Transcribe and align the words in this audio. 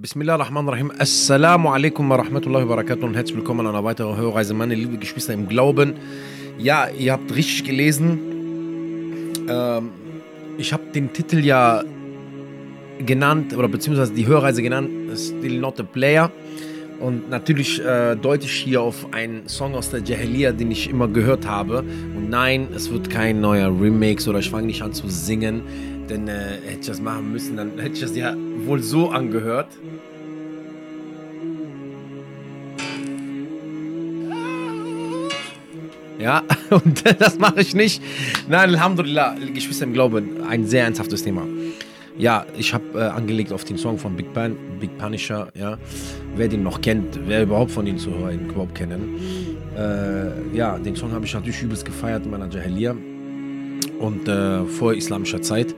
Bismillah 0.00 0.32
ar-Rahman 0.38 0.66
ar-Rahim. 0.66 0.92
Assalamu 0.96 1.68
alaikum 1.68 2.08
wa 2.08 2.16
rahmatullahi 2.16 2.66
wa 2.66 2.76
barakatuh 2.76 3.04
und 3.04 3.14
herzlich 3.14 3.36
willkommen 3.36 3.66
an 3.66 3.74
einer 3.74 3.84
weiteren 3.84 4.16
Hörreise, 4.16 4.54
meine 4.54 4.74
liebe 4.74 4.96
Geschwister 4.96 5.34
im 5.34 5.46
Glauben. 5.46 5.92
Ja, 6.56 6.88
ihr 6.88 7.12
habt 7.12 7.36
richtig 7.36 7.64
gelesen. 7.64 8.18
Ähm, 9.46 9.90
ich 10.56 10.72
habe 10.72 10.84
den 10.94 11.12
Titel 11.12 11.44
ja 11.44 11.84
genannt, 13.04 13.54
oder 13.54 13.68
beziehungsweise 13.68 14.14
die 14.14 14.26
Hörreise 14.26 14.62
genannt, 14.62 14.88
Still 15.18 15.60
Not 15.60 15.78
a 15.80 15.82
Player. 15.82 16.32
Und 16.98 17.28
natürlich 17.28 17.84
äh, 17.84 18.16
deute 18.16 18.46
ich 18.46 18.52
hier 18.52 18.80
auf 18.80 19.12
einen 19.12 19.50
Song 19.50 19.74
aus 19.74 19.90
der 19.90 20.00
Jahiliya, 20.00 20.52
den 20.52 20.70
ich 20.70 20.88
immer 20.88 21.08
gehört 21.08 21.46
habe. 21.46 21.80
Und 22.16 22.30
nein, 22.30 22.68
es 22.74 22.90
wird 22.90 23.10
kein 23.10 23.42
neuer 23.42 23.68
Remix 23.68 24.26
oder 24.26 24.38
ich 24.38 24.48
fange 24.48 24.66
nicht 24.66 24.80
an 24.80 24.94
zu 24.94 25.08
singen. 25.08 25.60
Denn 26.10 26.26
äh, 26.26 26.58
hätte 26.66 26.80
ich 26.80 26.86
das 26.88 27.00
machen 27.00 27.30
müssen, 27.30 27.56
dann 27.56 27.78
hätte 27.78 27.94
ich 27.94 28.00
das 28.00 28.16
ja 28.16 28.34
wohl 28.66 28.82
so 28.82 29.10
angehört. 29.10 29.68
Ja, 36.18 36.42
und 36.70 37.04
das 37.20 37.38
mache 37.38 37.60
ich 37.60 37.74
nicht. 37.74 38.02
Nein, 38.48 38.70
Alhamdulillah, 38.70 39.36
Geschwister 39.54 39.84
im 39.84 39.92
Glauben, 39.92 40.42
ein 40.42 40.66
sehr 40.66 40.84
ernsthaftes 40.84 41.22
Thema. 41.22 41.46
Ja, 42.18 42.44
ich 42.58 42.74
habe 42.74 42.84
äh, 42.94 43.02
angelegt 43.04 43.52
auf 43.52 43.64
den 43.64 43.78
Song 43.78 43.96
von 43.96 44.16
Big 44.16 44.34
Pan, 44.34 44.56
Big 44.80 44.98
Punisher, 44.98 45.48
ja. 45.54 45.78
Wer 46.34 46.48
den 46.48 46.64
noch 46.64 46.80
kennt, 46.80 47.20
wer 47.26 47.44
überhaupt 47.44 47.70
von 47.70 47.86
den 47.86 47.98
Zuhörern 47.98 48.48
überhaupt 48.50 48.74
kennen. 48.74 49.16
Äh, 49.76 50.56
ja, 50.56 50.76
den 50.76 50.96
Song 50.96 51.12
habe 51.12 51.24
ich 51.24 51.32
natürlich 51.32 51.62
übelst 51.62 51.84
gefeiert 51.84 52.24
in 52.24 52.32
meiner 52.32 52.48
Jahiliya 52.48 52.96
und 54.00 54.28
äh, 54.28 54.64
vor 54.64 54.94
islamischer 54.94 55.42
Zeit. 55.42 55.74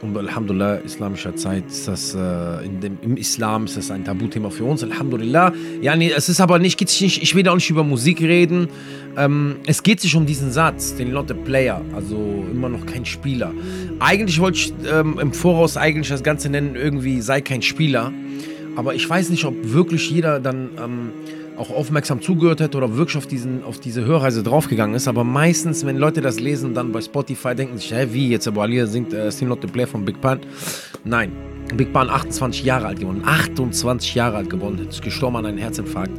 Und 0.00 0.16
Alhamdulillah, 0.16 0.76
islamischer 0.76 1.34
Zeit 1.34 1.66
ist 1.66 1.88
das, 1.88 2.14
äh, 2.14 2.64
in 2.64 2.80
dem, 2.80 2.98
im 3.02 3.16
Islam 3.16 3.64
ist 3.64 3.76
das 3.76 3.90
ein 3.90 4.04
Tabuthema 4.04 4.48
für 4.48 4.64
uns. 4.64 4.84
Alhamdulillah. 4.84 5.52
Ja, 5.82 5.96
nee, 5.96 6.12
es 6.16 6.28
ist 6.28 6.40
aber 6.40 6.60
nicht, 6.60 6.78
geht's 6.78 7.00
nicht, 7.00 7.20
ich 7.20 7.34
will 7.34 7.48
auch 7.48 7.56
nicht 7.56 7.68
über 7.68 7.82
Musik 7.82 8.20
reden. 8.20 8.68
Ähm, 9.16 9.56
es 9.66 9.82
geht 9.82 10.00
sich 10.00 10.14
um 10.14 10.24
diesen 10.24 10.52
Satz, 10.52 10.94
den 10.94 11.16
a 11.16 11.22
Player, 11.22 11.82
also 11.96 12.46
immer 12.48 12.68
noch 12.68 12.86
kein 12.86 13.04
Spieler. 13.04 13.52
Eigentlich 13.98 14.40
wollte 14.40 14.58
ich 14.58 14.72
ähm, 14.88 15.18
im 15.20 15.32
Voraus 15.32 15.76
eigentlich 15.76 16.08
das 16.08 16.22
Ganze 16.22 16.48
nennen, 16.48 16.76
irgendwie 16.76 17.20
sei 17.20 17.40
kein 17.40 17.62
Spieler. 17.62 18.12
Aber 18.78 18.94
ich 18.94 19.10
weiß 19.10 19.30
nicht, 19.30 19.44
ob 19.44 19.56
wirklich 19.72 20.08
jeder 20.08 20.38
dann 20.38 20.70
ähm, 20.80 21.10
auch 21.56 21.70
aufmerksam 21.70 22.22
zugehört 22.22 22.60
hätte 22.60 22.76
oder 22.76 22.96
wirklich 22.96 23.16
auf, 23.16 23.26
diesen, 23.26 23.64
auf 23.64 23.80
diese 23.80 24.04
Hörreise 24.04 24.44
draufgegangen 24.44 24.94
ist. 24.94 25.08
Aber 25.08 25.24
meistens, 25.24 25.84
wenn 25.84 25.96
Leute 25.96 26.20
das 26.20 26.38
lesen, 26.38 26.74
dann 26.74 26.92
bei 26.92 27.00
Spotify 27.00 27.56
denken 27.56 27.78
sich, 27.78 27.92
hä, 27.92 28.06
wie 28.12 28.28
jetzt 28.28 28.46
Abu 28.46 28.60
Ali 28.60 28.86
singt 28.86 29.12
äh, 29.12 29.32
Still 29.32 29.48
Not 29.48 29.62
the 29.62 29.66
Play 29.66 29.84
von 29.84 30.04
Big 30.04 30.20
Pan. 30.20 30.38
Nein, 31.02 31.32
Big 31.74 31.92
Pan 31.92 32.08
28 32.08 32.64
Jahre 32.64 32.86
alt 32.86 33.00
geworden. 33.00 33.22
28 33.24 34.14
Jahre 34.14 34.36
alt 34.36 34.48
geworden, 34.48 34.86
ist 34.88 35.02
gestorben 35.02 35.38
an 35.38 35.46
einem 35.46 35.58
Herzinfarkt. 35.58 36.12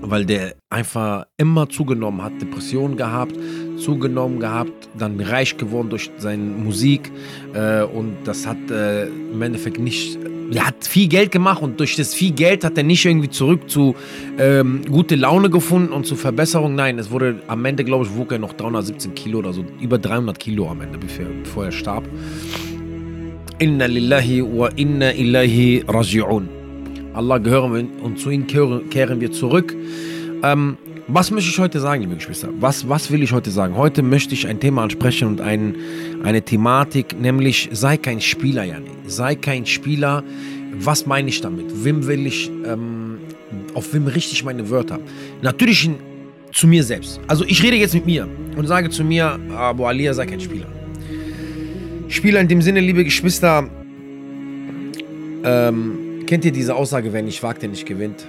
Weil 0.00 0.24
der 0.24 0.54
einfach 0.70 1.26
immer 1.38 1.68
zugenommen 1.68 2.22
hat, 2.22 2.40
Depressionen 2.40 2.96
gehabt, 2.96 3.34
zugenommen 3.78 4.38
gehabt, 4.38 4.88
dann 4.96 5.18
reich 5.20 5.56
geworden 5.56 5.90
durch 5.90 6.08
seine 6.18 6.44
Musik 6.44 7.10
äh, 7.52 7.82
und 7.82 8.18
das 8.26 8.46
hat 8.46 8.70
äh, 8.70 9.06
im 9.08 9.42
Endeffekt 9.42 9.80
nicht 9.80 10.18
er 10.54 10.66
hat 10.66 10.86
viel 10.86 11.08
Geld 11.08 11.30
gemacht 11.30 11.62
und 11.62 11.78
durch 11.80 11.96
das 11.96 12.14
viel 12.14 12.32
Geld 12.32 12.64
hat 12.64 12.76
er 12.76 12.84
nicht 12.84 13.04
irgendwie 13.04 13.30
zurück 13.30 13.70
zu 13.70 13.94
ähm, 14.38 14.82
gute 14.90 15.16
Laune 15.16 15.50
gefunden 15.50 15.92
und 15.92 16.06
zu 16.06 16.16
Verbesserung. 16.16 16.74
Nein, 16.74 16.98
es 16.98 17.10
wurde 17.10 17.40
am 17.46 17.64
Ende, 17.64 17.84
glaube 17.84 18.04
ich, 18.04 18.16
wog 18.16 18.32
er 18.32 18.38
noch 18.38 18.52
317 18.52 19.14
Kilo 19.14 19.38
oder 19.38 19.52
so, 19.52 19.64
über 19.80 19.98
300 19.98 20.38
Kilo 20.38 20.68
am 20.68 20.80
Ende, 20.80 20.98
bevor 20.98 21.64
er 21.64 21.72
starb. 21.72 22.04
Inna 23.58 23.86
lillahi 23.86 24.42
wa 24.42 24.68
inna 24.76 25.12
ilahi 25.12 25.84
raji'un. 25.86 26.48
Allah 27.14 27.38
gehören 27.38 27.74
wir 27.74 28.04
und 28.04 28.18
zu 28.18 28.30
ihm 28.30 28.46
kehren 28.46 29.20
wir 29.20 29.30
zurück. 29.32 29.76
Ähm, 30.42 30.76
was 31.08 31.30
möchte 31.30 31.50
ich 31.50 31.58
heute 31.58 31.80
sagen, 31.80 32.02
liebe 32.02 32.14
Geschwister? 32.14 32.48
Was, 32.60 32.88
was 32.88 33.10
will 33.10 33.22
ich 33.22 33.32
heute 33.32 33.50
sagen? 33.50 33.76
Heute 33.76 34.02
möchte 34.02 34.34
ich 34.34 34.46
ein 34.46 34.60
Thema 34.60 34.82
ansprechen 34.84 35.28
und 35.28 35.40
ein, 35.40 35.76
eine 36.22 36.42
Thematik, 36.42 37.18
nämlich 37.20 37.68
sei 37.72 37.96
kein 37.96 38.20
Spieler, 38.20 38.64
Jani. 38.64 38.90
Sei 39.06 39.34
kein 39.34 39.66
Spieler. 39.66 40.22
Was 40.78 41.06
meine 41.06 41.28
ich 41.28 41.40
damit? 41.40 41.84
Wem 41.84 42.06
will 42.06 42.26
ich, 42.26 42.50
ähm, 42.64 43.18
auf 43.74 43.92
wem 43.92 44.06
richte 44.06 44.32
ich 44.32 44.44
meine 44.44 44.70
Wörter? 44.70 45.00
Natürlich 45.42 45.90
zu 46.52 46.66
mir 46.66 46.84
selbst. 46.84 47.20
Also 47.26 47.44
ich 47.46 47.62
rede 47.62 47.76
jetzt 47.76 47.94
mit 47.94 48.06
mir 48.06 48.28
und 48.56 48.66
sage 48.66 48.88
zu 48.90 49.04
mir, 49.04 49.38
Abu 49.56 49.84
Alia, 49.86 50.14
sei 50.14 50.26
kein 50.26 50.40
Spieler. 50.40 50.66
Spieler 52.08 52.40
in 52.40 52.48
dem 52.48 52.62
Sinne, 52.62 52.80
liebe 52.80 53.04
Geschwister, 53.04 53.68
ähm, 55.44 56.20
kennt 56.26 56.44
ihr 56.44 56.52
diese 56.52 56.74
Aussage, 56.74 57.12
wer 57.12 57.22
nicht 57.22 57.42
wagt, 57.42 57.62
der 57.62 57.70
nicht 57.70 57.86
gewinnt? 57.86 58.26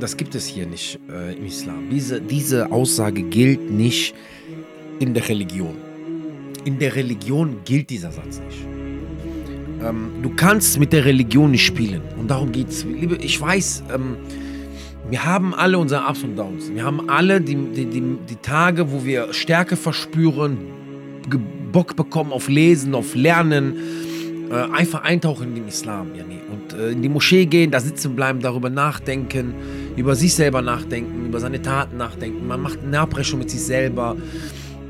Das 0.00 0.16
gibt 0.16 0.34
es 0.34 0.46
hier 0.46 0.66
nicht 0.66 0.98
äh, 1.10 1.34
im 1.34 1.46
Islam. 1.46 1.88
Diese, 1.90 2.20
diese 2.20 2.70
Aussage 2.70 3.22
gilt 3.22 3.70
nicht 3.70 4.14
in 4.98 5.14
der 5.14 5.28
Religion. 5.28 5.76
In 6.64 6.78
der 6.78 6.94
Religion 6.94 7.58
gilt 7.64 7.90
dieser 7.90 8.12
Satz 8.12 8.40
nicht. 8.40 8.66
Ähm, 9.82 10.10
du 10.22 10.30
kannst 10.30 10.78
mit 10.78 10.92
der 10.92 11.04
Religion 11.04 11.50
nicht 11.50 11.64
spielen. 11.64 12.02
Und 12.18 12.28
darum 12.28 12.52
geht 12.52 12.68
es. 12.68 12.84
Ich 13.20 13.40
weiß, 13.40 13.84
ähm, 13.94 14.16
wir 15.08 15.24
haben 15.24 15.54
alle 15.54 15.78
unsere 15.78 16.02
Ups 16.08 16.24
und 16.24 16.36
Downs. 16.36 16.72
Wir 16.72 16.84
haben 16.84 17.08
alle 17.08 17.40
die, 17.40 17.54
die, 17.54 17.86
die, 17.86 18.02
die 18.28 18.36
Tage, 18.42 18.90
wo 18.90 19.04
wir 19.04 19.32
Stärke 19.32 19.76
verspüren, 19.76 20.58
Bock 21.72 21.94
bekommen 21.96 22.32
auf 22.32 22.48
Lesen, 22.48 22.94
auf 22.94 23.14
Lernen 23.14 23.76
äh, 24.50 24.54
einfach 24.72 25.02
eintauchen 25.02 25.48
in 25.48 25.54
den 25.56 25.68
Islam, 25.68 26.14
ja, 26.16 26.24
nee. 26.24 26.40
Und 26.50 26.72
äh, 26.72 26.92
in 26.92 27.02
die 27.02 27.08
Moschee 27.08 27.46
gehen, 27.46 27.70
da 27.70 27.80
sitzen 27.80 28.16
bleiben, 28.16 28.40
darüber 28.40 28.70
nachdenken, 28.70 29.54
über 29.96 30.14
sich 30.14 30.34
selber 30.34 30.62
nachdenken, 30.62 31.26
über 31.26 31.40
seine 31.40 31.60
Taten 31.60 31.96
nachdenken. 31.96 32.46
Man 32.46 32.60
macht 32.60 32.78
eine 32.84 33.00
Abrechnung 33.00 33.40
mit 33.40 33.50
sich 33.50 33.62
selber. 33.62 34.16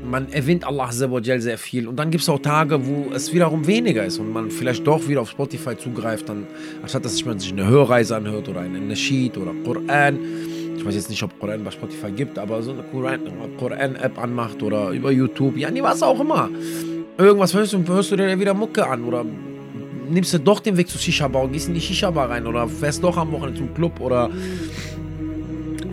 Man 0.03 0.31
erwähnt 0.31 0.65
Allah 0.65 0.91
sehr 0.91 1.57
viel. 1.57 1.87
Und 1.87 1.97
dann 1.97 2.11
gibt 2.11 2.23
es 2.23 2.29
auch 2.29 2.39
Tage, 2.39 2.85
wo 2.85 3.07
es 3.13 3.33
wiederum 3.33 3.67
weniger 3.67 4.05
ist 4.05 4.19
und 4.19 4.31
man 4.31 4.51
vielleicht 4.51 4.85
doch 4.85 5.07
wieder 5.07 5.21
auf 5.21 5.31
Spotify 5.31 5.77
zugreift, 5.77 6.29
dann, 6.29 6.45
anstatt 6.81 7.03
dass 7.03 7.23
man 7.25 7.39
sich 7.39 7.51
eine 7.51 7.67
Hörreise 7.67 8.15
anhört 8.15 8.47
oder 8.47 8.61
eine 8.61 8.79
Nasheed 8.79 9.37
oder 9.37 9.53
Koran. 9.65 10.19
Ich 10.77 10.85
weiß 10.85 10.95
jetzt 10.95 11.09
nicht, 11.09 11.23
ob 11.23 11.37
Koran 11.39 11.63
bei 11.63 11.71
Spotify 11.71 12.11
gibt, 12.11 12.37
aber 12.37 12.61
so 12.61 12.71
eine 12.71 12.83
Koran-App 13.57 14.21
anmacht 14.21 14.61
oder 14.61 14.91
über 14.91 15.11
YouTube, 15.11 15.57
ja, 15.57 15.71
nee, 15.71 15.81
was 15.81 16.03
auch 16.03 16.19
immer. 16.19 16.49
Irgendwas 17.17 17.53
hörst 17.53 17.73
du, 17.73 17.83
hörst 17.87 18.11
du 18.11 18.15
dir 18.15 18.39
wieder 18.39 18.53
Mucke 18.53 18.85
an 18.85 19.03
oder 19.03 19.25
nimmst 20.09 20.33
du 20.33 20.39
doch 20.39 20.59
den 20.59 20.77
Weg 20.77 20.89
zur 20.89 20.99
Shisha-Bar 20.99 21.43
und 21.43 21.53
gehst 21.53 21.67
in 21.67 21.73
die 21.73 21.81
Shisha-Bar 21.81 22.29
rein 22.29 22.45
oder 22.47 22.67
fährst 22.67 23.03
doch 23.03 23.17
am 23.17 23.31
Wochenende 23.31 23.59
zum 23.59 23.73
Club 23.73 23.99
oder 23.99 24.29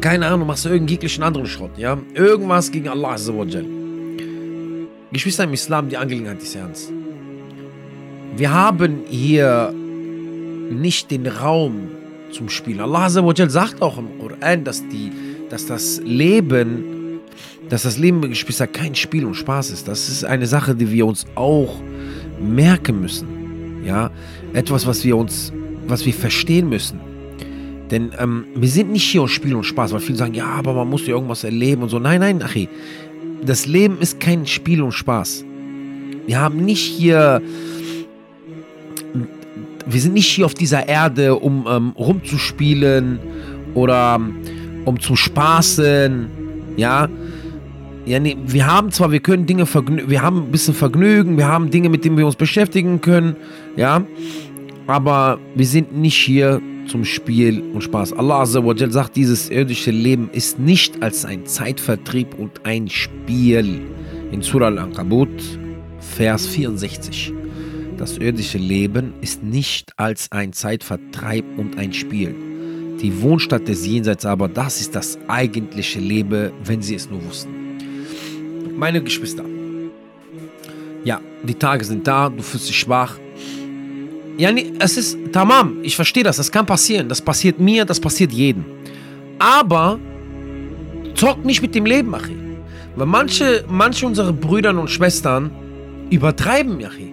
keine 0.00 0.26
Ahnung, 0.26 0.47
machst 0.47 0.66
du 0.66 0.69
irgendeinen 0.69 1.22
anderen 1.22 1.47
Schrott, 1.47 1.78
ja? 1.78 1.97
Irgendwas 2.12 2.70
gegen 2.70 2.88
Allah 2.88 3.12
Azzawajal. 3.12 3.64
Geschwister 5.12 5.44
im 5.44 5.54
Islam, 5.54 5.88
die 5.88 5.97
Angelegenheit 5.97 6.42
ist 6.42 6.54
ernst. 6.54 6.92
Wir 8.36 8.52
haben 8.52 9.04
hier 9.08 9.72
nicht 10.70 11.10
den 11.10 11.26
Raum 11.26 11.88
zum 12.31 12.50
Spielen. 12.50 12.81
Allah 12.81 13.06
Azzawajal 13.06 13.48
sagt 13.48 13.81
auch 13.81 13.96
im 13.96 14.19
Koran, 14.19 14.64
dass, 14.64 14.86
die, 14.88 15.10
dass 15.48 15.64
das 15.64 16.02
Leben, 16.04 17.20
dass 17.70 17.84
das 17.84 17.96
Leben, 17.96 18.20
Geschwister, 18.28 18.66
kein 18.66 18.94
Spiel 18.94 19.25
und 19.25 19.34
Spaß 19.34 19.70
ist. 19.70 19.88
Das 19.88 20.10
ist 20.10 20.25
eine 20.25 20.46
Sache, 20.46 20.75
die 20.75 20.91
wir 20.91 21.06
uns 21.06 21.25
auch 21.34 21.81
merken 22.38 23.00
müssen. 23.00 23.44
Ja, 23.84 24.11
etwas, 24.53 24.87
was 24.87 25.05
wir 25.05 25.17
uns, 25.17 25.53
was 25.87 26.06
wir 26.06 26.15
verstehen 26.15 26.69
müssen. 26.69 27.00
Denn 27.91 28.12
ähm, 28.19 28.47
wir 28.55 28.69
sind 28.69 28.91
nicht 28.91 29.05
hier 29.05 29.22
aus 29.22 29.31
Spiel 29.31 29.55
und 29.55 29.65
Spaß, 29.65 29.93
weil 29.93 30.00
viele 30.00 30.19
sagen, 30.19 30.34
ja, 30.34 30.47
aber 30.47 30.72
man 30.72 30.89
muss 30.89 31.06
ja 31.06 31.15
irgendwas 31.15 31.45
erleben 31.45 31.83
und 31.83 31.91
so. 31.91 31.99
Nein, 31.99 32.21
nein, 32.21 32.43
Achi. 32.43 32.69
Das 33.44 33.67
Leben 33.67 33.99
ist 34.00 34.21
kein 34.21 34.47
Spiel 34.47 34.83
und 34.83 34.93
Spaß. 34.93 35.44
Wir 36.27 36.41
haben 36.41 36.65
nicht 36.65 36.83
hier. 36.83 37.43
Wir 39.87 40.00
sind 40.00 40.15
nicht 40.15 40.28
hier 40.28 40.47
auf 40.47 40.55
dieser 40.55 40.89
Erde, 40.89 41.37
um 41.37 41.67
ähm, 41.69 41.91
rumzuspielen 41.91 43.19
oder 43.75 44.19
um 44.87 44.99
zu 44.99 45.14
spaßen. 45.14 46.31
Ja. 46.76 47.08
Ja, 48.06 48.21
nee, 48.21 48.37
wir 48.47 48.67
haben 48.67 48.91
zwar, 48.91 49.12
wir 49.12 49.21
können 49.21 49.47
Dinge 49.47 49.65
vergnügen, 49.65 50.11
wir 50.11 50.21
haben 50.21 50.43
ein 50.43 50.51
bisschen 50.51 50.75
Vergnügen, 50.75 51.39
wir 51.39 51.49
haben 51.49 51.71
Dinge, 51.71 51.89
mit 51.89 52.05
denen 52.05 52.19
wir 52.19 52.27
uns 52.27 52.37
beschäftigen 52.37 53.01
können, 53.01 53.37
ja, 53.77 54.05
aber 54.87 55.39
wir 55.55 55.65
sind 55.65 55.97
nicht 55.97 56.17
hier 56.17 56.61
zum 56.87 57.06
Spiel 57.06 57.62
und 57.73 57.83
Spaß. 57.83 58.12
Allah 58.12 58.43
Azzawajal 58.43 58.91
sagt, 58.91 59.17
dieses 59.17 59.49
irdische 59.49 59.91
Leben 59.91 60.29
ist 60.33 60.59
nicht 60.59 61.03
als 61.03 61.25
ein 61.25 61.47
Zeitvertrieb 61.47 62.39
und 62.39 62.67
ein 62.67 62.91
Spiel. 62.91 63.81
In 64.31 64.43
Surah 64.43 64.67
Al-Ankabut, 64.67 65.31
Vers 65.99 66.47
64. 66.47 67.33
Das 67.97 68.19
irdische 68.19 68.59
Leben 68.59 69.15
ist 69.23 69.43
nicht 69.43 69.93
als 69.97 70.31
ein 70.31 70.53
Zeitvertreib 70.53 71.45
und 71.56 71.79
ein 71.79 71.95
Spiel. 71.95 72.35
Die 73.01 73.23
Wohnstadt 73.23 73.67
des 73.67 73.87
Jenseits 73.87 74.27
aber, 74.27 74.49
das 74.49 74.83
ist 74.83 74.95
das 74.95 75.19
eigentliche 75.27 76.01
Leben, 76.01 76.53
wenn 76.65 76.83
sie 76.83 76.97
es 76.97 77.09
nur 77.09 77.25
wussten. 77.25 77.63
Meine 78.76 79.03
Geschwister, 79.03 79.44
ja, 81.05 81.21
die 81.43 81.55
Tage 81.55 81.85
sind 81.85 82.06
da, 82.06 82.29
du 82.29 82.43
fühlst 82.43 82.69
dich 82.69 82.79
schwach, 82.79 83.19
Yani, 84.37 84.73
es 84.81 84.97
ist 84.97 85.17
tamam, 85.32 85.79
ich 85.82 85.94
verstehe 85.94 86.25
das, 86.25 86.38
das 86.38 86.50
kann 86.50 86.67
passieren. 86.67 87.09
Das 87.09 87.21
passiert 87.21 87.61
mir, 87.61 87.85
das 87.85 88.00
passiert 88.00 88.32
jedem. 88.32 88.65
Aber 89.38 89.99
zock 91.15 91.44
nicht 91.44 91.62
mit 91.62 91.75
dem 91.75 91.87
Leben, 91.87 92.15
Achi. 92.15 92.37
Weil 92.97 93.06
manche, 93.06 93.65
manche 93.69 94.06
unserer 94.06 94.32
Brüder 94.32 94.71
und 94.71 94.91
Schwestern 94.91 95.50
übertreiben, 96.11 96.85
Achi. 96.85 97.12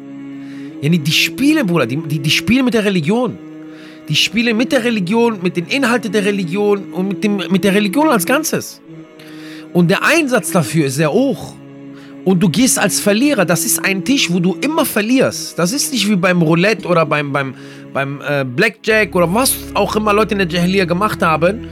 Yani, 0.81 0.97
die 0.97 1.11
spielen, 1.11 1.67
Bruder, 1.67 1.85
die, 1.85 1.97
die, 1.97 2.19
die 2.19 2.31
spielen 2.31 2.65
mit 2.65 2.73
der 2.73 2.85
Religion. 2.85 3.37
Die 4.09 4.15
spielen 4.15 4.57
mit 4.57 4.71
der 4.71 4.83
Religion, 4.83 5.39
mit 5.43 5.55
den 5.55 5.67
Inhalten 5.67 6.11
der 6.11 6.25
Religion 6.25 6.91
und 6.91 7.07
mit, 7.07 7.23
dem, 7.23 7.37
mit 7.51 7.63
der 7.63 7.75
Religion 7.75 8.09
als 8.09 8.25
Ganzes. 8.25 8.81
Und 9.73 9.89
der 9.89 10.03
Einsatz 10.03 10.51
dafür 10.51 10.87
ist 10.87 10.95
sehr 10.95 11.11
hoch. 11.11 11.53
Und 12.23 12.41
du 12.41 12.49
gehst 12.49 12.77
als 12.77 12.99
Verlierer. 12.99 13.45
Das 13.45 13.65
ist 13.65 13.83
ein 13.83 14.03
Tisch, 14.03 14.31
wo 14.31 14.39
du 14.39 14.55
immer 14.61 14.85
verlierst. 14.85 15.57
Das 15.57 15.73
ist 15.73 15.91
nicht 15.91 16.07
wie 16.09 16.15
beim 16.15 16.41
Roulette 16.41 16.87
oder 16.87 17.05
beim, 17.05 17.31
beim, 17.31 17.55
beim 17.93 18.21
äh, 18.21 18.45
Blackjack 18.45 19.15
oder 19.15 19.33
was 19.33 19.55
auch 19.73 19.95
immer 19.95 20.13
Leute 20.13 20.35
in 20.35 20.39
der 20.39 20.47
Jahiliya 20.47 20.85
gemacht 20.85 21.21
haben. 21.21 21.67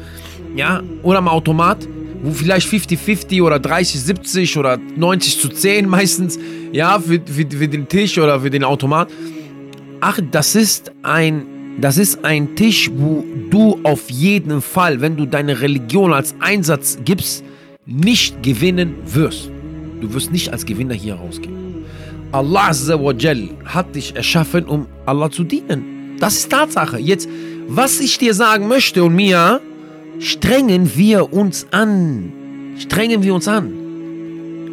Ja, 0.56 0.82
oder 1.04 1.20
am 1.20 1.28
Automat, 1.28 1.88
wo 2.24 2.32
vielleicht 2.32 2.68
50-50 2.68 3.44
oder 3.44 3.58
30-70 3.58 4.58
oder 4.58 4.78
90 4.78 5.40
zu 5.40 5.50
10 5.50 5.88
meistens, 5.88 6.40
ja, 6.72 7.00
für, 7.00 7.22
für, 7.26 7.46
für 7.46 7.68
den 7.68 7.88
Tisch 7.88 8.18
oder 8.18 8.40
für 8.40 8.50
den 8.50 8.64
Automat. 8.64 9.10
Ach, 10.02 10.20
das 10.32 10.56
ist 10.56 10.92
ein 11.04 11.46
das 11.82 11.98
ist 11.98 12.26
ein 12.26 12.56
Tisch, 12.56 12.92
wo 12.94 13.24
du 13.50 13.80
auf 13.84 14.10
jeden 14.10 14.62
Fall, 14.62 15.00
wenn 15.00 15.16
du 15.16 15.26
deine 15.26 15.62
Religion 15.62 16.12
als 16.12 16.36
Einsatz 16.42 16.98
gibst, 17.06 17.44
nicht 17.90 18.44
gewinnen 18.44 18.96
wirst. 19.06 19.50
Du 20.00 20.14
wirst 20.14 20.32
nicht 20.32 20.52
als 20.54 20.66
Gewinner 20.66 20.94
hier 20.94 21.16
rausgehen. 21.16 21.86
Allah 22.32 22.70
Azza 22.70 23.04
wa 23.04 23.12
Jal 23.12 23.50
hat 23.66 23.96
dich 23.96 24.16
erschaffen, 24.16 24.66
um 24.66 24.86
Allah 25.06 25.32
zu 25.32 25.44
dienen. 25.44 26.16
Das 26.20 26.36
ist 26.36 26.52
Tatsache. 26.52 27.00
Jetzt, 27.00 27.28
was 27.68 28.00
ich 28.00 28.18
dir 28.20 28.34
sagen 28.34 28.68
möchte 28.68 29.04
und 29.04 29.16
mir, 29.16 29.60
strengen 30.20 30.92
wir 30.96 31.34
uns 31.34 31.66
an. 31.72 32.32
Strengen 32.78 33.24
wir 33.24 33.34
uns 33.34 33.48
an. 33.48 33.74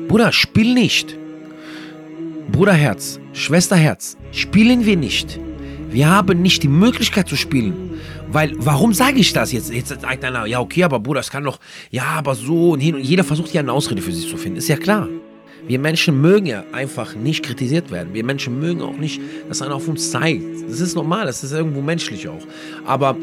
Bruder, 0.09 0.33
spiel 0.33 0.75
nicht. 0.75 1.17
Bruderherz, 2.53 3.19
Schwesterherz, 3.33 4.17
spielen 4.33 4.85
wir 4.85 4.97
nicht. 4.97 5.41
Wir 5.91 6.09
haben 6.09 6.43
nicht 6.43 6.63
die 6.63 6.69
Möglichkeit 6.69 7.29
zu 7.29 7.37
spielen. 7.37 7.75
Weil, 8.29 8.53
warum 8.59 8.93
sage 8.93 9.19
ich 9.19 9.33
das 9.33 9.53
jetzt? 9.53 9.73
Jetzt 9.73 9.89
sagt 9.89 10.25
einer, 10.25 10.47
ja, 10.47 10.61
okay, 10.61 10.85
aber 10.85 10.99
Bruder, 10.99 11.21
es 11.21 11.31
kann 11.31 11.45
doch, 11.45 11.59
ja, 11.91 12.05
aber 12.05 12.35
so 12.35 12.71
und 12.71 12.81
hin. 12.81 12.95
Und 12.97 13.03
jeder 13.03 13.25
versucht 13.25 13.53
ja 13.53 13.61
eine 13.61 13.73
Ausrede 13.73 14.03
für 14.03 14.13
sich 14.13 14.29
zu 14.29 14.37
finden. 14.37 14.59
Ist 14.59 14.69
ja 14.69 14.77
klar. 14.77 15.09
Wir 15.67 15.81
Menschen 15.81 16.21
mögen 16.21 16.47
ja 16.47 16.65
einfach 16.73 17.15
nicht 17.17 17.45
kritisiert 17.45 17.91
werden. 17.91 18.15
Wir 18.15 18.25
Menschen 18.25 18.61
mögen 18.61 18.83
auch 18.83 18.97
nicht, 18.97 19.21
dass 19.49 19.63
einer 19.63 19.75
auf 19.75 19.89
uns 19.89 20.11
zeigt. 20.13 20.43
Das 20.69 20.81
ist 20.81 20.95
normal, 20.95 21.27
das 21.27 21.43
ist 21.43 21.53
irgendwo 21.53 21.81
menschlich 21.81 22.29
auch. 22.29 22.43
Aber 22.85 23.17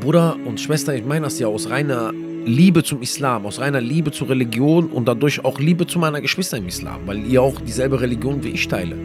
Bruder 0.00 0.36
und 0.44 0.60
Schwester, 0.60 0.94
ich 0.94 1.04
meine 1.04 1.24
das 1.24 1.38
ja 1.38 1.46
aus 1.46 1.70
reiner 1.70 2.12
Liebe 2.44 2.82
zum 2.82 3.00
Islam, 3.00 3.46
aus 3.46 3.58
reiner 3.58 3.80
Liebe 3.80 4.12
zur 4.12 4.28
Religion 4.28 4.88
und 4.88 5.08
dadurch 5.08 5.44
auch 5.44 5.58
Liebe 5.58 5.86
zu 5.86 5.98
meiner 5.98 6.20
Geschwister 6.20 6.58
im 6.58 6.68
Islam, 6.68 7.00
weil 7.06 7.24
ihr 7.24 7.40
auch 7.40 7.58
dieselbe 7.60 8.00
Religion 8.00 8.44
wie 8.44 8.50
ich 8.50 8.68
teile. 8.68 8.96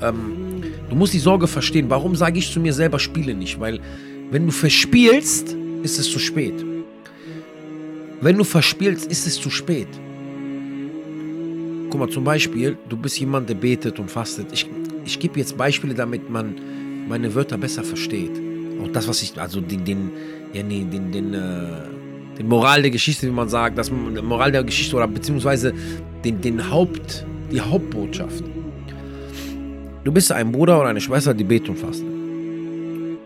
Ähm, 0.00 0.47
Du 0.88 0.96
musst 0.96 1.12
die 1.12 1.18
Sorge 1.18 1.46
verstehen. 1.46 1.90
Warum 1.90 2.16
sage 2.16 2.38
ich 2.38 2.52
zu 2.52 2.60
mir 2.60 2.72
selber, 2.72 2.98
spiele 2.98 3.34
nicht? 3.34 3.60
Weil 3.60 3.80
wenn 4.30 4.46
du 4.46 4.52
verspielst, 4.52 5.56
ist 5.82 5.98
es 5.98 6.10
zu 6.10 6.18
spät. 6.18 6.54
Wenn 8.20 8.36
du 8.36 8.44
verspielst, 8.44 9.10
ist 9.10 9.26
es 9.26 9.40
zu 9.40 9.50
spät. 9.50 9.88
Guck 11.90 12.00
mal, 12.00 12.08
zum 12.08 12.24
Beispiel, 12.24 12.76
du 12.88 12.96
bist 12.96 13.18
jemand, 13.18 13.48
der 13.48 13.54
betet 13.54 13.98
und 13.98 14.10
fastet. 14.10 14.46
Ich, 14.52 14.68
ich 15.04 15.18
gebe 15.18 15.38
jetzt 15.38 15.56
Beispiele, 15.56 15.94
damit 15.94 16.28
man 16.28 16.54
meine 17.08 17.34
Wörter 17.34 17.56
besser 17.56 17.82
versteht. 17.82 18.32
Auch 18.82 18.88
das, 18.92 19.08
was 19.08 19.22
ich, 19.22 19.38
also 19.40 19.60
den, 19.60 19.84
den, 19.84 20.10
ja, 20.52 20.62
nee, 20.62 20.84
den, 20.84 21.10
den, 21.12 21.34
äh, 21.34 21.38
den 22.38 22.48
Moral 22.48 22.82
der 22.82 22.90
Geschichte, 22.90 23.26
wie 23.26 23.30
man 23.30 23.48
sagt, 23.48 23.78
das 23.78 23.90
Moral 23.90 24.52
der 24.52 24.64
Geschichte 24.64 24.96
oder 24.96 25.08
beziehungsweise 25.08 25.72
den, 26.24 26.40
den 26.40 26.70
Haupt, 26.70 27.24
die 27.50 27.60
Hauptbotschaft. 27.60 28.44
Du 30.08 30.14
bist 30.14 30.32
ein 30.32 30.50
Bruder 30.50 30.80
oder 30.80 30.88
eine 30.88 31.02
Schwester, 31.02 31.34
die 31.34 31.44
beten 31.44 31.68
und 31.68 31.78
fasten. 31.78 33.18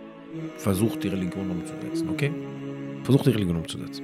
Versuch 0.57 0.97
die 0.97 1.07
Religion 1.07 1.49
umzusetzen, 1.49 2.09
okay? 2.11 2.33
Versuch 3.05 3.23
die 3.23 3.31
Religion 3.31 3.59
umzusetzen. 3.59 4.03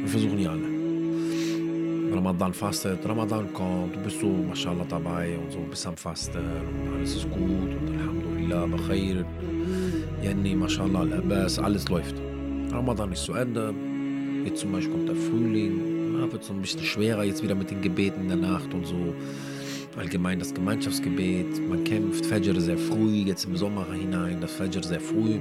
Wir 0.00 0.08
versuchen 0.08 0.40
ja 0.40 0.50
alle. 0.50 2.12
Ramadan 2.12 2.52
fastet, 2.52 2.98
Ramadan 3.08 3.52
kommt, 3.52 3.94
du 3.94 4.00
bist 4.00 4.18
so, 4.18 4.26
mashallah, 4.26 4.84
dabei 4.88 5.38
und 5.38 5.52
so, 5.52 5.60
bist 5.70 5.86
am 5.86 5.96
Fasten 5.96 6.38
und 6.38 6.96
alles 6.96 7.14
ist 7.14 7.30
gut 7.30 7.70
und 7.78 7.96
Alhamdulillah, 7.96 8.66
Bakhair. 8.66 9.24
Jenny, 10.20 10.56
mashallah, 10.56 11.02
Al-Abbas, 11.02 11.60
alles 11.60 11.88
läuft. 11.88 12.16
Ramadan 12.72 13.12
ist 13.12 13.22
zu 13.22 13.34
Ende. 13.34 13.72
Jetzt 14.44 14.62
zum 14.62 14.72
Beispiel 14.72 14.92
kommt 14.92 15.08
der 15.08 15.14
Frühling. 15.14 16.18
Ja, 16.18 16.32
wird 16.32 16.42
so 16.42 16.52
ein 16.52 16.60
bisschen 16.60 16.82
schwerer 16.82 17.22
jetzt 17.22 17.44
wieder 17.44 17.54
mit 17.54 17.70
den 17.70 17.82
Gebeten 17.82 18.22
in 18.22 18.28
der 18.28 18.50
Nacht 18.50 18.74
und 18.74 18.84
so 18.84 19.14
allgemein 19.96 20.38
das 20.38 20.52
Gemeinschaftsgebet. 20.54 21.68
Man 21.68 21.84
kämpft 21.84 22.26
Fajr 22.26 22.60
sehr 22.60 22.78
früh, 22.78 23.24
jetzt 23.24 23.44
im 23.44 23.56
Sommer 23.56 23.86
hinein, 23.92 24.40
das 24.40 24.52
Fajr 24.52 24.82
sehr 24.82 25.00
früh. 25.00 25.40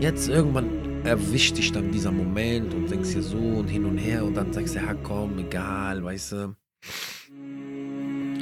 Jetzt 0.00 0.28
irgendwann 0.28 0.70
erwischt 1.04 1.58
dich 1.58 1.72
dann 1.72 1.90
dieser 1.90 2.12
Moment 2.12 2.72
und 2.74 2.90
denkst 2.90 3.12
dir 3.14 3.22
so 3.22 3.36
und 3.36 3.68
hin 3.68 3.84
und 3.84 3.98
her 3.98 4.24
und 4.24 4.34
dann 4.34 4.52
sagst 4.52 4.74
du, 4.74 4.78
ja 4.78 4.94
komm, 4.94 5.38
egal, 5.38 6.02
weißt 6.02 6.32
du. 6.32 6.56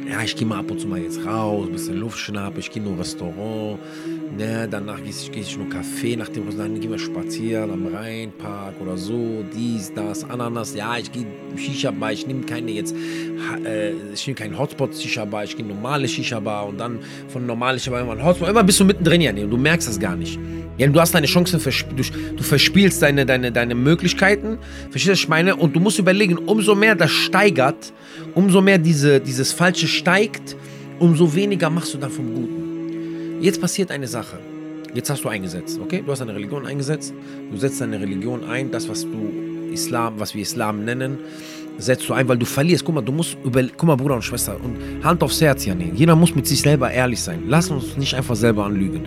Ja, 0.08 0.22
ich 0.22 0.36
gehe 0.36 0.46
mal 0.46 0.60
ab 0.60 0.70
und 0.70 0.80
zu 0.80 0.88
mal 0.88 1.00
jetzt 1.00 1.24
raus, 1.26 1.66
ein 1.66 1.72
bisschen 1.72 1.98
Luft 1.98 2.18
schnappen, 2.18 2.60
ich 2.60 2.70
gehe 2.70 2.82
nur 2.82 2.98
Restaurant, 2.98 3.78
Ne, 4.36 4.68
danach 4.70 4.98
gehe 4.98 5.10
ich, 5.10 5.32
geh 5.32 5.40
ich 5.40 5.56
nur 5.56 5.68
Kaffee, 5.68 6.14
nach 6.14 6.28
dem 6.28 6.44
dann 6.56 6.78
gehen 6.78 6.90
wir 6.90 6.98
spazieren 6.98 7.70
am 7.70 7.86
Rheinpark 7.86 8.74
oder 8.80 8.96
so, 8.96 9.44
dies, 9.54 9.92
das, 9.94 10.28
Ananas. 10.28 10.74
Ja, 10.74 10.96
ich 10.98 11.10
gehe 11.10 11.26
Shisha-Bar, 11.56 12.12
ich 12.12 12.26
nehme 12.26 12.42
keine 12.42 12.70
jetzt, 12.70 12.94
äh, 13.64 13.92
ich 14.12 14.26
nehme 14.26 14.36
keinen 14.36 14.58
Hotspot-Shisha-Bar, 14.58 15.44
ich 15.44 15.56
gehe 15.56 15.66
normale 15.66 16.06
Shisha-Bar 16.06 16.68
und 16.68 16.78
dann 16.78 17.00
von 17.28 17.46
normale 17.46 17.78
Shisha-Bar 17.78 18.02
immer 18.02 18.12
ein 18.12 18.24
Hotspot. 18.24 18.48
Immer 18.48 18.62
bist 18.62 18.78
du 18.78 18.84
mittendrin, 18.84 19.20
ja, 19.22 19.30
und 19.32 19.50
du 19.50 19.56
merkst 19.56 19.88
das 19.88 19.98
gar 19.98 20.14
nicht. 20.14 20.38
Ja, 20.76 20.86
du 20.86 21.00
hast 21.00 21.12
deine 21.12 21.26
Chancen, 21.26 21.60
du, 21.60 22.02
du 22.36 22.42
verspielst 22.42 23.02
deine, 23.02 23.26
deine, 23.26 23.50
deine 23.50 23.74
Möglichkeiten, 23.74 24.58
verstehst 24.90 25.06
du, 25.06 25.12
was 25.12 25.20
ich 25.20 25.28
meine? 25.28 25.56
Und 25.56 25.74
du 25.74 25.80
musst 25.80 25.98
überlegen, 25.98 26.38
umso 26.38 26.76
mehr 26.76 26.94
das 26.94 27.10
steigert, 27.10 27.92
umso 28.34 28.60
mehr 28.60 28.78
diese, 28.78 29.18
dieses 29.18 29.52
Falsche 29.52 29.88
steigt, 29.88 30.56
umso 31.00 31.34
weniger 31.34 31.70
machst 31.70 31.94
du 31.94 31.98
dann 31.98 32.10
vom 32.10 32.32
Guten. 32.32 32.67
Jetzt 33.40 33.60
passiert 33.60 33.90
eine 33.90 34.08
Sache. 34.08 34.38
Jetzt 34.94 35.10
hast 35.10 35.22
du 35.22 35.28
eingesetzt, 35.28 35.78
okay? 35.80 36.02
Du 36.04 36.10
hast 36.10 36.18
deine 36.18 36.34
Religion 36.34 36.66
eingesetzt. 36.66 37.14
Du 37.50 37.56
setzt 37.56 37.80
deine 37.80 38.00
Religion 38.00 38.44
ein, 38.44 38.70
das, 38.70 38.88
was 38.88 39.02
du 39.02 39.32
Islam, 39.72 40.14
was 40.18 40.34
wir 40.34 40.42
Islam 40.42 40.84
nennen, 40.84 41.18
setzt 41.76 42.08
du 42.08 42.14
ein, 42.14 42.26
weil 42.26 42.38
du 42.38 42.46
verlierst. 42.46 42.84
Guck 42.84 42.96
mal, 42.96 43.02
du 43.02 43.12
musst 43.12 43.36
über, 43.44 43.62
guck 43.62 43.86
mal, 43.86 43.96
Bruder 43.96 44.16
und 44.16 44.22
Schwester, 44.22 44.56
und 44.60 45.04
Hand 45.04 45.22
aufs 45.22 45.40
Herz, 45.40 45.64
Janin. 45.64 45.94
Jeder 45.94 46.16
muss 46.16 46.34
mit 46.34 46.48
sich 46.48 46.62
selber 46.62 46.90
ehrlich 46.90 47.20
sein. 47.20 47.44
Lass 47.46 47.70
uns 47.70 47.96
nicht 47.96 48.14
einfach 48.14 48.34
selber 48.34 48.64
anlügen 48.64 49.02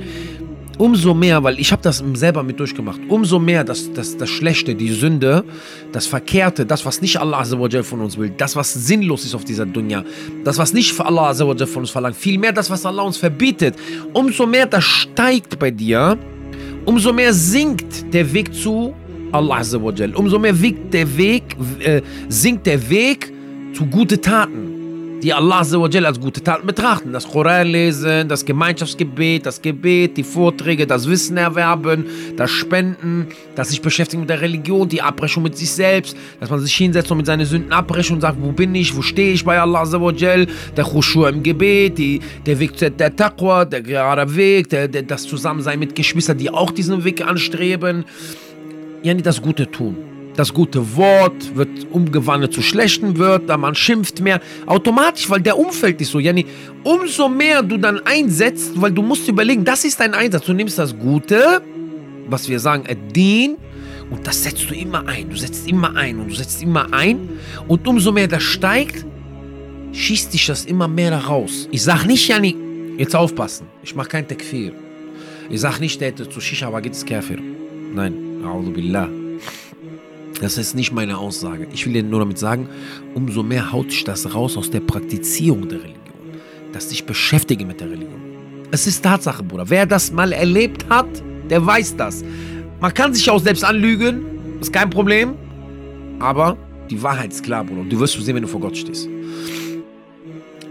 umso 0.82 1.14
mehr, 1.14 1.44
weil 1.44 1.60
ich 1.60 1.72
habe 1.72 1.84
das 1.84 2.04
selber 2.16 2.42
mit 2.42 2.60
durchgemacht, 2.60 3.00
umso 3.08 3.38
mehr 3.38 3.64
das, 3.64 3.94
das, 3.94 4.18
das 4.18 4.28
Schlechte, 4.28 4.74
die 4.74 4.90
Sünde, 4.90 5.44
das 5.92 6.08
Verkehrte, 6.08 6.66
das, 6.66 6.84
was 6.88 7.02
nicht 7.02 7.18
Allah 7.18 7.44
von 7.84 8.02
uns 8.02 8.18
will, 8.18 8.32
das, 8.36 8.56
was 8.56 8.74
sinnlos 8.74 9.24
ist 9.24 9.36
auf 9.36 9.46
dieser 9.46 9.68
Dunya, 9.68 10.04
das, 10.44 10.58
was 10.58 10.74
nicht 10.74 10.94
für 10.94 11.06
Allah 11.06 11.36
von 11.36 11.84
uns 11.84 11.92
verlangt, 11.92 12.16
vielmehr 12.16 12.52
das, 12.52 12.72
was 12.72 12.84
Allah 12.84 13.04
uns 13.04 13.18
verbietet, 13.18 13.76
umso 14.14 14.48
mehr 14.48 14.66
das 14.66 14.84
steigt 14.84 15.60
bei 15.60 15.70
dir, 15.70 16.18
umso 16.86 17.14
mehr 17.14 17.32
sinkt 17.32 18.12
der 18.12 18.34
Weg 18.34 18.52
zu 18.52 18.96
Allah 19.32 19.62
umso 20.16 20.40
mehr 20.40 20.56
sinkt 20.56 20.92
der 20.96 21.16
Weg, 21.16 21.44
äh, 21.80 22.02
sinkt 22.28 22.66
der 22.66 22.90
Weg 22.90 23.32
zu 23.74 23.86
gute 23.86 24.20
Taten 24.20 24.71
die 25.22 25.34
Allah 25.34 25.60
als 25.60 26.20
gute 26.20 26.42
Taten 26.44 26.66
betrachten. 26.66 27.14
Das 27.14 27.28
Koran 27.28 27.68
lesen, 27.68 28.28
das 28.28 28.44
Gemeinschaftsgebet, 28.44 29.46
das 29.46 29.62
Gebet, 29.62 30.18
die 30.18 30.24
Vorträge, 30.24 30.88
das 30.88 31.08
Wissen 31.08 31.38
erwerben, 31.38 32.06
das 32.36 32.50
Spenden, 32.50 33.28
das 33.56 33.70
sich 33.70 33.82
beschäftigen 33.82 34.22
mit 34.22 34.30
der 34.30 34.42
Religion, 34.42 34.88
die 34.88 35.02
Abbrechung 35.02 35.44
mit 35.44 35.58
sich 35.58 35.72
selbst, 35.72 36.16
dass 36.40 36.50
man 36.50 36.60
sich 36.60 36.76
hinsetzt 36.76 37.12
und 37.12 37.18
mit 37.18 37.26
seinen 37.26 37.46
Sünden 37.46 37.72
abbrechen 37.72 38.16
und 38.16 38.22
sagt, 38.22 38.38
wo 38.42 38.52
bin 38.52 38.74
ich, 38.76 38.96
wo 38.96 39.02
stehe 39.02 39.34
ich 39.34 39.46
bei 39.46 39.60
Allah 39.60 39.86
der 39.86 40.86
Khushu 40.86 41.26
im 41.26 41.44
Gebet, 41.44 41.98
die, 41.98 42.20
der 42.46 42.60
Weg 42.60 42.78
der 42.78 43.16
Taqwa, 43.16 43.66
der 43.66 43.82
gerade 43.82 44.36
Weg, 44.36 44.70
der, 44.70 44.88
der, 44.88 45.04
das 45.04 45.24
Zusammensein 45.24 45.80
mit 45.80 45.96
Geschwistern, 45.96 46.38
die 46.38 46.50
auch 46.50 46.72
diesen 46.72 47.04
Weg 47.04 47.26
anstreben. 47.26 48.06
Ja, 49.04 49.14
das 49.14 49.42
Gute 49.42 49.70
tun. 49.70 50.11
Das 50.42 50.52
gute 50.52 50.96
Wort 50.96 51.56
wird 51.56 51.70
umgewandelt 51.92 52.52
zu 52.52 52.64
schlechten 52.64 53.20
Wörtern, 53.20 53.62
man 53.62 53.76
schimpft 53.76 54.22
mehr. 54.22 54.42
Automatisch, 54.66 55.30
weil 55.30 55.40
der 55.40 55.56
Umfeld 55.56 56.02
ist 56.02 56.10
so. 56.10 56.18
Yani, 56.18 56.48
umso 56.84 57.30
mehr 57.30 57.62
du 57.62 57.78
dann 57.78 58.00
einsetzt, 58.06 58.72
weil 58.74 58.92
du 58.92 59.04
musst 59.04 59.28
überlegen, 59.28 59.64
das 59.64 59.86
ist 59.86 60.00
dein 60.00 60.16
Einsatz. 60.16 60.46
Du 60.46 60.54
nimmst 60.54 60.80
das 60.80 60.98
Gute, 60.98 61.62
was 62.28 62.50
wir 62.50 62.60
sagen, 62.60 62.86
Adin, 62.90 63.58
und 64.10 64.26
das 64.26 64.42
setzt 64.42 64.68
du 64.68 64.74
immer 64.74 65.08
ein. 65.08 65.30
Du 65.30 65.36
setzt 65.36 65.70
immer 65.70 65.96
ein 65.96 66.18
und 66.18 66.32
du 66.32 66.34
setzt 66.34 66.64
immer 66.64 66.92
ein. 66.92 67.30
Und 67.68 67.88
umso 67.88 68.12
mehr 68.12 68.28
das 68.28 68.42
steigt, 68.42 69.06
schießt 69.92 70.34
dich 70.34 70.48
das 70.48 70.66
immer 70.66 70.88
mehr 70.88 71.16
raus. 71.16 71.68
Ich 71.70 71.84
sag 71.84 72.08
nicht, 72.08 72.28
Jani, 72.28 72.56
Jetzt 72.98 73.16
aufpassen. 73.16 73.68
Ich 73.84 73.94
mache 73.94 74.10
kein 74.10 74.28
Tekfir. 74.28 74.72
Ich 75.52 75.62
sage 75.62 75.82
nicht, 75.82 76.02
der 76.02 76.08
hätte 76.08 76.28
zu 76.28 76.42
Shisha, 76.42 76.66
aber 76.66 76.82
geht 76.82 76.94
es 76.94 77.06
Kafir. 77.06 77.38
Nein. 77.94 78.16
Billah. 78.74 79.21
Das 80.42 80.58
ist 80.58 80.74
nicht 80.74 80.92
meine 80.92 81.20
Aussage. 81.20 81.68
Ich 81.72 81.86
will 81.86 81.94
dir 81.94 82.02
nur 82.02 82.20
damit 82.20 82.40
sagen, 82.40 82.68
umso 83.14 83.44
mehr 83.44 83.72
haut 83.72 83.92
sich 83.92 84.04
das 84.04 84.34
raus 84.34 84.58
aus 84.58 84.72
der 84.72 84.80
Praktizierung 84.80 85.70
der 85.70 85.78
Religion. 85.80 86.02
Dass 86.74 86.88
dich 86.88 87.06
beschäftige 87.06 87.64
mit 87.64 87.80
der 87.80 87.92
Religion. 87.92 88.20
Es 88.72 88.88
ist 88.88 89.04
Tatsache, 89.04 89.44
Bruder. 89.44 89.70
Wer 89.70 89.86
das 89.86 90.12
mal 90.12 90.34
erlebt 90.34 90.84
hat, 90.90 91.06
der 91.48 91.64
weiß 91.64 91.96
das. 91.96 92.24
Man 92.80 92.92
kann 92.92 93.14
sich 93.14 93.30
auch 93.30 93.40
selbst 93.40 93.64
anlügen, 93.64 94.26
ist 94.60 94.74
kein 94.74 94.90
Problem. 94.90 95.36
Aber 96.20 96.58
die 96.90 97.02
Wahrheit 97.04 97.32
ist 97.34 97.44
klar, 97.44 97.64
Bruder. 97.64 97.82
Und 97.82 97.94
du 97.94 98.00
wirst 98.00 98.20
sehen, 98.20 98.34
wenn 98.36 98.42
du 98.42 98.48
vor 98.48 98.62
Gott 98.62 98.76
stehst. 98.76 99.08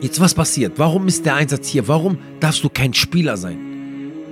Jetzt 0.00 0.18
was 0.18 0.34
passiert? 0.34 0.72
Warum 0.78 1.06
ist 1.06 1.24
der 1.24 1.36
Einsatz 1.36 1.68
hier? 1.68 1.86
Warum 1.86 2.18
darfst 2.40 2.64
du 2.64 2.68
kein 2.68 2.92
Spieler 2.92 3.36
sein? 3.36 3.58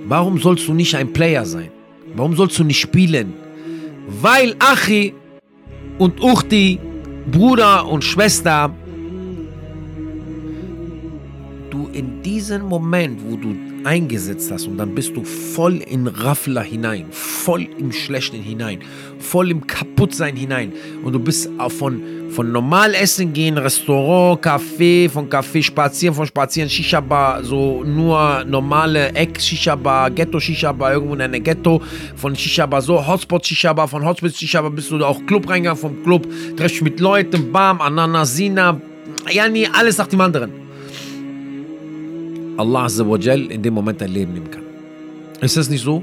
Warum 0.07 0.39
sollst 0.39 0.67
du 0.67 0.75
nicht 0.75 0.97
ein 0.97 1.13
Player 1.13 1.47
sein? 1.47 1.69
Warum 2.17 2.35
sollst 2.35 2.59
du 2.59 2.65
nicht 2.65 2.81
spielen? 2.81 3.35
Weil 4.09 4.57
Achi 4.59 5.15
und 5.99 6.23
Uchti, 6.23 6.79
Bruder 7.31 7.87
und 7.87 8.05
Schwester, 8.05 8.73
du 11.71 11.89
in 11.93 12.23
diesem 12.23 12.63
Moment, 12.63 13.21
wo 13.27 13.37
du 13.37 13.55
eingesetzt 13.85 14.51
hast 14.51 14.67
und 14.67 14.79
dann 14.79 14.95
bist 14.95 15.17
du 15.17 15.25
voll 15.25 15.77
in 15.77 16.07
Raffler 16.07 16.63
hinein, 16.63 17.07
voll 17.11 17.69
im 17.79 17.93
Schlechten 17.93 18.43
hinein, 18.43 18.81
voll 19.19 19.51
im 19.51 19.67
Kaputtsein 19.67 20.37
hinein 20.37 20.73
und 21.05 21.13
du 21.13 21.19
bist 21.19 21.51
auch 21.59 21.73
von, 21.73 22.03
von 22.31 22.53
normal 22.53 22.95
essen 22.95 23.33
gehen, 23.33 23.59
Restaurant, 23.59 24.41
Café, 24.41 25.09
von 25.09 25.29
Café 25.29 25.63
spazieren, 25.63 26.15
von 26.15 26.27
spazieren, 26.27 26.69
Shisha-Bar, 26.69 27.43
so 27.43 27.83
nur 27.85 28.45
normale 28.45 29.13
Eck-Shisha-Bar, 29.15 30.11
Ghetto-Shisha-Bar, 30.11 30.93
irgendwo 30.93 31.15
in 31.15 31.23
einer 31.23 31.41
Ghetto, 31.41 31.81
von 32.17 32.37
Shisha-Bar 32.37 32.83
so, 32.83 33.05
Hotspot-Shisha-Bar, 33.05 33.89
von 33.89 34.05
Hotspot-Shisha-Bar 34.05 34.71
bist 34.71 34.91
du 34.91 35.05
auch 35.05 35.25
Club 35.27 35.49
reingegangen, 35.49 35.81
vom 35.81 36.03
Club, 36.03 36.27
triffst 36.57 36.83
mit 36.83 37.01
Leuten, 37.01 37.51
Bam, 37.51 37.81
Ananasina, 37.81 38.81
ja 39.31 39.45
alles 39.73 39.99
nach 39.99 40.07
dem 40.07 40.21
anderen. 40.21 40.53
Allah 42.57 42.85
Azzawajal 42.85 43.53
in 43.53 43.63
dem 43.63 43.75
Moment 43.75 44.01
dein 44.01 44.11
Leben 44.11 44.33
nehmen 44.33 44.51
kann. 44.51 44.65
Ist 45.41 45.57
das 45.57 45.71
nicht 45.71 45.85
so? 45.85 46.03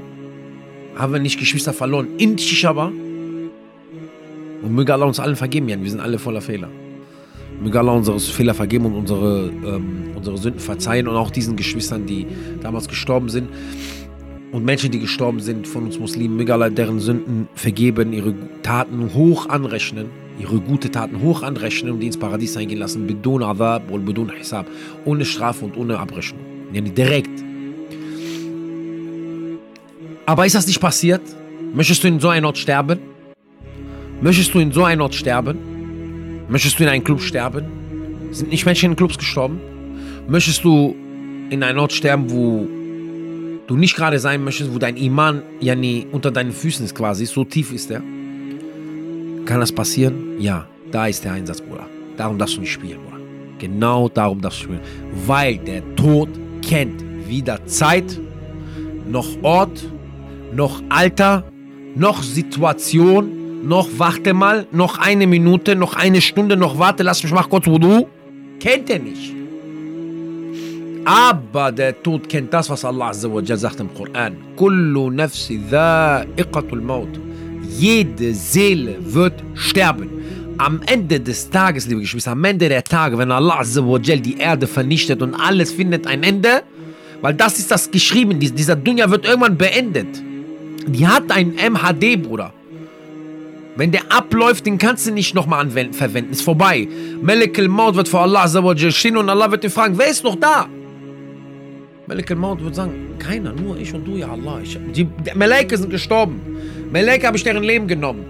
Haben 0.96 1.12
wir 1.12 1.20
nicht 1.20 1.38
Geschwister 1.38 1.74
verloren 1.74 2.08
in 2.16 2.38
Shishaba? 2.38 2.90
Und 4.66 4.74
möge 4.74 4.92
Allah 4.92 5.06
uns 5.06 5.20
allen 5.20 5.36
vergeben, 5.36 5.68
Jan. 5.68 5.84
Wir 5.84 5.90
sind 5.90 6.00
alle 6.00 6.18
voller 6.18 6.40
Fehler. 6.40 6.68
Möge 7.62 7.78
Allah 7.78 7.92
unsere 7.92 8.18
Fehler 8.18 8.52
vergeben 8.52 8.86
und 8.86 8.94
unsere, 8.94 9.46
ähm, 9.64 10.10
unsere 10.16 10.36
Sünden 10.36 10.58
verzeihen 10.58 11.06
und 11.06 11.14
auch 11.14 11.30
diesen 11.30 11.54
Geschwistern, 11.54 12.04
die 12.04 12.26
damals 12.60 12.88
gestorben 12.88 13.28
sind 13.28 13.48
und 14.50 14.64
Menschen, 14.64 14.90
die 14.90 14.98
gestorben 14.98 15.38
sind 15.38 15.68
von 15.68 15.84
uns 15.84 16.00
Muslimen, 16.00 16.36
möge 16.36 16.52
Allah 16.52 16.68
deren 16.68 16.98
Sünden 16.98 17.48
vergeben, 17.54 18.12
ihre 18.12 18.34
Taten 18.62 19.14
hoch 19.14 19.48
anrechnen 19.48 20.06
ihre 20.38 20.60
gute 20.60 20.90
Taten 20.90 21.22
hoch 21.22 21.42
anrechnen 21.42 21.92
und 21.92 22.00
die 22.00 22.08
ins 22.08 22.18
Paradies 22.18 22.58
eingehen 22.58 22.78
lassen, 22.78 23.06
bedun 23.06 23.42
Adab 23.42 23.90
und 23.90 24.04
bedun 24.04 24.30
Hisab, 24.30 24.66
ohne 25.06 25.24
Strafe 25.24 25.64
und 25.64 25.78
ohne 25.78 25.98
Abrechnung. 25.98 26.42
Yani 26.74 26.90
direkt. 26.90 27.42
Aber 30.26 30.44
ist 30.44 30.54
das 30.54 30.66
nicht 30.66 30.78
passiert? 30.78 31.22
Möchtest 31.72 32.04
du 32.04 32.08
in 32.08 32.20
so 32.20 32.28
einem 32.28 32.44
Ort 32.44 32.58
sterben? 32.58 33.15
Möchtest 34.20 34.54
du 34.54 34.60
in 34.60 34.72
so 34.72 34.84
einem 34.84 35.02
Ort 35.02 35.14
sterben? 35.14 35.58
Möchtest 36.48 36.78
du 36.78 36.84
in 36.84 36.88
einem 36.88 37.04
Club 37.04 37.20
sterben? 37.20 37.64
Sind 38.30 38.50
nicht 38.50 38.64
Menschen 38.64 38.90
in 38.90 38.96
Clubs 38.96 39.18
gestorben? 39.18 39.60
Möchtest 40.26 40.64
du 40.64 40.96
in 41.50 41.62
einem 41.62 41.78
Ort 41.78 41.92
sterben, 41.92 42.30
wo 42.30 42.66
du 43.66 43.76
nicht 43.76 43.94
gerade 43.94 44.18
sein 44.18 44.42
möchtest, 44.42 44.72
wo 44.74 44.78
dein 44.78 44.96
Iman 44.96 45.42
ja 45.60 45.74
nie 45.74 46.06
unter 46.12 46.30
deinen 46.30 46.52
Füßen 46.52 46.84
ist 46.84 46.94
quasi, 46.94 47.26
so 47.26 47.44
tief 47.44 47.72
ist 47.72 47.90
er? 47.90 48.00
Kann 49.44 49.60
das 49.60 49.70
passieren? 49.70 50.40
Ja, 50.40 50.66
da 50.90 51.06
ist 51.06 51.24
der 51.24 51.32
Einsatz, 51.32 51.60
Bruder. 51.60 51.86
Darum 52.16 52.38
darfst 52.38 52.56
du 52.56 52.60
nicht 52.60 52.72
spielen, 52.72 52.98
Bruder. 53.04 53.22
Genau 53.58 54.08
darum 54.08 54.40
darfst 54.40 54.60
du 54.60 54.64
spielen. 54.64 54.80
Weil 55.26 55.58
der 55.58 55.82
Tod 55.94 56.28
kennt 56.62 57.04
weder 57.26 57.64
Zeit, 57.66 58.18
noch 59.06 59.28
Ort, 59.42 59.88
noch 60.54 60.82
Alter, 60.88 61.44
noch 61.94 62.22
Situation, 62.22 63.35
noch 63.66 63.88
warte 63.96 64.32
mal, 64.32 64.66
noch 64.70 64.98
eine 64.98 65.26
Minute, 65.26 65.74
noch 65.74 65.94
eine 65.94 66.20
Stunde, 66.20 66.56
noch 66.56 66.78
warte, 66.78 67.02
lass 67.02 67.22
mich 67.22 67.32
mal 67.32 67.42
kurz 67.42 67.66
Wudu. 67.66 68.06
Kennt 68.60 68.88
er 68.90 69.00
nicht. 69.00 69.34
Aber 71.04 71.70
der 71.72 72.02
Tod 72.02 72.28
kennt 72.28 72.52
das, 72.52 72.68
was 72.70 72.84
Allah 72.84 73.08
Azza 73.08 73.28
sagt 73.56 73.80
im 73.80 73.92
Koran. 73.94 74.36
Kullu 74.56 75.10
nafsi 75.10 75.60
dha'iqatul 75.70 76.80
maut. 76.80 77.20
Jede 77.78 78.34
Seele 78.34 78.96
wird 79.00 79.34
sterben. 79.54 80.10
Am 80.58 80.80
Ende 80.86 81.20
des 81.20 81.50
Tages, 81.50 81.86
liebe 81.86 82.00
Geschwister, 82.00 82.32
am 82.32 82.42
Ende 82.44 82.68
der 82.68 82.82
Tage, 82.82 83.18
wenn 83.18 83.30
Allah 83.30 83.62
die 83.62 84.38
Erde 84.38 84.66
vernichtet 84.66 85.22
und 85.22 85.34
alles 85.34 85.70
findet 85.70 86.06
ein 86.06 86.22
Ende, 86.22 86.62
weil 87.20 87.34
das 87.34 87.58
ist 87.58 87.70
das 87.70 87.90
geschrieben, 87.90 88.40
dieser 88.40 88.76
Dunja 88.76 89.10
wird 89.10 89.26
irgendwann 89.26 89.56
beendet. 89.56 90.08
Die 90.86 91.06
hat 91.06 91.30
ein 91.30 91.54
MHD, 91.54 92.22
Bruder. 92.22 92.52
Wenn 93.76 93.92
der 93.92 94.10
abläuft, 94.10 94.64
den 94.64 94.78
kannst 94.78 95.06
du 95.06 95.12
nicht 95.12 95.34
nochmal 95.34 95.68
verwenden. 95.70 96.32
Ist 96.32 96.42
vorbei. 96.42 96.88
Melek 97.20 97.58
al-Maut 97.58 97.94
wird 97.94 98.08
vor 98.08 98.22
Allah 98.22 98.48
stehen 98.90 99.16
und 99.18 99.28
Allah 99.28 99.50
wird 99.50 99.64
ihn 99.64 99.70
fragen, 99.70 99.98
wer 99.98 100.08
ist 100.08 100.24
noch 100.24 100.36
da? 100.36 100.66
Melek 102.06 102.30
al-Maut 102.30 102.64
wird 102.64 102.74
sagen, 102.74 103.16
keiner, 103.18 103.52
nur 103.52 103.76
ich 103.76 103.92
und 103.92 104.06
du, 104.06 104.16
ja 104.16 104.30
Allah. 104.30 104.60
Ich, 104.62 104.78
die 104.94 105.06
Meleke 105.34 105.76
sind 105.76 105.90
gestorben. 105.90 106.40
Meleke 106.90 107.26
habe 107.26 107.36
ich 107.36 107.44
deren 107.44 107.64
Leben 107.64 107.86
genommen. 107.86 108.24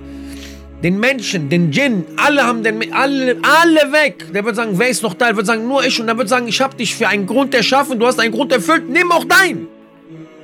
Den 0.82 0.98
Menschen, 0.98 1.48
den 1.48 1.70
Djinn, 1.70 2.04
alle 2.16 2.44
haben 2.44 2.62
den, 2.62 2.92
alle, 2.92 3.36
alle 3.42 3.92
weg. 3.92 4.26
Der 4.34 4.44
wird 4.44 4.56
sagen, 4.56 4.72
wer 4.74 4.88
ist 4.88 5.02
noch 5.02 5.14
da? 5.14 5.26
Der 5.26 5.36
wird 5.36 5.46
sagen, 5.46 5.66
nur 5.66 5.84
ich. 5.84 6.00
Und 6.00 6.08
er 6.08 6.18
wird 6.18 6.28
sagen, 6.28 6.48
ich 6.48 6.60
habe 6.60 6.76
dich 6.76 6.94
für 6.94 7.06
einen 7.06 7.26
Grund 7.26 7.54
erschaffen, 7.54 7.98
du 8.00 8.06
hast 8.06 8.18
einen 8.18 8.32
Grund 8.32 8.52
erfüllt, 8.52 8.88
nimm 8.88 9.12
auch 9.12 9.24
dein. 9.24 9.68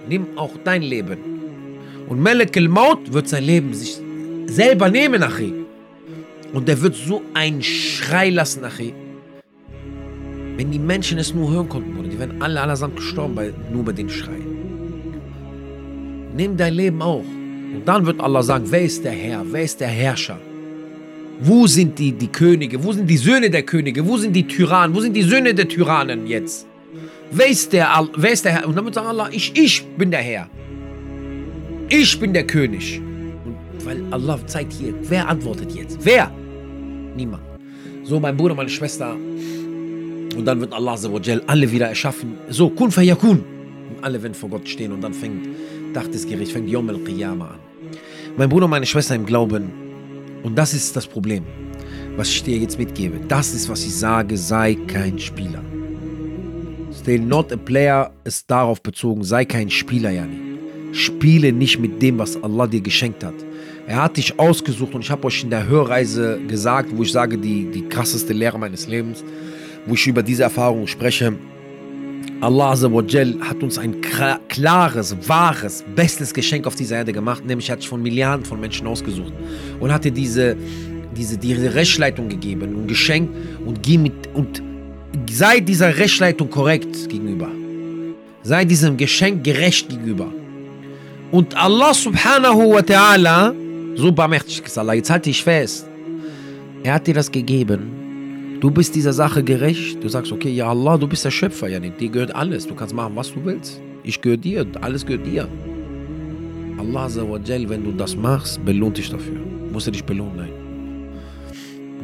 Nimm 0.09 0.27
auch 0.37 0.53
dein 0.65 0.83
Leben. 0.83 1.19
Und 2.09 2.23
Melek 2.23 2.57
al-Maut 2.57 3.13
wird 3.13 3.29
sein 3.29 3.45
Leben 3.45 3.75
sich 3.75 4.02
selber 4.47 4.89
nehmen, 4.91 5.23
Achi. 5.23 5.53
Und 6.53 6.69
er 6.69 6.81
wird 6.81 6.95
so 6.95 7.23
einen 7.35 7.63
Schrei 7.63 8.31
lassen, 8.31 8.65
Achi. 8.65 8.95
Wenn 10.57 10.71
die 10.71 10.79
Menschen 10.79 11.19
es 11.19 11.35
nur 11.35 11.51
hören 11.51 11.69
konnten, 11.69 11.95
Bruder, 11.95 12.09
die 12.09 12.19
wären 12.19 12.43
alle 12.43 12.61
allesamt 12.61 12.97
gestorben, 12.97 13.35
bei, 13.35 13.53
nur 13.73 13.85
bei 13.85 13.93
den 13.93 14.09
Schreien. 14.09 14.47
Nimm 16.37 16.57
dein 16.57 16.75
Leben 16.75 17.01
auch. 17.01 17.25
Und 17.75 17.83
dann 17.87 18.05
wird 18.05 18.21
Allah 18.21 18.43
sagen, 18.43 18.67
wer 18.69 18.83
ist 18.83 19.03
der 19.05 19.13
Herr, 19.13 19.45
wer 19.51 19.63
ist 19.63 19.81
der 19.81 19.89
Herrscher? 19.89 20.39
Wo 21.41 21.67
sind 21.67 21.99
die, 21.99 22.13
die 22.13 22.29
Könige? 22.29 22.85
Wo 22.85 22.93
sind 22.93 23.09
die 23.09 23.17
Söhne 23.17 23.51
der 23.51 23.63
Könige? 23.63 24.07
Wo 24.07 24.17
sind 24.17 24.35
die 24.37 24.47
Tyrannen? 24.47 24.95
Wo 24.95 25.01
sind 25.01 25.15
die 25.15 25.23
Söhne 25.23 25.55
der 25.55 25.67
Tyrannen 25.67 26.27
jetzt? 26.27 26.67
Wer 27.31 27.49
ist 27.49 27.73
der, 27.73 27.89
wer 28.15 28.33
ist 28.33 28.45
der 28.45 28.53
Herr? 28.53 28.69
Und 28.69 28.77
dann 28.77 28.85
wird 28.85 28.95
sagen 28.95 29.09
Allah, 29.09 29.29
ich, 29.33 29.57
ich 29.57 29.85
bin 29.97 30.11
der 30.11 30.21
Herr. 30.21 30.49
Ich 31.89 32.21
bin 32.21 32.33
der 32.33 32.47
König. 32.47 33.01
Weil 33.85 34.03
Allah 34.11 34.39
zeigt 34.47 34.73
hier, 34.73 34.95
wer 35.03 35.29
antwortet 35.29 35.73
jetzt? 35.73 35.99
Wer? 36.03 36.31
Niemand. 37.17 37.43
So, 38.05 38.21
mein 38.21 38.37
Bruder, 38.37 38.55
meine 38.55 38.69
Schwester. 38.69 39.15
Und 39.15 40.45
dann 40.45 40.61
wird 40.61 40.73
Allah 40.73 40.97
alle 41.47 41.71
wieder 41.71 41.89
erschaffen. 41.89 42.37
So, 42.49 42.71
kun 42.71 42.91
fayakun. 42.91 43.45
Und 43.91 44.05
alle 44.05 44.23
werden 44.23 44.35
vor 44.35 44.49
Gott 44.51 44.69
stehen 44.69 44.93
und 44.93 45.03
dann 45.03 45.13
fängt 45.13 45.47
Tag 45.95 46.11
des 46.11 46.27
Gerichts, 46.27 46.53
fängt 46.53 46.69
Yom 46.69 46.89
al-Qiyamah 46.89 47.49
an. 47.49 47.59
Mein 48.37 48.49
Bruder 48.49 48.67
meine 48.67 48.87
Schwester 48.87 49.15
im 49.15 49.27
Glauben, 49.27 49.71
und 50.43 50.57
das 50.57 50.75
ist 50.75 50.97
das 50.97 51.07
Problem, 51.07 51.45
was 52.17 52.29
ich 52.29 52.43
dir 52.43 52.57
jetzt 52.59 52.79
mitgebe. 52.79 53.21
Das 53.29 53.55
ist, 53.55 53.69
was 53.69 53.85
ich 53.85 53.95
sage, 53.95 54.37
sei 54.37 54.75
kein 54.87 55.19
Spieler. 55.19 55.63
Stay 56.93 57.19
not 57.19 57.53
a 57.53 57.57
player 57.57 58.13
ist 58.25 58.51
darauf 58.51 58.83
bezogen, 58.83 59.23
sei 59.23 59.45
kein 59.45 59.71
Spieler, 59.71 60.11
Jani. 60.11 60.39
Spiele 60.93 61.53
nicht 61.53 61.79
mit 61.79 62.03
dem, 62.03 62.19
was 62.19 62.43
Allah 62.43 62.67
dir 62.67 62.81
geschenkt 62.81 63.25
hat. 63.25 63.35
Er 63.87 64.03
hat 64.03 64.17
dich 64.17 64.39
ausgesucht 64.39 64.95
und 64.95 65.03
ich 65.03 65.11
habe 65.11 65.27
euch 65.27 65.43
in 65.43 65.51
der 65.51 65.67
Hörreise 65.67 66.39
gesagt, 66.47 66.91
wo 66.97 67.03
ich 67.03 67.11
sage, 67.11 67.37
die, 67.37 67.71
die 67.71 67.83
krasseste 67.89 68.33
Lehre 68.33 68.59
meines 68.59 68.87
Lebens, 68.87 69.25
wo 69.87 69.95
ich 69.95 70.07
über 70.07 70.23
diese 70.23 70.45
Erfahrung 70.45 70.87
spreche. 70.87 71.35
Allah 72.41 72.71
hat 72.71 73.63
uns 73.63 73.79
ein 73.79 74.01
klares, 74.49 75.17
wahres, 75.29 75.85
bestes 75.95 76.35
Geschenk 76.35 76.67
auf 76.67 76.75
dieser 76.75 76.97
Erde 76.97 77.13
gemacht, 77.13 77.45
nämlich 77.45 77.71
hat 77.71 77.81
sich 77.81 77.89
von 77.89 78.03
Milliarden 78.03 78.45
von 78.45 78.61
Menschen 78.61 78.87
ausgesucht 78.87 79.33
und 79.79 79.93
hatte 79.93 80.11
diese, 80.11 80.57
diese, 81.17 81.39
diese 81.39 81.75
Rechtsleitung 81.75 82.29
gegeben 82.29 82.75
und 82.75 82.89
geschenkt 82.89 83.33
und, 83.65 83.83
geh 83.83 83.99
mit, 83.99 84.13
und 84.35 84.63
sei 85.31 85.61
dieser 85.61 85.97
Rechtsleitung 85.97 86.51
korrekt 86.51 87.09
gegenüber. 87.09 87.49
Sei 88.43 88.65
diesem 88.65 88.97
Geschenk 88.97 89.45
gerecht 89.45 89.89
gegenüber. 89.89 90.27
Und 91.31 91.57
Allah 91.57 91.95
subhanahu 91.95 92.75
wa 92.75 92.81
ta'ala, 92.81 93.55
so 93.95 94.13
barmherzig 94.13 94.63
ist 94.65 94.79
Allah, 94.79 94.95
jetzt 94.95 95.11
halte 95.11 95.31
ich 95.31 95.43
fest, 95.43 95.87
er 96.83 96.95
hat 96.95 97.07
dir 97.07 97.15
das 97.15 97.31
gegeben 97.31 98.03
Du 98.63 98.71
bist 98.71 98.95
dieser 98.95 99.13
Sache 99.13 99.43
gerecht. 99.43 100.05
Du 100.05 100.09
sagst, 100.09 100.31
okay, 100.31 100.51
ja 100.51 100.71
Allah, 100.71 100.97
du 100.97 101.09
bist 101.09 101.25
der 101.25 101.33
Schöpfer, 101.33 101.67
ja 101.67 101.81
dir 101.81 102.09
gehört 102.09 102.33
alles. 102.33 102.65
Du 102.65 102.77
kannst 102.77 102.95
machen, 102.95 103.17
was 103.17 103.35
du 103.35 103.45
willst. 103.45 103.81
Ich 104.05 104.21
gehöre 104.21 104.37
dir, 104.37 104.65
alles 104.81 105.05
gehört 105.05 105.27
dir. 105.27 105.49
Allah 106.79 107.11
wenn 107.11 107.83
du 107.83 107.91
das 107.91 108.15
machst, 108.15 108.65
belohnt 108.65 108.99
dich 108.99 109.11
dafür. 109.11 109.41
Muss 109.73 109.87
er 109.87 109.93
dich 109.93 110.05
belohnen? 110.05 110.37
Nein. 110.37 110.53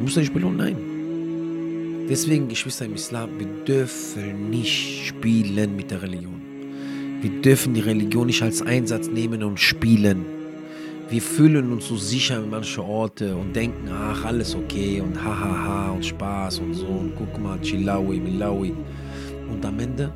Muss 0.01 0.17
er 0.17 0.23
dich 0.23 0.33
belohnen? 0.33 0.57
Nein. 0.57 2.07
Deswegen, 2.09 2.49
Geschwister 2.49 2.83
im 2.83 2.95
Islam, 2.95 3.29
wir 3.37 3.47
dürfen 3.65 4.49
nicht 4.49 5.07
spielen 5.07 5.77
mit 5.77 5.91
der 5.91 6.01
Religion. 6.01 6.41
Wir 7.21 7.41
dürfen 7.41 7.73
die 7.73 7.81
Religion 7.81 8.27
nicht 8.27 8.43
als 8.43 8.61
Einsatz 8.61 9.07
nehmen 9.07 9.43
und 9.43 9.61
spielen. 9.61 10.25
Wir 11.09 11.23
fühlen 11.23 11.71
uns 11.71 11.87
so 11.87 11.97
sicher 11.97 12.37
in 12.37 12.51
manche 12.51 12.83
Orte 12.83 13.35
und 13.35 13.55
denken, 13.55 13.89
ach, 13.91 14.25
alles 14.25 14.53
okay 14.53 15.01
und 15.01 15.17
hahaha 15.17 15.49
ha, 15.49 15.87
ha, 15.87 15.91
und 15.91 16.05
Spaß 16.05 16.59
und 16.59 16.75
so 16.75 16.85
und 16.85 17.13
guck 17.17 17.35
mal, 17.41 17.59
Chilawi, 17.61 18.19
Milawi. 18.19 18.75
Und 19.51 19.65
am 19.65 19.79
Ende, 19.79 20.13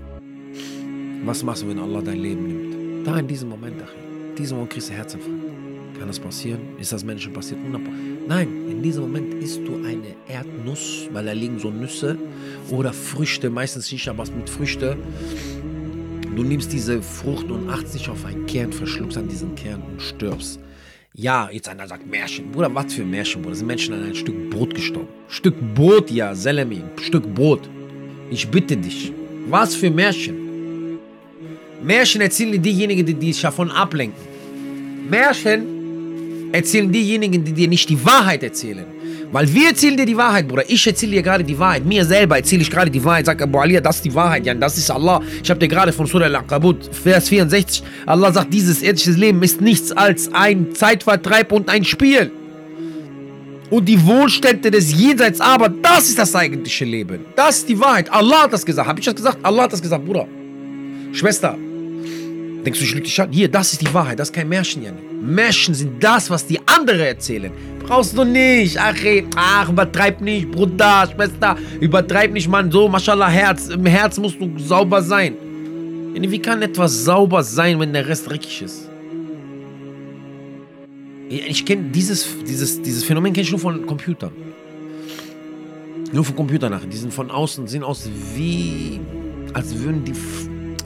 was 1.25 1.41
machst 1.41 1.63
du, 1.63 1.69
wenn 1.69 1.79
Allah 1.79 1.99
dein 1.99 2.19
Leben 2.19 2.47
nimmt? 2.47 3.07
Da 3.07 3.17
in 3.17 3.27
diesem 3.27 3.49
Moment, 3.49 3.81
ach, 3.83 3.91
in 4.29 4.35
diesem 4.35 4.57
Moment 4.57 4.71
kriegst 4.71 4.89
du 4.89 4.93
Herzinfarkt. 4.93 5.41
Kann 5.97 6.07
das 6.07 6.19
passieren? 6.19 6.61
Ist 6.77 6.91
das 6.91 7.03
Menschen 7.03 7.33
passiert? 7.33 7.59
Nein, 8.27 8.47
in 8.69 8.83
diesem 8.83 9.01
Moment 9.01 9.33
isst 9.43 9.61
du 9.65 9.77
eine 9.77 10.13
Erdnuss, 10.27 11.07
weil 11.11 11.25
da 11.25 11.31
liegen 11.31 11.57
so 11.57 11.71
Nüsse 11.71 12.19
oder 12.69 12.93
Früchte, 12.93 13.49
meistens 13.49 13.91
nicht, 13.91 14.07
aber 14.07 14.25
mit 14.37 14.47
Früchte. 14.47 14.95
Du 16.35 16.43
nimmst 16.43 16.71
diese 16.71 17.01
Frucht 17.01 17.49
und 17.49 17.67
achtest 17.67 17.95
dich 17.95 18.09
auf 18.09 18.25
einen 18.25 18.45
Kern, 18.45 18.71
verschluckst 18.71 19.17
an 19.17 19.27
diesen 19.27 19.55
Kern 19.55 19.81
und 19.81 19.99
stirbst. 19.99 20.59
Ja, 21.15 21.47
jetzt 21.51 21.69
einer 21.69 21.87
sagt 21.87 22.07
Märchen. 22.07 22.51
Bruder, 22.51 22.73
was 22.73 22.91
für 22.91 23.05
Märchen, 23.05 23.43
Bruder? 23.43 23.55
Sind 23.55 23.67
Menschen 23.67 23.93
an 23.93 24.03
ein 24.03 24.15
Stück 24.15 24.49
Brot 24.49 24.73
gestorben. 24.73 25.09
Stück 25.27 25.53
Brot, 25.75 26.09
ja, 26.09 26.33
Selemi. 26.33 26.81
Stück 26.99 27.31
Brot. 27.35 27.69
Ich 28.31 28.47
bitte 28.47 28.75
dich. 28.75 29.13
Was 29.47 29.75
für 29.75 29.91
Märchen? 29.91 30.97
Märchen 31.83 32.21
erzählen 32.21 32.59
diejenigen, 32.59 33.05
die 33.05 33.13
dich 33.13 33.39
davon 33.39 33.69
ablenken. 33.69 34.23
Märchen 35.07 36.51
erzählen 36.51 36.91
diejenigen, 36.91 37.43
die 37.43 37.53
dir 37.53 37.67
nicht 37.67 37.87
die 37.89 38.03
Wahrheit 38.03 38.41
erzählen. 38.41 38.85
Weil 39.33 39.51
wir 39.51 39.69
erzählen 39.69 39.97
dir 39.97 40.05
die 40.05 40.15
Wahrheit, 40.15 40.47
Bruder. 40.47 40.63
Ich 40.67 40.85
erzähle 40.85 41.13
dir 41.13 41.23
gerade 41.23 41.43
die 41.43 41.57
Wahrheit. 41.57 41.83
Mir 41.83 42.05
selber 42.05 42.37
erzähle 42.37 42.61
ich 42.61 42.69
gerade 42.69 42.91
die 42.91 43.03
Wahrheit. 43.03 43.25
Sag 43.25 43.41
Abu 43.41 43.57
Ali, 43.57 43.81
das 43.81 43.95
ist 43.95 44.05
die 44.05 44.13
Wahrheit, 44.13 44.45
Jan. 44.45 44.59
Das 44.59 44.77
ist 44.77 44.91
Allah. 44.91 45.21
Ich 45.43 45.49
habe 45.49 45.59
dir 45.59 45.67
gerade 45.67 45.91
von 45.91 46.05
Surah 46.05 46.25
Al-Aqabut, 46.25 46.95
Vers 46.95 47.29
64, 47.29 47.81
Allah 48.05 48.31
sagt, 48.31 48.53
dieses 48.53 48.83
irdische 48.83 49.09
Leben 49.09 49.41
ist 49.41 49.59
nichts 49.59 49.91
als 49.91 50.31
ein 50.33 50.75
Zeitvertreib 50.75 51.51
und 51.51 51.67
ein 51.67 51.83
Spiel. 51.83 52.31
Und 53.71 53.85
die 53.85 54.05
Wohlstände 54.05 54.69
des 54.69 54.93
Jenseits, 54.93 55.41
aber 55.41 55.67
das 55.67 56.09
ist 56.09 56.19
das 56.19 56.35
eigentliche 56.35 56.85
Leben. 56.85 57.25
Das 57.35 57.57
ist 57.57 57.69
die 57.69 57.79
Wahrheit. 57.79 58.11
Allah 58.11 58.43
hat 58.43 58.53
das 58.53 58.63
gesagt. 58.63 58.87
Habe 58.87 58.99
ich 58.99 59.05
das 59.07 59.15
gesagt? 59.15 59.39
Allah 59.41 59.63
hat 59.63 59.73
das 59.73 59.81
gesagt, 59.81 60.05
Bruder. 60.05 60.27
Schwester, 61.11 61.57
denkst 62.63 62.77
du, 62.77 62.85
ich 62.85 62.93
lüge 62.93 63.05
dich 63.05 63.19
an? 63.19 63.31
Hier, 63.31 63.47
das 63.47 63.73
ist 63.73 63.81
die 63.81 63.91
Wahrheit. 63.91 64.19
Das 64.19 64.29
ist 64.29 64.35
kein 64.35 64.47
Märchen, 64.47 64.83
Jan. 64.83 64.97
Märchen 65.23 65.73
sind 65.73 66.03
das, 66.03 66.29
was 66.29 66.45
die 66.45 66.59
anderen 66.67 66.99
erzählen. 66.99 67.51
Brauchst 67.83 68.17
du 68.17 68.23
nicht. 68.23 68.77
Ach, 68.79 68.95
ach, 69.35 69.69
übertreib 69.69 70.21
nicht, 70.21 70.49
Bruder, 70.49 71.07
Schwester. 71.13 71.57
Übertreib 71.79 72.31
nicht, 72.31 72.47
Mann. 72.47 72.71
So, 72.71 72.87
Mashallah, 72.87 73.29
Herz. 73.29 73.67
Im 73.69 73.85
Herz 73.85 74.17
musst 74.17 74.39
du 74.39 74.57
sauber 74.57 75.01
sein. 75.01 75.35
Wie 76.15 76.39
kann 76.39 76.61
etwas 76.61 77.03
sauber 77.03 77.43
sein, 77.43 77.79
wenn 77.79 77.91
der 77.91 78.07
Rest 78.07 78.29
dreckig 78.29 78.61
ist? 78.61 78.89
Ich 81.29 81.65
kenne 81.65 81.89
dieses, 81.89 82.27
dieses, 82.47 82.81
dieses 82.81 83.03
Phänomen 83.03 83.33
kenne 83.33 83.43
ich 83.43 83.51
nur 83.51 83.59
von 83.59 83.85
Computern. 83.85 84.31
Nur 86.11 86.23
von 86.23 86.35
Computern 86.35 86.71
nachher. 86.71 86.87
Die 86.87 86.97
sind 86.97 87.11
von 87.11 87.31
außen, 87.31 87.67
sehen 87.67 87.83
aus 87.83 88.07
wie, 88.35 88.99
als 89.53 89.77
würden 89.79 90.03
die 90.03 90.13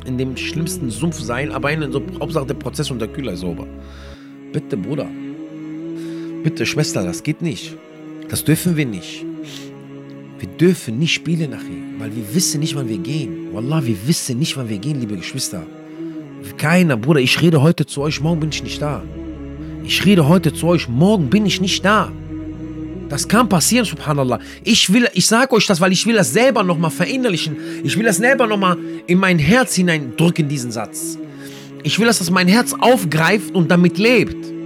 in 0.07 0.17
dem 0.17 0.37
schlimmsten 0.37 0.89
Sumpf 0.89 1.19
sein, 1.19 1.51
aber 1.51 1.71
in 1.71 1.91
so, 1.91 2.01
Hauptsache 2.19 2.45
der 2.45 2.53
Prozess 2.53 2.89
und 2.89 2.99
der 2.99 3.09
Kühler 3.09 3.33
ist 3.33 3.41
sauber. 3.41 3.67
Bitte, 4.53 4.77
Bruder. 4.77 5.07
Bitte, 6.47 6.65
Schwester, 6.65 7.03
das 7.03 7.23
geht 7.23 7.41
nicht. 7.41 7.75
Das 8.29 8.45
dürfen 8.45 8.77
wir 8.77 8.85
nicht. 8.85 9.25
Wir 10.39 10.47
dürfen 10.47 10.97
nicht 10.97 11.13
spielen 11.13 11.51
nachher, 11.51 11.83
weil 11.97 12.15
wir 12.15 12.23
wissen 12.33 12.61
nicht, 12.61 12.73
wann 12.73 12.87
wir 12.87 12.99
gehen. 12.99 13.49
Wallah, 13.51 13.85
wir 13.85 13.97
wissen 14.07 14.39
nicht, 14.39 14.55
wann 14.55 14.69
wir 14.69 14.77
gehen, 14.77 15.01
liebe 15.01 15.17
Geschwister. 15.17 15.63
Keiner, 16.55 16.95
Bruder, 16.95 17.19
ich 17.19 17.41
rede 17.41 17.61
heute 17.61 17.85
zu 17.85 17.99
euch, 18.01 18.21
morgen 18.21 18.39
bin 18.39 18.51
ich 18.51 18.63
nicht 18.63 18.81
da. 18.81 19.03
Ich 19.83 20.05
rede 20.05 20.29
heute 20.29 20.53
zu 20.53 20.67
euch, 20.67 20.87
morgen 20.87 21.29
bin 21.29 21.45
ich 21.45 21.59
nicht 21.59 21.83
da. 21.83 22.13
Das 23.09 23.27
kann 23.27 23.49
passieren, 23.49 23.83
subhanallah. 23.83 24.39
Ich 24.63 24.93
will, 24.93 25.09
ich 25.15 25.25
sage 25.25 25.53
euch 25.53 25.67
das, 25.67 25.81
weil 25.81 25.91
ich 25.91 26.05
will 26.05 26.15
das 26.15 26.31
selber 26.31 26.63
nochmal 26.63 26.91
verinnerlichen. 26.91 27.57
Ich 27.83 27.97
will 27.97 28.05
das 28.05 28.17
selber 28.17 28.47
nochmal 28.47 28.77
in 29.05 29.17
mein 29.17 29.37
Herz 29.37 29.75
hineindrücken, 29.75 30.47
diesen 30.47 30.71
Satz. 30.71 31.17
Ich 31.83 31.99
will, 31.99 32.05
dass 32.05 32.19
das 32.19 32.31
mein 32.31 32.47
Herz 32.47 32.73
aufgreift 32.79 33.53
und 33.53 33.69
damit 33.69 33.97
lebt. 33.97 34.56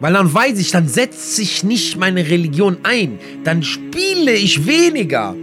Weil 0.00 0.14
dann 0.14 0.32
weiß 0.32 0.58
ich, 0.58 0.70
dann 0.70 0.88
setze 0.88 1.42
ich 1.42 1.62
nicht 1.62 1.98
meine 1.98 2.26
Religion 2.26 2.78
ein. 2.82 3.18
Dann 3.44 3.62
spiele 3.62 4.32
ich 4.32 4.66
weniger. 4.66 5.36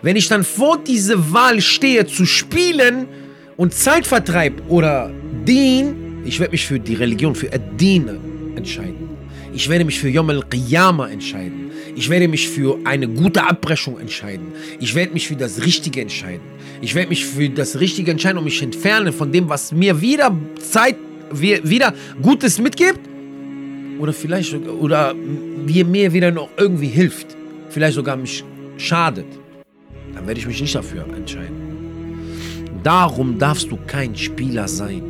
Wenn 0.00 0.16
ich 0.16 0.28
dann 0.28 0.42
vor 0.42 0.78
diese 0.78 1.32
Wahl 1.32 1.60
stehe, 1.60 2.06
zu 2.06 2.24
spielen 2.24 3.06
und 3.58 3.74
Zeitvertreib 3.74 4.62
oder 4.68 5.10
Dien, 5.46 6.22
ich 6.24 6.40
werde 6.40 6.52
mich 6.52 6.66
für 6.66 6.80
die 6.80 6.94
Religion, 6.94 7.34
für 7.34 7.52
Ad-Din 7.52 8.08
entscheiden. 8.56 9.10
Ich 9.52 9.68
werde 9.68 9.84
mich 9.84 9.98
für 9.98 10.08
Yom 10.08 10.30
al-Qiyamah 10.30 11.10
entscheiden. 11.10 11.70
Ich 11.94 12.08
werde 12.08 12.28
mich 12.28 12.48
für 12.48 12.78
eine 12.84 13.06
gute 13.08 13.42
Abbrechung 13.42 13.98
entscheiden. 13.98 14.46
Ich 14.78 14.94
werde 14.94 15.12
mich 15.12 15.28
für 15.28 15.36
das 15.36 15.62
Richtige 15.62 16.00
entscheiden. 16.00 16.40
Ich 16.80 16.94
werde 16.94 17.10
mich 17.10 17.26
für 17.26 17.50
das 17.50 17.78
Richtige 17.78 18.12
entscheiden 18.12 18.38
und 18.38 18.44
mich 18.44 18.62
entfernen 18.62 19.12
von 19.12 19.30
dem, 19.30 19.48
was 19.48 19.72
mir 19.72 20.00
wieder 20.00 20.34
Zeit, 20.60 20.96
wieder 21.32 21.92
Gutes 22.22 22.58
mitgibt 22.58 23.09
oder 24.00 24.12
vielleicht 24.12 24.54
oder 24.54 25.14
wie 25.66 25.84
mir 25.84 26.12
wieder 26.12 26.30
noch 26.30 26.48
irgendwie 26.56 26.88
hilft, 26.88 27.36
vielleicht 27.68 27.94
sogar 27.94 28.16
mich 28.16 28.42
schadet, 28.78 29.26
dann 30.14 30.26
werde 30.26 30.40
ich 30.40 30.46
mich 30.46 30.60
nicht 30.60 30.74
dafür 30.74 31.04
entscheiden. 31.14 31.70
Darum 32.82 33.38
darfst 33.38 33.70
du 33.70 33.78
kein 33.86 34.16
Spieler 34.16 34.66
sein. 34.66 35.02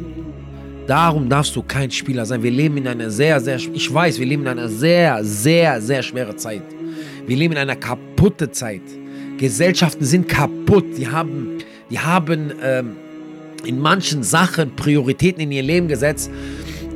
Darum 0.89 1.29
darfst 1.29 1.55
du 1.55 1.63
kein 1.63 1.91
Spieler 1.91 2.27
sein. 2.27 2.43
Wir 2.43 2.51
leben 2.51 2.79
in 2.79 2.89
einer 2.89 3.11
sehr, 3.11 3.39
sehr, 3.39 3.57
ich 3.57 3.95
weiß, 3.95 4.19
wir 4.19 4.27
leben 4.27 4.43
in 4.43 4.49
einer 4.49 4.69
sehr, 4.69 5.23
sehr, 5.23 5.81
sehr 5.81 6.03
schweren 6.03 6.37
Zeit. 6.37 6.63
Wir 7.27 7.37
leben 7.37 7.53
in 7.53 7.59
einer 7.59 7.77
kaputten 7.77 8.53
Zeit. 8.53 8.83
Gesellschaften 9.39 10.05
sind 10.05 10.29
kaputt. 10.29 10.85
Die 10.99 11.07
haben, 11.07 11.59
die 11.91 11.99
haben 12.01 12.51
ähm, 12.61 12.97
in 13.65 13.79
manchen 13.79 14.25
Sachen 14.25 14.75
Prioritäten 14.75 15.41
in 15.43 15.53
ihr 15.53 15.63
Leben 15.63 15.87
gesetzt 15.87 16.29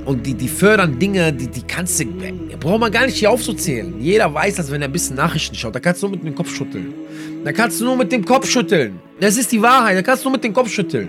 und 0.04 0.26
die, 0.26 0.34
die 0.34 0.48
fördern 0.48 0.98
Dinge, 0.98 1.32
die, 1.32 1.46
die 1.46 1.62
kannst 1.62 2.00
du, 2.00 2.06
braucht 2.60 2.80
man 2.80 2.92
gar 2.92 3.06
nicht 3.06 3.16
hier 3.16 3.30
aufzuzählen. 3.30 3.94
Jeder 4.00 4.32
weiß 4.32 4.56
dass 4.56 4.70
wenn 4.70 4.82
er 4.82 4.88
ein 4.88 4.92
bisschen 4.92 5.16
Nachrichten 5.16 5.54
schaut, 5.54 5.74
da 5.74 5.80
kannst 5.80 6.02
du 6.02 6.08
nur 6.08 6.16
mit 6.16 6.26
dem 6.26 6.34
Kopf 6.34 6.54
schütteln. 6.54 6.94
Da 7.44 7.52
kannst 7.52 7.80
du 7.80 7.84
nur 7.84 7.96
mit 7.96 8.12
dem 8.12 8.24
Kopf 8.24 8.48
schütteln. 8.48 8.98
Das 9.20 9.36
ist 9.36 9.52
die 9.52 9.60
Wahrheit, 9.60 9.96
da 9.96 10.02
kannst 10.02 10.24
du 10.24 10.28
nur 10.28 10.36
mit 10.36 10.44
dem 10.44 10.52
Kopf 10.52 10.70
schütteln. 10.70 11.08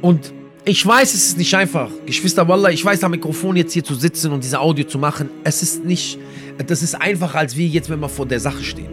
Und 0.00 0.32
ich 0.64 0.84
weiß, 0.84 1.14
es 1.14 1.26
ist 1.28 1.38
nicht 1.38 1.54
einfach. 1.54 1.90
Geschwister 2.06 2.46
Wallah, 2.46 2.70
ich 2.70 2.84
weiß, 2.84 3.02
am 3.04 3.12
Mikrofon 3.12 3.56
jetzt 3.56 3.72
hier 3.72 3.84
zu 3.84 3.94
sitzen 3.94 4.32
und 4.32 4.44
diese 4.44 4.60
Audio 4.60 4.86
zu 4.86 4.98
machen, 4.98 5.30
es 5.42 5.62
ist 5.62 5.84
nicht, 5.84 6.18
das 6.66 6.82
ist 6.82 6.94
einfacher 6.94 7.38
als 7.38 7.56
wir 7.56 7.66
jetzt, 7.66 7.88
wenn 7.88 8.00
wir 8.00 8.08
vor 8.08 8.26
der 8.26 8.40
Sache 8.40 8.62
stehen. 8.62 8.88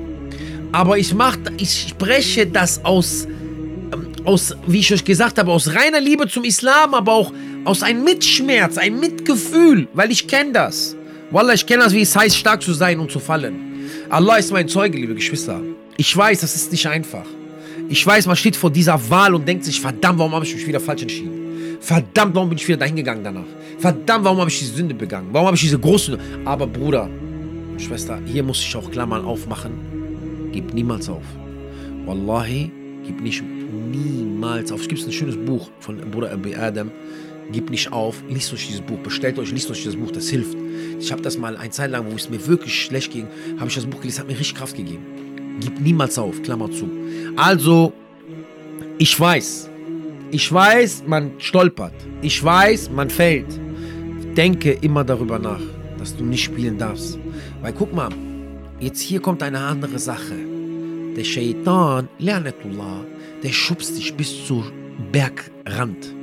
Aber 0.71 0.97
ich 0.97 1.13
mach, 1.13 1.37
ich 1.57 1.87
spreche 1.89 2.45
das 2.45 2.83
aus, 2.83 3.25
ähm, 3.25 4.07
aus, 4.25 4.55
wie 4.65 4.79
ich 4.79 4.93
euch 4.93 5.03
gesagt 5.03 5.37
habe, 5.37 5.51
aus 5.51 5.73
reiner 5.73 5.99
Liebe 5.99 6.27
zum 6.27 6.43
Islam, 6.43 6.93
aber 6.93 7.13
auch 7.13 7.33
aus 7.67 7.84
einem 7.84 8.03
Mitschmerz, 8.03 8.77
ein 8.77 8.99
Mitgefühl, 8.99 9.88
weil 9.93 10.10
ich 10.10 10.27
kenne 10.27 10.53
das. 10.53 10.95
Wallah, 11.32 11.53
ich 11.53 11.65
kenne 11.65 11.84
das, 11.84 11.93
wie 11.93 12.01
es 12.01 12.15
heißt, 12.15 12.38
stark 12.38 12.63
zu 12.63 12.73
sein 12.73 12.97
und 12.99 13.12
zu 13.12 13.19
fallen. 13.19 13.89
Allah 14.10 14.38
ist 14.38 14.53
mein 14.53 14.69
Zeuge, 14.69 14.97
liebe 14.97 15.13
Geschwister. 15.13 15.62
Ich 15.97 16.15
weiß, 16.15 16.39
das 16.39 16.56
ist 16.56 16.71
nicht 16.71 16.88
einfach. 16.88 17.25
Ich 17.89 18.06
weiß, 18.06 18.25
man 18.27 18.38
steht 18.38 18.56
vor 18.56 18.71
dieser 18.71 18.97
Wahl 19.10 19.36
und 19.36 19.45
denkt 19.45 19.65
sich, 19.65 19.82
verdammt, 19.82 20.17
warum 20.17 20.32
habe 20.34 20.45
ich 20.45 20.56
mich 20.56 20.65
wieder 20.65 20.80
falsch 20.80 21.01
entschieden? 21.01 21.77
Verdammt, 21.82 22.34
warum 22.36 22.49
bin 22.49 22.58
ich 22.58 22.67
wieder 22.67 22.77
dahin 22.77 22.95
gegangen 22.95 23.23
danach? 23.23 23.45
Verdammt, 23.80 24.23
warum 24.23 24.39
habe 24.39 24.49
ich 24.49 24.60
diese 24.60 24.73
Sünde 24.73 24.95
begangen? 24.95 25.27
Warum 25.34 25.47
habe 25.47 25.56
ich 25.56 25.62
diese 25.62 25.77
große... 25.77 26.17
Aber 26.45 26.67
Bruder, 26.67 27.10
Schwester, 27.77 28.19
hier 28.25 28.43
muss 28.43 28.60
ich 28.62 28.75
auch 28.77 28.89
Klammern 28.89 29.25
aufmachen. 29.25 29.71
Gib 30.53 30.73
niemals 30.73 31.10
auf. 31.10 31.23
Wallahi, 32.06 32.71
gib 33.06 33.21
nicht 33.21 33.43
niemals 33.91 34.71
auf. 34.71 34.82
Es 34.82 34.88
gibt 34.88 35.06
ein 35.06 35.12
schönes 35.12 35.36
Buch 35.36 35.69
von 35.82 35.97
Bruder 36.12 36.32
Abi 36.32 36.56
Adam. 36.56 36.91
Gebt 37.51 37.69
nicht 37.69 37.93
auf, 37.93 38.21
liest 38.27 38.51
euch 38.53 38.67
dieses 38.67 38.81
Buch, 38.81 38.99
bestellt 38.99 39.39
euch, 39.39 39.51
liest 39.51 39.71
euch 39.71 39.83
das 39.83 39.95
Buch, 39.95 40.12
das 40.12 40.27
hilft. 40.27 40.57
Ich 40.99 41.12
habe 41.12 41.21
das 41.21 41.38
mal 41.38 41.55
eine 41.55 41.69
Zeit 41.69 41.91
lang, 41.91 42.12
wo 42.12 42.15
es 42.15 42.29
mir 42.29 42.45
wirklich 42.45 42.83
schlecht 42.83 43.13
ging, 43.13 43.27
habe 43.57 43.69
ich 43.69 43.75
das 43.75 43.86
Buch 43.86 44.01
gelesen, 44.01 44.19
hat 44.19 44.27
mir 44.27 44.38
richtig 44.38 44.55
Kraft 44.55 44.75
gegeben. 44.75 45.05
Gib 45.60 45.79
niemals 45.79 46.17
auf, 46.17 46.41
Klammer 46.43 46.69
zu. 46.69 46.89
Also, 47.38 47.93
ich 48.97 49.17
weiß, 49.17 49.69
ich 50.31 50.51
weiß, 50.51 51.03
man 51.07 51.31
stolpert. 51.38 51.93
Ich 52.21 52.43
weiß, 52.43 52.91
man 52.91 53.10
fällt. 53.10 53.47
Denke 54.36 54.73
immer 54.73 55.05
darüber 55.05 55.39
nach, 55.39 55.62
dass 55.97 56.15
du 56.15 56.25
nicht 56.25 56.43
spielen 56.43 56.77
darfst. 56.77 57.17
Weil 57.62 57.73
guck 57.73 57.93
mal, 57.93 58.10
jetzt 58.79 58.99
hier 58.99 59.21
kommt 59.21 59.41
eine 59.41 59.60
andere 59.60 59.99
Sache. 59.99 60.36
Der 61.15 61.23
Shaitan, 61.23 62.10
Lernetullah, 62.19 63.05
der 63.41 63.51
schubst 63.51 63.97
dich 63.97 64.13
bis 64.15 64.45
zum 64.45 64.65
Bergrand. 65.12 66.16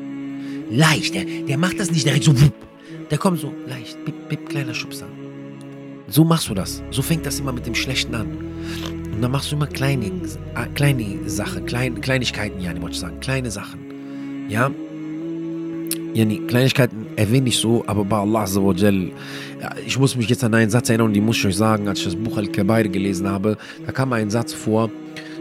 Leicht, 0.70 1.14
der, 1.14 1.24
der 1.24 1.58
macht 1.58 1.78
das 1.78 1.90
nicht 1.90 2.06
direkt 2.06 2.24
so. 2.24 2.34
Der 3.10 3.18
kommt 3.18 3.40
so 3.40 3.52
leicht, 3.66 4.02
bip, 4.04 4.28
bip, 4.28 4.48
kleiner 4.48 4.74
Schubser. 4.74 5.06
So 6.08 6.24
machst 6.24 6.48
du 6.48 6.54
das. 6.54 6.82
So 6.90 7.02
fängt 7.02 7.26
das 7.26 7.38
immer 7.40 7.52
mit 7.52 7.66
dem 7.66 7.74
Schlechten 7.74 8.14
an. 8.14 8.28
Und 9.12 9.22
dann 9.22 9.30
machst 9.30 9.52
du 9.52 9.56
immer 9.56 9.66
kleine, 9.66 10.06
äh, 10.06 10.66
kleine 10.74 11.18
Sachen, 11.28 11.66
klein, 11.66 12.00
Kleinigkeiten, 12.00 12.60
ja, 12.60 12.72
ich 12.72 12.80
wollte 12.80 12.96
sagen, 12.96 13.20
kleine 13.20 13.50
Sachen. 13.50 14.48
Ja, 14.48 14.70
ja, 16.14 16.24
nee, 16.24 16.40
Kleinigkeiten 16.46 17.06
erwähne 17.16 17.48
ich 17.48 17.58
so, 17.58 17.82
aber 17.88 18.04
bei 18.04 18.16
Allah 18.16 18.42
Azzawajal, 18.42 19.10
ja, 19.60 19.74
ich 19.84 19.98
muss 19.98 20.14
mich 20.14 20.28
jetzt 20.28 20.44
an 20.44 20.54
einen 20.54 20.70
Satz 20.70 20.88
erinnern 20.88 21.12
die 21.12 21.20
muss 21.20 21.38
ich 21.38 21.46
euch 21.46 21.56
sagen, 21.56 21.88
als 21.88 21.98
ich 21.98 22.04
das 22.04 22.14
Buch 22.14 22.36
Al-Kabair 22.36 22.88
gelesen 22.88 23.28
habe, 23.28 23.56
da 23.84 23.90
kam 23.90 24.12
ein 24.12 24.30
Satz 24.30 24.52
vor, 24.52 24.90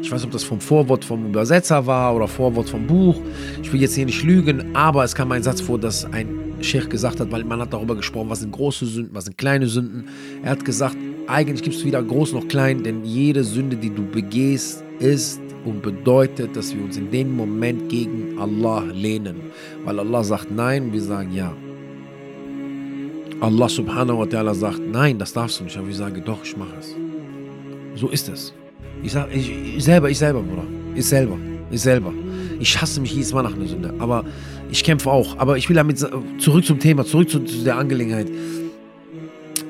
ich 0.03 0.11
weiß 0.11 0.19
nicht, 0.19 0.25
ob 0.25 0.31
das 0.31 0.43
vom 0.43 0.59
Vorwort 0.59 1.05
vom 1.05 1.25
Übersetzer 1.25 1.87
war 1.87 2.13
oder 2.13 2.27
Vorwort 2.27 2.69
vom 2.69 2.85
Buch, 2.85 3.15
ich 3.61 3.71
will 3.71 3.81
jetzt 3.81 3.95
hier 3.95 4.05
nicht 4.05 4.21
lügen, 4.23 4.75
aber 4.75 5.05
es 5.05 5.15
kam 5.15 5.31
ein 5.31 5.41
Satz 5.41 5.61
vor, 5.61 5.79
dass 5.79 6.03
ein 6.11 6.27
Sheikh 6.59 6.89
gesagt 6.89 7.21
hat, 7.21 7.31
weil 7.31 7.45
man 7.45 7.61
hat 7.61 7.71
darüber 7.71 7.95
gesprochen, 7.95 8.29
was 8.29 8.41
sind 8.41 8.51
große 8.51 8.85
Sünden, 8.85 9.15
was 9.15 9.25
sind 9.25 9.37
kleine 9.37 9.67
Sünden. 9.67 10.09
Er 10.43 10.51
hat 10.51 10.65
gesagt, 10.65 10.97
eigentlich 11.27 11.63
gibt 11.63 11.77
es 11.77 11.85
weder 11.85 12.03
groß 12.03 12.33
noch 12.33 12.49
klein, 12.49 12.83
denn 12.83 13.05
jede 13.05 13.45
Sünde, 13.45 13.77
die 13.77 13.89
du 13.89 14.03
begehst, 14.03 14.83
ist 14.99 15.39
und 15.63 15.81
bedeutet, 15.81 16.53
dass 16.55 16.75
wir 16.75 16.83
uns 16.83 16.97
in 16.97 17.09
dem 17.09 17.35
Moment 17.35 17.87
gegen 17.87 18.37
Allah 18.37 18.83
lehnen. 18.93 19.37
Weil 19.85 19.99
Allah 19.99 20.23
sagt 20.23 20.51
Nein, 20.51 20.91
wir 20.91 21.01
sagen 21.01 21.31
Ja. 21.33 21.53
Allah 23.39 23.69
subhanahu 23.69 24.19
wa 24.19 24.23
ta'ala 24.23 24.53
sagt 24.53 24.81
Nein, 24.85 25.17
das 25.17 25.31
darfst 25.31 25.61
du 25.61 25.63
nicht. 25.63 25.77
Aber 25.77 25.87
wir 25.87 25.95
sagen 25.95 26.21
Doch, 26.25 26.43
ich 26.43 26.57
mache 26.57 26.75
es. 26.79 26.93
So 27.95 28.09
ist 28.09 28.27
es. 28.27 28.53
Ich 29.03 29.11
sage, 29.11 29.33
ich, 29.33 29.51
ich 29.77 29.83
selber, 29.83 30.09
ich 30.09 30.17
selber, 30.17 30.41
Bruder. 30.41 30.63
Ich 30.95 31.05
selber, 31.05 31.37
ich 31.71 31.81
selber. 31.81 32.13
Ich 32.59 32.79
hasse 32.81 33.01
mich 33.01 33.13
jedes 33.13 33.33
Mal 33.33 33.43
nach 33.43 33.55
einer 33.55 33.67
Sünde. 33.67 33.93
Aber 33.99 34.23
ich 34.69 34.83
kämpfe 34.83 35.11
auch. 35.11 35.37
Aber 35.37 35.57
ich 35.57 35.67
will 35.69 35.75
damit 35.75 35.99
zurück 36.39 36.65
zum 36.65 36.79
Thema, 36.79 37.05
zurück 37.05 37.29
zu, 37.29 37.39
zu 37.41 37.63
der 37.63 37.77
Angelegenheit. 37.77 38.27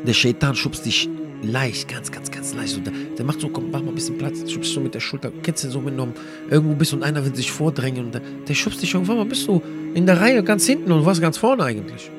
Der 0.06 0.14
Shaitan 0.14 0.56
schubst 0.56 0.86
dich 0.86 1.10
leicht, 1.44 1.88
ganz, 1.88 2.12
ganz, 2.12 2.32
ganz 2.32 2.54
leicht. 2.54 2.74
So, 2.74 2.82
der, 2.82 2.94
der, 3.18 3.26
macht 3.26 3.42
so, 3.42 3.50
komm, 3.50 3.72
mach 3.72 3.82
mal 3.82 3.90
ein 3.90 3.96
bisschen 3.96 4.18
Platz. 4.18 4.50
Schubst 4.52 4.74
so 4.74 4.80
mit 4.80 4.94
der 4.94 5.00
Schulter. 5.00 5.32
Kennst 5.42 5.64
du 5.64 5.70
so, 5.70 5.82
du 5.82 6.14
irgendwo 6.50 6.76
bist 6.76 6.94
und 6.94 7.04
einer 7.04 7.24
will 7.26 7.36
sich 7.36 7.52
vordrängen 7.52 8.06
und 8.06 8.14
der, 8.14 8.22
der 8.48 8.54
schubst 8.54 8.82
dich 8.82 8.94
irgendwann 8.94 9.18
mal, 9.18 9.26
bist 9.26 9.48
du 9.48 9.62
in 9.94 10.06
der 10.06 10.20
Reihe 10.20 10.44
ganz 10.44 10.66
hinten 10.66 10.92
und 10.92 11.06
warst 11.06 11.22
ganz 11.22 11.38
vorne 11.38 11.64
eigentlich. 11.64 12.10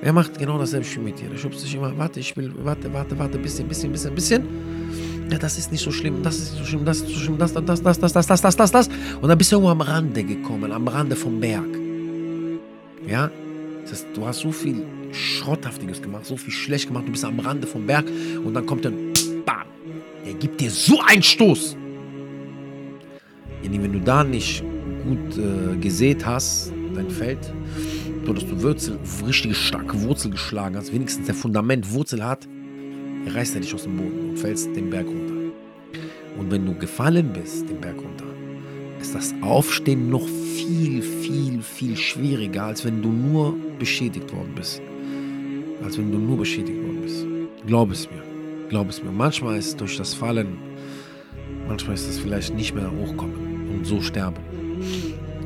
Er 0.00 0.12
macht 0.12 0.38
genau 0.38 0.58
dasselbe 0.58 0.86
Spiel 0.86 1.02
mit 1.02 1.18
dir. 1.18 1.28
Der 1.28 1.38
schubst 1.38 1.64
dich 1.64 1.74
immer, 1.74 1.96
warte, 1.96 2.20
ich 2.20 2.36
will, 2.36 2.52
warte, 2.62 2.92
warte, 2.92 3.18
warte, 3.18 3.38
bisschen, 3.38 3.66
bisschen, 3.66 3.90
bisschen, 3.90 4.14
bisschen. 4.14 4.42
Ja, 5.30 5.36
das 5.36 5.58
ist 5.58 5.70
nicht 5.70 5.82
so 5.82 5.92
schlimm, 5.92 6.22
das 6.22 6.36
ist 6.36 6.52
nicht 6.52 6.60
so 6.60 6.64
schlimm, 6.64 6.84
das 6.84 6.98
ist 6.98 7.08
so 7.08 7.20
schlimm, 7.20 7.38
das, 7.38 7.52
das, 7.52 7.64
das, 7.64 7.82
das, 7.82 7.98
das, 7.98 8.12
das, 8.12 8.26
das, 8.26 8.40
das, 8.40 8.56
das, 8.56 8.70
das. 8.70 8.88
Und 9.20 9.28
dann 9.28 9.36
bist 9.36 9.52
du 9.52 9.56
irgendwo 9.56 9.70
am 9.70 9.82
Rande 9.82 10.24
gekommen, 10.24 10.72
am 10.72 10.88
Rande 10.88 11.16
vom 11.16 11.38
Berg. 11.38 11.68
Ja? 13.06 13.30
Das 13.88 14.06
du 14.14 14.26
hast 14.26 14.40
so 14.40 14.52
viel 14.52 14.82
Schrotthaftiges 15.12 16.00
gemacht, 16.00 16.26
so 16.26 16.36
viel 16.36 16.52
schlecht 16.52 16.88
gemacht, 16.88 17.06
du 17.06 17.12
bist 17.12 17.24
am 17.24 17.40
Rande 17.40 17.66
vom 17.66 17.86
Berg 17.86 18.06
und 18.42 18.54
dann 18.54 18.64
kommt 18.64 18.84
dann, 18.84 18.94
bam, 19.44 19.66
der 20.24 20.34
gibt 20.34 20.60
dir 20.60 20.70
so 20.70 21.00
einen 21.06 21.22
Stoß. 21.22 21.76
Wenn 23.62 23.92
du 23.92 24.00
da 24.00 24.24
nicht 24.24 24.62
gut 25.04 25.38
äh, 25.38 25.76
gesät 25.76 26.24
hast, 26.24 26.72
dein 26.94 27.10
Feld, 27.10 27.52
so 28.24 28.32
dass 28.32 28.46
du 28.46 28.62
Wurzel, 28.62 28.98
richtige 29.26 29.54
starke 29.54 30.02
Wurzel 30.02 30.30
geschlagen 30.30 30.76
hast, 30.76 30.92
wenigstens 30.92 31.26
der 31.26 31.34
Fundament 31.34 31.92
Wurzel 31.92 32.24
hat, 32.24 32.46
reißt 33.26 33.54
er 33.54 33.60
dich 33.60 33.74
aus 33.74 33.84
dem 33.84 33.96
Boden 33.96 34.30
und 34.30 34.38
fällst 34.38 34.74
den 34.74 34.90
Berg 34.90 35.06
runter. 35.06 35.34
Und 36.38 36.50
wenn 36.50 36.64
du 36.64 36.74
gefallen 36.74 37.32
bist, 37.32 37.68
den 37.68 37.80
Berg 37.80 37.96
runter, 37.96 38.26
ist 39.00 39.14
das 39.14 39.34
Aufstehen 39.42 40.10
noch 40.10 40.26
viel, 40.26 41.02
viel, 41.02 41.62
viel 41.62 41.96
schwieriger, 41.96 42.64
als 42.64 42.84
wenn 42.84 43.02
du 43.02 43.10
nur 43.10 43.56
beschädigt 43.78 44.32
worden 44.32 44.52
bist 44.54 44.82
als 45.84 45.98
wenn 45.98 46.10
du 46.10 46.18
nur 46.18 46.38
beschädigt 46.38 46.78
worden 46.82 47.02
bist. 47.02 47.26
Glaub 47.66 47.90
es 47.90 48.08
mir. 48.10 48.22
Glaub 48.68 48.88
es 48.88 49.02
mir. 49.02 49.10
Manchmal 49.10 49.58
ist 49.58 49.80
durch 49.80 49.96
das 49.96 50.14
Fallen, 50.14 50.58
manchmal 51.66 51.94
ist 51.94 52.08
es 52.08 52.18
vielleicht 52.18 52.54
nicht 52.54 52.74
mehr 52.74 52.90
hochkommen 52.90 53.70
und 53.74 53.86
so 53.86 54.00
sterben. 54.00 54.42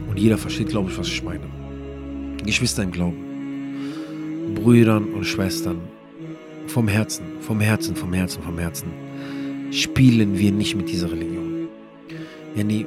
Und 0.08 0.18
jeder 0.18 0.38
versteht, 0.38 0.68
glaube 0.68 0.90
ich, 0.90 0.98
was 0.98 1.08
ich 1.08 1.22
meine. 1.22 1.46
Geschwister 2.44 2.82
im 2.82 2.90
Glauben, 2.90 4.54
Brüdern 4.54 5.04
und 5.14 5.24
Schwestern, 5.24 5.80
vom 6.66 6.88
Herzen, 6.88 7.24
vom 7.40 7.60
Herzen, 7.60 7.96
vom 7.96 8.12
Herzen, 8.12 8.42
vom 8.42 8.58
Herzen, 8.58 8.88
spielen 9.70 10.38
wir 10.38 10.52
nicht 10.52 10.74
mit 10.74 10.88
dieser 10.88 11.10
Religion. 11.10 11.68
Yani, 12.54 12.86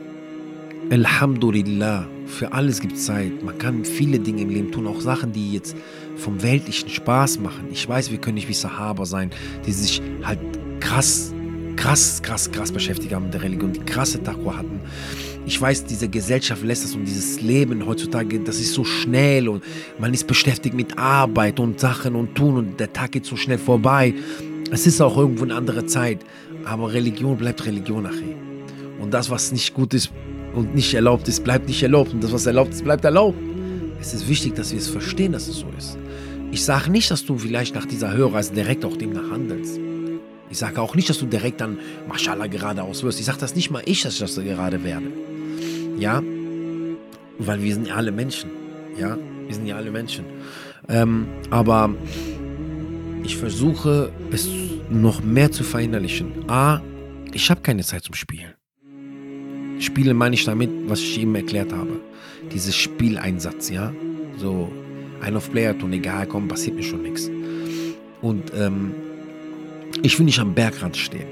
Alhamdulillah, 0.91 2.07
für 2.27 2.51
alles 2.51 2.79
gibt 2.79 2.93
es 2.93 3.05
Zeit. 3.05 3.43
Man 3.43 3.57
kann 3.57 3.83
viele 3.85 4.19
Dinge 4.19 4.41
im 4.41 4.49
Leben 4.49 4.71
tun, 4.71 4.87
auch 4.87 5.01
Sachen, 5.01 5.31
die 5.31 5.53
jetzt 5.53 5.75
vom 6.15 6.43
Weltlichen 6.43 6.89
Spaß 6.89 7.39
machen. 7.39 7.67
Ich 7.71 7.87
weiß, 7.87 8.11
wir 8.11 8.19
können 8.19 8.35
nicht 8.35 8.49
wie 8.49 8.53
Sahaba 8.53 9.05
sein, 9.05 9.31
die 9.65 9.71
sich 9.71 10.01
halt 10.23 10.39
krass, 10.79 11.33
krass, 11.75 12.21
krass, 12.21 12.51
krass 12.51 12.71
beschäftigt 12.71 13.13
haben 13.13 13.25
mit 13.25 13.33
der 13.33 13.41
Religion, 13.41 13.73
die 13.73 13.79
krasse 13.79 14.21
Taqwa 14.21 14.57
hatten. 14.57 14.79
Ich 15.45 15.61
weiß, 15.61 15.85
diese 15.85 16.09
Gesellschaft 16.09 16.63
lässt 16.63 16.85
es 16.85 16.95
und 16.95 17.05
dieses 17.05 17.41
Leben 17.41 17.85
heutzutage, 17.85 18.39
das 18.39 18.59
ist 18.59 18.73
so 18.73 18.83
schnell 18.83 19.47
und 19.47 19.63
man 19.99 20.13
ist 20.13 20.25
beschäftigt 20.25 20.75
mit 20.75 20.97
Arbeit 20.97 21.59
und 21.59 21.79
Sachen 21.79 22.15
und 22.15 22.35
Tun 22.35 22.57
und 22.57 22.79
der 22.79 22.91
Tag 22.91 23.11
geht 23.11 23.25
so 23.25 23.35
schnell 23.35 23.59
vorbei. 23.59 24.13
Es 24.71 24.87
ist 24.87 25.01
auch 25.01 25.17
irgendwo 25.17 25.43
eine 25.43 25.55
andere 25.55 25.85
Zeit, 25.85 26.19
aber 26.65 26.91
Religion 26.91 27.37
bleibt 27.37 27.65
Religion 27.65 28.03
nachher. 28.03 28.35
Und 28.99 29.13
das, 29.13 29.29
was 29.29 29.51
nicht 29.51 29.73
gut 29.73 29.93
ist, 29.93 30.11
und 30.55 30.73
nicht 30.73 30.93
erlaubt 30.93 31.27
ist, 31.27 31.43
bleibt 31.43 31.67
nicht 31.67 31.83
erlaubt. 31.83 32.13
Und 32.13 32.23
das, 32.23 32.31
was 32.31 32.45
erlaubt 32.45 32.73
ist, 32.73 32.83
bleibt 32.83 33.05
erlaubt. 33.05 33.37
Es 33.99 34.13
ist 34.13 34.27
wichtig, 34.27 34.55
dass 34.55 34.71
wir 34.71 34.79
es 34.79 34.87
verstehen, 34.87 35.33
dass 35.33 35.47
es 35.47 35.57
so 35.57 35.67
ist. 35.77 35.97
Ich 36.51 36.63
sage 36.63 36.89
nicht, 36.89 37.11
dass 37.11 37.25
du 37.25 37.37
vielleicht 37.37 37.75
nach 37.75 37.85
dieser 37.85 38.13
Hörreise 38.13 38.53
direkt 38.53 38.85
auch 38.85 38.95
demnach 38.95 39.29
handelst. 39.29 39.79
Ich 40.49 40.57
sage 40.57 40.81
auch 40.81 40.95
nicht, 40.95 41.09
dass 41.09 41.17
du 41.17 41.25
direkt 41.25 41.59
dann 41.59 41.79
Mashallah 42.07 42.47
geradeaus 42.47 43.03
wirst. 43.03 43.19
Ich 43.19 43.25
sage 43.25 43.39
das 43.39 43.55
nicht 43.55 43.71
mal 43.71 43.83
ich, 43.85 44.03
dass 44.03 44.13
ich 44.13 44.19
das 44.19 44.35
gerade 44.35 44.83
werde. 44.83 45.07
Ja, 45.97 46.21
weil 47.39 47.61
wir 47.61 47.73
sind 47.73 47.87
ja 47.87 47.95
alle 47.95 48.11
Menschen. 48.11 48.49
Ja, 48.97 49.17
wir 49.45 49.55
sind 49.55 49.65
ja 49.65 49.75
alle 49.75 49.91
Menschen. 49.91 50.25
Ähm, 50.87 51.27
aber 51.49 51.93
ich 53.23 53.37
versuche 53.37 54.11
es 54.31 54.47
noch 54.89 55.23
mehr 55.23 55.51
zu 55.51 55.63
verinnerlichen. 55.63 56.49
A, 56.49 56.81
ich 57.33 57.49
habe 57.49 57.61
keine 57.61 57.83
Zeit 57.83 58.03
zum 58.03 58.15
Spielen. 58.15 58.53
Spiele 59.79 60.13
meine 60.13 60.35
ich 60.35 60.45
damit, 60.45 60.69
was 60.87 60.99
ich 60.99 61.19
eben 61.19 61.35
erklärt 61.35 61.73
habe. 61.73 61.99
Dieses 62.53 62.75
Spieleinsatz, 62.75 63.69
ja. 63.69 63.91
So, 64.37 64.71
ein 65.21 65.35
auf 65.35 65.51
Player 65.51 65.77
tun, 65.77 65.91
egal, 65.93 66.27
komm, 66.27 66.47
passiert 66.47 66.75
mir 66.75 66.83
schon 66.83 67.01
nichts. 67.01 67.29
Und 68.21 68.51
ähm, 68.55 68.93
ich 70.01 70.17
will 70.17 70.25
nicht 70.25 70.39
am 70.39 70.53
Bergrand 70.53 70.95
stehen. 70.97 71.27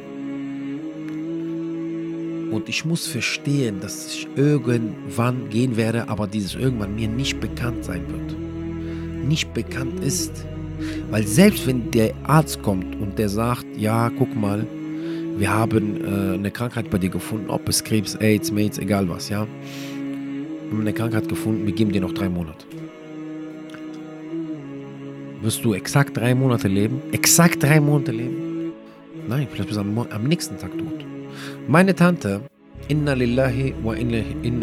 Und 2.53 2.69
ich 2.69 2.85
muss 2.85 3.07
verstehen, 3.07 3.79
dass 3.81 4.13
ich 4.13 4.27
irgendwann 4.35 5.49
gehen 5.49 5.75
werde, 5.75 6.07
aber 6.07 6.27
dieses 6.27 6.53
irgendwann 6.53 6.95
mir 6.95 7.07
nicht 7.07 7.39
bekannt 7.39 7.83
sein 7.83 8.03
wird. 8.07 9.27
Nicht 9.27 9.55
bekannt 9.55 10.03
ist. 10.03 10.45
Weil 11.09 11.25
selbst 11.25 11.65
wenn 11.65 11.89
der 11.89 12.13
Arzt 12.23 12.61
kommt 12.61 12.95
und 13.01 13.17
der 13.17 13.29
sagt, 13.29 13.65
ja, 13.75 14.11
guck 14.11 14.35
mal, 14.35 14.67
wir 15.35 15.51
haben 15.51 16.01
äh, 16.01 16.35
eine 16.35 16.51
Krankheit 16.51 16.91
bei 16.91 16.99
dir 16.99 17.09
gefunden, 17.09 17.49
ob 17.49 17.67
es 17.67 17.83
Krebs, 17.83 18.15
AIDS, 18.17 18.51
Mates, 18.51 18.77
egal 18.77 19.09
was, 19.09 19.29
ja. 19.29 19.47
Wir 19.47 20.71
haben 20.71 20.81
eine 20.81 20.93
Krankheit 20.93 21.27
gefunden, 21.27 21.65
wir 21.65 21.73
geben 21.73 21.91
dir 21.91 22.01
noch 22.01 22.13
drei 22.13 22.29
Monate. 22.29 22.65
Wirst 25.41 25.65
du 25.65 25.73
exakt 25.73 26.15
drei 26.17 26.35
Monate 26.35 26.67
leben? 26.67 27.01
Exakt 27.11 27.63
drei 27.63 27.79
Monate 27.79 28.11
leben? 28.11 28.71
Nein, 29.27 29.47
vielleicht 29.51 29.69
bist 29.69 29.77
du 29.77 29.81
am, 29.81 29.97
am 29.97 30.23
nächsten 30.25 30.59
Tag 30.59 30.77
tot. 30.77 30.92
Meine 31.67 31.95
Tante, 31.95 32.41
Inna 32.89 33.13
lillahi 33.13 33.73
wa 33.83 33.93
inna 33.93 34.17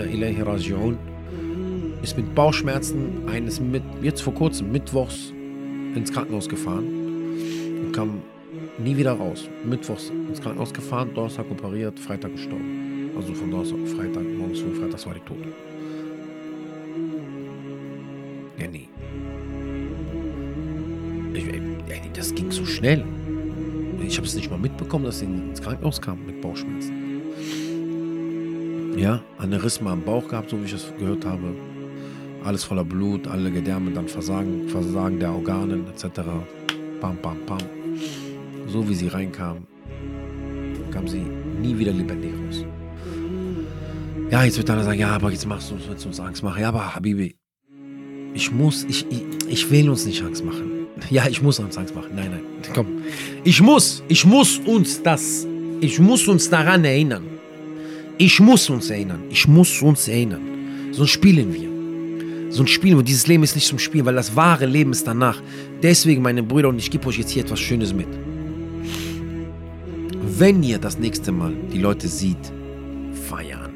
ilahi 0.04 0.42
raji'un, 0.42 0.96
ist 2.02 2.16
mit 2.16 2.34
Bauchschmerzen 2.34 3.26
eines 3.26 3.58
mit, 3.58 3.82
jetzt 4.02 4.20
vor 4.20 4.34
kurzem, 4.34 4.70
mittwochs, 4.70 5.32
ins 5.94 6.12
Krankenhaus 6.12 6.46
gefahren 6.46 6.84
und 7.84 7.92
kam 7.92 8.20
nie 8.78 8.98
wieder 8.98 9.12
raus. 9.12 9.48
Mittwochs 9.64 10.10
ins 10.28 10.42
Krankenhaus 10.42 10.74
gefahren, 10.74 11.10
Donnerstag 11.14 11.50
operiert, 11.50 11.98
Freitag 11.98 12.32
gestorben. 12.32 13.10
Also 13.16 13.32
von 13.32 13.50
Donnerstag 13.50 13.78
auf 13.82 13.90
Freitag, 13.92 14.22
morgens 14.36 14.60
früh, 14.60 14.74
Freitag 14.74 15.06
war 15.06 15.14
die 15.14 15.20
tot. 15.20 15.38
Ja, 18.58 18.68
nie. 18.68 18.88
Ich, 21.32 22.12
das 22.12 22.34
ging 22.34 22.50
so 22.50 22.66
schnell. 22.66 23.04
Ich 24.10 24.16
habe 24.16 24.26
es 24.26 24.34
nicht 24.34 24.50
mal 24.50 24.58
mitbekommen, 24.58 25.04
dass 25.04 25.20
sie 25.20 25.26
ins 25.26 25.62
Krankenhaus 25.62 26.00
kam 26.00 26.26
mit 26.26 26.40
Bauchschmerzen. 26.40 26.92
Ja, 28.96 29.22
Aneurysma 29.38 29.92
am 29.92 30.02
Bauch 30.02 30.26
gehabt, 30.28 30.50
so 30.50 30.60
wie 30.60 30.64
ich 30.64 30.72
es 30.72 30.92
gehört 30.98 31.24
habe. 31.24 31.54
Alles 32.44 32.64
voller 32.64 32.84
Blut, 32.84 33.28
alle 33.28 33.50
Gedärme, 33.50 33.92
dann 33.92 34.08
Versagen, 34.08 34.68
Versagen 34.68 35.20
der 35.20 35.32
Organe 35.32 35.84
etc. 35.94 36.20
Bam, 37.00 37.16
bam, 37.22 37.36
bam 37.46 37.58
so 38.66 38.88
wie 38.88 38.94
sie 38.94 39.08
reinkam, 39.08 39.66
kam 40.90 41.08
sie 41.08 41.22
nie 41.60 41.78
wieder 41.78 41.92
lebendig 41.92 42.32
raus. 42.32 42.64
Ja, 44.30 44.44
jetzt 44.44 44.58
wird 44.58 44.70
einer 44.70 44.84
sagen, 44.84 45.00
ja, 45.00 45.08
aber 45.08 45.30
jetzt 45.30 45.46
machst 45.46 45.70
du 45.70 45.74
uns, 45.74 46.06
uns 46.06 46.20
Angst 46.20 46.42
machen. 46.42 46.62
Ja, 46.62 46.68
aber 46.68 46.94
Habibi, 46.94 47.36
ich 48.32 48.52
muss, 48.52 48.84
ich, 48.84 49.06
ich, 49.10 49.22
ich 49.48 49.70
will 49.70 49.90
uns 49.90 50.06
nicht 50.06 50.22
Angst 50.22 50.44
machen. 50.44 50.79
Ja, 51.08 51.26
ich 51.28 51.40
muss 51.42 51.58
uns 51.58 51.76
Angst 51.78 51.94
machen. 51.94 52.10
Nein, 52.14 52.30
nein, 52.30 52.42
komm. 52.74 52.86
Ich 53.44 53.60
muss, 53.60 54.02
ich 54.08 54.24
muss 54.24 54.58
uns 54.58 55.02
das, 55.02 55.46
ich 55.80 55.98
muss 55.98 56.28
uns 56.28 56.50
daran 56.50 56.84
erinnern. 56.84 57.24
Ich 58.18 58.38
muss 58.38 58.68
uns 58.68 58.90
erinnern. 58.90 59.22
Ich 59.30 59.48
muss 59.48 59.80
uns 59.80 60.06
erinnern. 60.06 60.42
Sonst 60.92 61.10
spielen 61.10 61.54
wir. 61.54 62.52
Sonst 62.52 62.70
spielen 62.70 62.98
wir. 62.98 63.04
Dieses 63.04 63.26
Leben 63.26 63.42
ist 63.42 63.54
nicht 63.54 63.66
zum 63.66 63.78
Spielen, 63.78 64.04
weil 64.04 64.14
das 64.14 64.36
wahre 64.36 64.66
Leben 64.66 64.92
ist 64.92 65.06
danach. 65.06 65.40
Deswegen, 65.82 66.20
meine 66.20 66.42
Brüder, 66.42 66.68
und 66.68 66.78
ich 66.78 66.90
gebe 66.90 67.06
euch 67.06 67.18
jetzt 67.18 67.30
hier 67.30 67.44
etwas 67.44 67.60
Schönes 67.60 67.94
mit. 67.94 68.08
Wenn 70.38 70.62
ihr 70.62 70.78
das 70.78 70.98
nächste 70.98 71.32
Mal 71.32 71.54
die 71.72 71.78
Leute 71.78 72.08
seht, 72.08 72.52
feiern. 73.28 73.70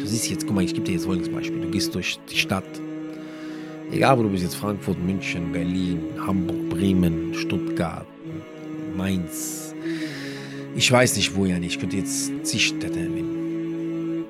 Du 0.00 0.06
siehst 0.06 0.28
jetzt, 0.30 0.46
guck 0.46 0.56
mal, 0.56 0.64
ich 0.64 0.74
gebe 0.74 0.86
dir 0.86 0.92
jetzt 0.92 1.04
folgendes 1.04 1.32
Beispiel. 1.32 1.60
Du 1.60 1.70
gehst 1.70 1.94
durch 1.94 2.18
die 2.30 2.38
Stadt. 2.38 2.64
Egal, 3.94 4.18
wo 4.18 4.24
du 4.24 4.28
bist 4.28 4.42
jetzt, 4.42 4.56
Frankfurt, 4.56 4.98
München, 4.98 5.52
Berlin, 5.52 6.00
Hamburg, 6.18 6.68
Bremen, 6.68 7.32
Stuttgart, 7.32 8.04
Mainz. 8.96 9.72
Ich 10.74 10.90
weiß 10.90 11.14
nicht, 11.16 11.36
wo 11.36 11.46
ja 11.46 11.60
nicht. 11.60 11.74
Ich 11.74 11.78
könnte 11.78 11.98
jetzt 11.98 12.32
zig 12.44 12.66
Städte 12.66 12.98
erwähnen. 12.98 14.24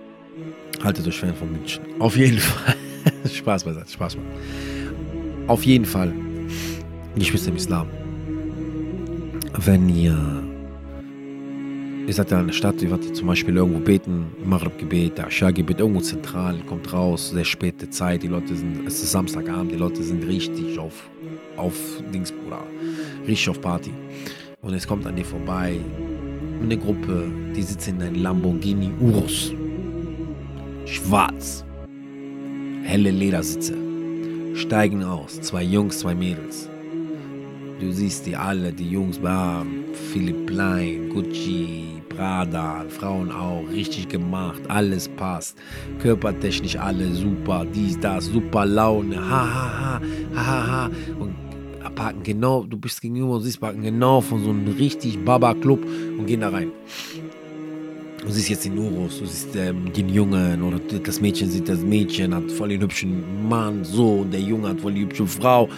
Haltet 0.82 1.08
euch 1.08 1.18
fern 1.18 1.34
von 1.34 1.50
München. 1.50 1.82
Auf 1.98 2.14
jeden 2.14 2.38
Fall. 2.38 2.76
Spaß 3.32 3.64
beiseite, 3.64 3.90
Spaß 3.90 4.16
mal. 4.16 4.24
Auf 5.46 5.64
jeden 5.64 5.86
Fall. 5.86 6.12
Geschwister 7.16 7.48
im 7.48 7.56
Islam. 7.56 7.88
Wenn 9.64 9.88
ihr 9.88 10.42
Ihr 12.06 12.12
seid 12.12 12.30
ja 12.30 12.40
in 12.40 12.48
der 12.48 12.52
Stadt, 12.52 12.82
ihr 12.82 12.90
werdet 12.90 13.16
zum 13.16 13.28
Beispiel 13.28 13.56
irgendwo 13.56 13.78
beten, 13.78 14.26
Maghrib-Gebet, 14.44 15.20
Asha-Gebet, 15.20 15.80
irgendwo 15.80 16.00
zentral, 16.00 16.58
kommt 16.66 16.92
raus, 16.92 17.30
sehr 17.30 17.46
späte 17.46 17.88
Zeit, 17.88 18.22
die 18.22 18.28
Leute 18.28 18.54
sind, 18.54 18.86
es 18.86 19.02
ist 19.02 19.12
Samstagabend, 19.12 19.72
die 19.72 19.76
Leute 19.76 20.02
sind 20.02 20.22
richtig 20.26 20.78
auf, 20.78 21.08
auf 21.56 21.74
Dings, 22.12 22.30
Bruder, 22.30 22.62
richtig 23.26 23.48
auf 23.48 23.58
Party. 23.58 23.90
Und 24.60 24.74
es 24.74 24.86
kommt 24.86 25.06
an 25.06 25.16
dir 25.16 25.24
vorbei, 25.24 25.80
eine 26.62 26.76
Gruppe, 26.76 27.26
die 27.56 27.62
sitzt 27.62 27.88
in 27.88 28.02
einem 28.02 28.22
Lamborghini 28.22 28.90
Urus. 29.00 29.52
Schwarz. 30.84 31.64
Helle 32.82 33.10
Ledersitze. 33.10 33.74
Steigen 34.54 35.02
aus, 35.02 35.40
zwei 35.40 35.62
Jungs, 35.62 36.00
zwei 36.00 36.14
Mädels. 36.14 36.68
Du 37.84 37.92
siehst 37.92 38.24
die 38.24 38.34
alle, 38.34 38.72
die 38.72 38.88
Jungs, 38.88 39.18
bam, 39.18 39.84
Philipp 40.10 40.46
Plein, 40.46 41.10
Gucci, 41.10 42.00
Prada, 42.08 42.82
Frauen 42.88 43.30
auch, 43.30 43.62
richtig 43.70 44.08
gemacht, 44.08 44.62
alles 44.68 45.06
passt. 45.06 45.58
Körpertechnisch 45.98 46.78
alle 46.78 47.12
super, 47.12 47.66
dies, 47.74 48.00
das, 48.00 48.24
super 48.24 48.64
Laune, 48.64 49.16
ha, 49.16 49.54
ha, 49.54 50.00
ha, 50.34 50.46
ha, 50.46 50.66
ha. 50.66 50.90
Und 51.20 51.34
parken 51.94 52.22
genau, 52.22 52.64
du 52.64 52.78
bist 52.78 53.02
gegenüber 53.02 53.34
und 53.34 53.42
siehst, 53.42 53.60
parken 53.60 53.82
genau 53.82 54.22
von 54.22 54.42
so 54.42 54.48
einem 54.48 54.66
richtig 54.78 55.22
Baba-Club 55.22 55.84
und 56.18 56.24
gehen 56.24 56.40
da 56.40 56.48
rein. 56.48 56.72
Du 58.24 58.32
siehst 58.32 58.48
jetzt 58.48 58.64
den 58.64 58.78
Urus, 58.78 59.18
du 59.18 59.26
siehst 59.26 59.54
ähm, 59.56 59.92
den 59.92 60.08
Jungen 60.08 60.62
oder 60.62 60.78
das 60.78 61.20
Mädchen 61.20 61.50
sieht 61.50 61.68
das 61.68 61.80
Mädchen, 61.80 62.34
hat 62.34 62.50
voll 62.50 62.70
den 62.70 62.80
hübschen 62.80 63.46
Mann, 63.46 63.84
so, 63.84 64.20
und 64.22 64.32
der 64.32 64.40
Junge 64.40 64.70
hat 64.70 64.80
voll 64.80 64.94
die 64.94 65.02
hübsche 65.02 65.26
Frau. 65.26 65.68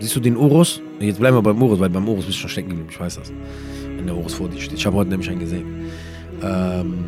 Siehst 0.00 0.16
du 0.16 0.20
den 0.20 0.36
Urus? 0.36 0.80
Jetzt 1.00 1.18
bleiben 1.18 1.36
wir 1.36 1.42
beim 1.42 1.60
Urus, 1.62 1.80
weil 1.80 1.88
beim 1.88 2.08
Urus 2.08 2.26
bist 2.26 2.38
du 2.38 2.42
schon 2.42 2.50
stecken 2.50 2.68
geblieben, 2.70 2.90
ich 2.90 3.00
weiß 3.00 3.16
das. 3.16 3.32
Wenn 3.96 4.06
der 4.06 4.16
Urus 4.16 4.34
vor 4.34 4.48
dir 4.48 4.60
steht. 4.60 4.78
Ich 4.78 4.86
habe 4.86 4.96
heute 4.96 5.10
nämlich 5.10 5.30
einen 5.30 5.40
gesehen. 5.40 5.64
Ähm, 6.42 7.04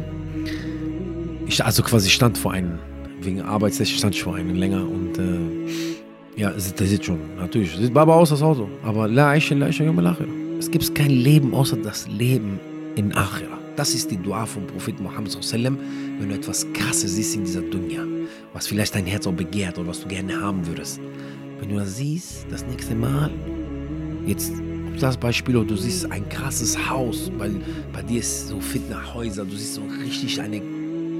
ich 1.46 1.64
also 1.64 1.82
quasi 1.82 2.10
stand 2.10 2.38
vor 2.38 2.52
einem, 2.52 2.78
wegen 3.20 3.42
Arbeitstechnik 3.42 3.98
stand 3.98 4.14
ich 4.14 4.22
vor 4.22 4.36
einem 4.36 4.54
länger 4.56 4.82
und 4.82 5.18
äh, 5.18 6.40
ja, 6.40 6.50
der 6.50 6.86
sieht 6.86 7.04
schon, 7.04 7.18
natürlich, 7.38 7.74
sieht 7.76 7.94
Baba 7.94 8.14
aus 8.14 8.30
das 8.30 8.42
Auto, 8.42 8.68
aber 8.82 9.08
La 9.08 9.30
Aisha, 9.30 9.54
la 9.54 9.66
al-Akhirah. 9.66 10.28
Es 10.58 10.70
gibt 10.70 10.94
kein 10.94 11.10
Leben 11.10 11.54
außer 11.54 11.76
das 11.76 12.08
Leben 12.08 12.58
in 12.94 13.14
Akhira. 13.14 13.55
Das 13.76 13.94
ist 13.94 14.10
die 14.10 14.16
Dua 14.16 14.46
vom 14.46 14.66
Prophet 14.66 14.98
Muhammad 15.00 15.36
wenn 15.52 16.28
du 16.28 16.34
etwas 16.34 16.66
Krasses 16.72 17.14
siehst 17.14 17.36
in 17.36 17.44
dieser 17.44 17.60
Dunya, 17.60 18.04
was 18.54 18.66
vielleicht 18.66 18.94
dein 18.94 19.04
Herz 19.04 19.26
auch 19.26 19.34
begehrt 19.34 19.78
oder 19.78 19.88
was 19.88 20.00
du 20.00 20.08
gerne 20.08 20.40
haben 20.40 20.66
würdest. 20.66 20.98
Wenn 21.60 21.68
du 21.68 21.76
das 21.76 21.96
siehst, 21.96 22.46
das 22.50 22.64
nächste 22.64 22.94
Mal, 22.94 23.30
jetzt 24.26 24.52
das 24.98 25.16
Beispiel, 25.18 25.62
du 25.62 25.76
siehst 25.76 26.10
ein 26.10 26.26
krasses 26.30 26.88
Haus, 26.88 27.30
weil 27.36 27.60
bei 27.92 28.00
dir 28.02 28.20
ist 28.20 28.48
so 28.48 28.60
Fitnahäuser, 28.60 29.44
du 29.44 29.54
siehst 29.54 29.74
so 29.74 29.82
richtig 30.02 30.40
eine 30.40 30.62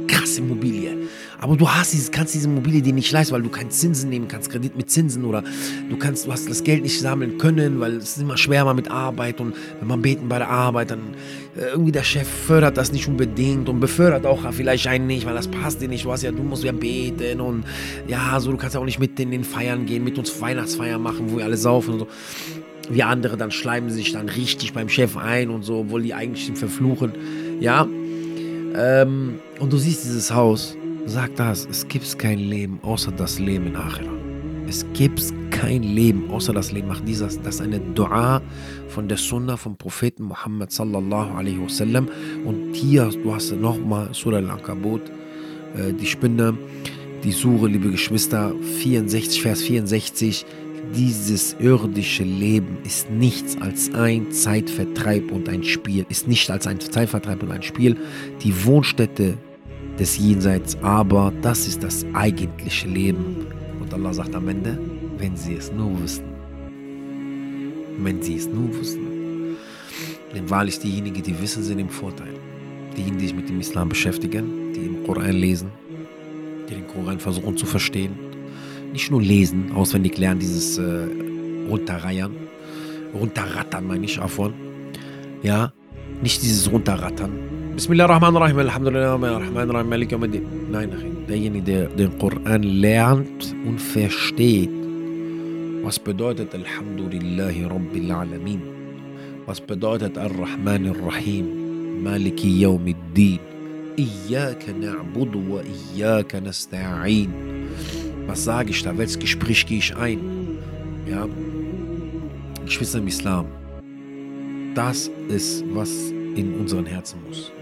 krasse 0.07 0.41
Immobilie. 0.41 0.97
Aber 1.39 1.57
du 1.57 1.69
hast 1.69 1.93
dieses, 1.93 2.11
kannst 2.11 2.35
diese 2.35 2.49
Immobilie 2.49 2.83
dir 2.83 2.93
nicht 2.93 3.13
leisten, 3.13 3.35
weil 3.35 3.43
du 3.43 3.51
keinen 3.51 3.71
Zinsen 3.71 4.09
nehmen 4.09 4.29
kannst, 4.29 4.51
Kredit 4.51 4.77
mit 4.77 4.91
Zinsen 4.91 5.25
oder 5.25 5.43
du 5.91 5.97
kannst, 5.97 6.27
du 6.27 6.33
hast 6.33 6.49
das 6.49 6.65
Geld 6.65 6.83
nicht 6.83 6.99
sammeln 6.99 7.39
können, 7.39 7.81
weil 7.81 7.97
es 7.97 8.17
ist 8.17 8.23
immer 8.23 8.37
schwer 8.37 8.65
mal 8.65 8.75
mit 8.75 8.91
Arbeit 8.91 9.41
und 9.41 9.55
wenn 9.79 9.89
man 9.89 10.03
beten 10.03 10.29
bei 10.29 10.39
der 10.39 10.49
Arbeit, 10.49 10.91
dann 10.91 11.15
äh, 11.57 11.67
irgendwie 11.73 11.93
der 11.93 12.05
Chef 12.05 12.27
fördert 12.27 12.77
das 12.77 12.93
nicht 12.93 13.09
unbedingt 13.09 13.69
und 13.69 13.81
befördert 13.81 14.27
auch 14.27 14.51
vielleicht 14.53 14.87
einen 14.87 15.07
nicht, 15.07 15.27
weil 15.27 15.35
das 15.35 15.49
passt 15.49 15.81
dir 15.81 15.89
nicht. 15.89 16.05
Du 16.05 16.13
hast 16.13 16.23
ja, 16.23 16.33
du 16.33 16.43
musst 16.43 16.65
ja 16.65 16.73
beten 16.73 17.41
und 17.41 17.65
ja, 18.09 18.39
so, 18.41 18.51
du 18.51 18.57
kannst 18.57 18.75
ja 18.75 18.81
auch 18.81 18.85
nicht 18.85 18.99
mit 18.99 19.19
in 19.21 19.31
den 19.31 19.45
Feiern 19.45 19.87
gehen, 19.87 20.05
mit 20.05 20.19
uns 20.19 20.41
Weihnachtsfeier 20.41 20.99
machen, 20.99 21.31
wo 21.31 21.39
wir 21.39 21.45
alle 21.45 21.57
saufen 21.57 21.95
und 21.95 21.99
so. 22.01 22.09
Wie 22.89 23.03
andere, 23.03 23.37
dann 23.37 23.51
schleimen 23.51 23.91
sich 23.91 24.13
dann 24.13 24.29
richtig 24.29 24.73
beim 24.73 24.89
Chef 24.89 25.17
ein 25.17 25.51
und 25.51 25.65
so, 25.65 25.81
obwohl 25.81 26.03
die 26.03 26.15
eigentlich 26.15 26.49
ihn 26.49 26.57
verfluchen. 26.57 27.13
Ja, 27.59 27.89
ähm, 28.75 29.39
und 29.61 29.73
du 29.73 29.79
siehst 29.79 30.05
dieses 30.05 30.33
Haus, 30.33 30.77
sag 31.07 31.35
das, 31.37 31.67
es 31.71 31.87
gibt 31.87 32.19
kein 32.19 32.39
Leben 32.39 32.79
außer 32.83 33.13
das 33.13 33.39
Leben 33.39 33.69
in 33.69 33.77
Akhira. 33.77 34.13
Es 34.69 34.85
gibt 34.95 35.23
kein 35.51 35.83
Leben 35.83 36.29
außer 36.31 36.53
das 36.53 36.73
Leben 36.73 36.89
nach 36.89 37.01
dieser. 37.01 37.27
Das 37.27 37.57
ist 37.57 37.61
eine 37.61 37.79
Dua 37.79 38.43
von 38.89 39.09
der 39.09 39.17
Sunna 39.17 39.57
vom 39.57 39.77
Propheten 39.77 40.25
Muhammad 40.25 40.73
sallallahu 40.73 41.37
alaihi 41.37 41.63
wasallam. 41.63 42.09
Und 42.45 42.75
hier, 42.75 43.09
du 43.23 43.33
hast 43.33 43.53
nochmal 43.53 44.09
Surah 44.13 44.39
Al-Ankabut, 44.39 45.03
äh, 45.77 45.93
die 45.93 46.07
Spinne, 46.07 46.59
die 47.23 47.33
Sure, 47.33 47.69
liebe 47.69 47.91
Geschwister, 47.91 48.53
64, 48.81 49.41
Vers 49.41 49.63
64 49.63 50.45
dieses 50.97 51.55
irdische 51.61 52.25
Leben 52.25 52.79
ist 52.85 53.11
nichts 53.11 53.61
als 53.61 53.93
ein 53.95 54.31
Zeitvertreib 54.33 55.31
und 55.31 55.49
ein 55.49 55.63
Spiel, 55.63 56.07
ist 56.09 56.27
nicht 56.27 56.51
als 56.51 56.67
ein 56.67 56.81
Zeitvertreib 56.81 57.43
und 57.43 57.51
ein 57.51 57.63
Spiel, 57.63 57.97
die 58.43 58.65
Wohnstätte 58.65 59.37
des 59.99 60.17
Jenseits, 60.19 60.77
aber 60.83 61.33
das 61.43 61.67
ist 61.67 61.83
das 61.83 62.07
eigentliche 62.15 62.89
Leben. 62.89 63.47
Und 63.81 63.93
Allah 63.93 64.15
sagt 64.15 64.35
am 64.35 64.49
Ende, 64.49 64.79
wenn 65.19 65.37
sie 65.37 65.55
es 65.55 65.71
nur 65.73 66.01
wüssten. 66.01 66.29
Wenn 67.99 68.23
sie 68.23 68.37
es 68.37 68.49
nur 68.49 68.75
wüssten. 68.75 69.57
Denn 70.35 70.49
wahrlich 70.49 70.79
diejenigen, 70.79 71.23
die 71.23 71.41
wissen, 71.41 71.63
sind 71.63 71.79
im 71.79 71.89
Vorteil. 71.89 72.35
Diejenigen, 72.97 73.19
die 73.19 73.27
sich 73.27 73.37
mit 73.37 73.49
dem 73.49 73.61
Islam 73.61 73.89
beschäftigen, 73.89 74.73
die 74.75 74.87
im 74.87 75.05
Koran 75.05 75.33
lesen, 75.33 75.71
die 76.69 76.75
den 76.75 76.87
Koran 76.87 77.19
versuchen 77.19 77.57
zu 77.57 77.67
verstehen, 77.67 78.26
nicht 78.97 79.11
nur 79.11 79.21
lesen, 79.21 79.73
auswendig 79.75 80.17
lernen, 80.17 80.41
dieses 80.41 80.79
äh, 80.79 81.07
Runterreiern, 81.69 82.33
runterrattern 83.13 83.87
meine 83.87 84.07
ich, 84.07 84.17
davon. 84.17 84.55
Ja, 85.43 85.75
nicht 86.23 86.41
dieses 86.43 86.73
Runterrattern. 86.73 87.33
Bismillahirrahmanirrahim, 87.75 88.59
Alhamdulillah, 88.59 89.17
Rahmanirrahim, 89.17 89.89
Malik 89.91 90.13
Nein, 90.73 90.91
derjenige, 91.29 91.63
der 91.63 91.89
den 91.89 92.19
Koran 92.19 92.63
lernt 92.63 93.55
und 93.67 93.79
versteht, 93.79 94.71
was 95.83 95.99
bedeutet 95.99 96.55
Alhamdulillahi 96.55 97.65
Rabbil 97.65 98.11
Alamin, 98.11 98.63
was 99.45 99.61
bedeutet 99.61 100.17
Ar-Rahman 100.17 100.89
Ar-Rahim, 100.89 102.03
Maliki 102.03 102.63
Yawmiddin, 102.63 103.41
Iyaka 103.99 104.73
na'budu 104.73 105.39
wa 105.53 105.61
Iyaka. 105.61 106.41
Was 108.27 108.45
sage 108.45 108.71
ich 108.71 108.83
da? 108.83 108.97
Welches 108.97 109.19
Gespräch 109.19 109.67
gehe 109.67 109.79
ich 109.79 109.97
ein? 109.97 110.19
Ja, 111.09 111.29
Geschwister 112.65 112.99
im 112.99 113.07
Islam, 113.07 113.47
das 114.75 115.11
ist, 115.29 115.65
was 115.73 115.91
in 116.35 116.55
unseren 116.59 116.85
Herzen 116.85 117.21
muss. 117.27 117.53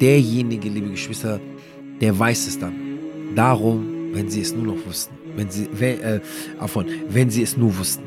Derjenige, 0.00 0.68
liebe 0.68 0.90
Geschwister, 0.90 1.40
der 2.00 2.18
weiß 2.18 2.48
es 2.48 2.58
dann. 2.58 2.74
Darum, 3.34 4.12
wenn 4.12 4.28
sie 4.28 4.40
es 4.40 4.54
nur 4.54 4.74
noch 4.74 4.86
wussten. 4.86 5.14
Wenn 5.36 5.48
sie, 5.50 5.64
äh, 5.64 6.20
davon, 6.58 6.86
wenn 7.08 7.30
sie 7.30 7.42
es 7.42 7.56
nur 7.56 7.76
wussten. 7.78 8.04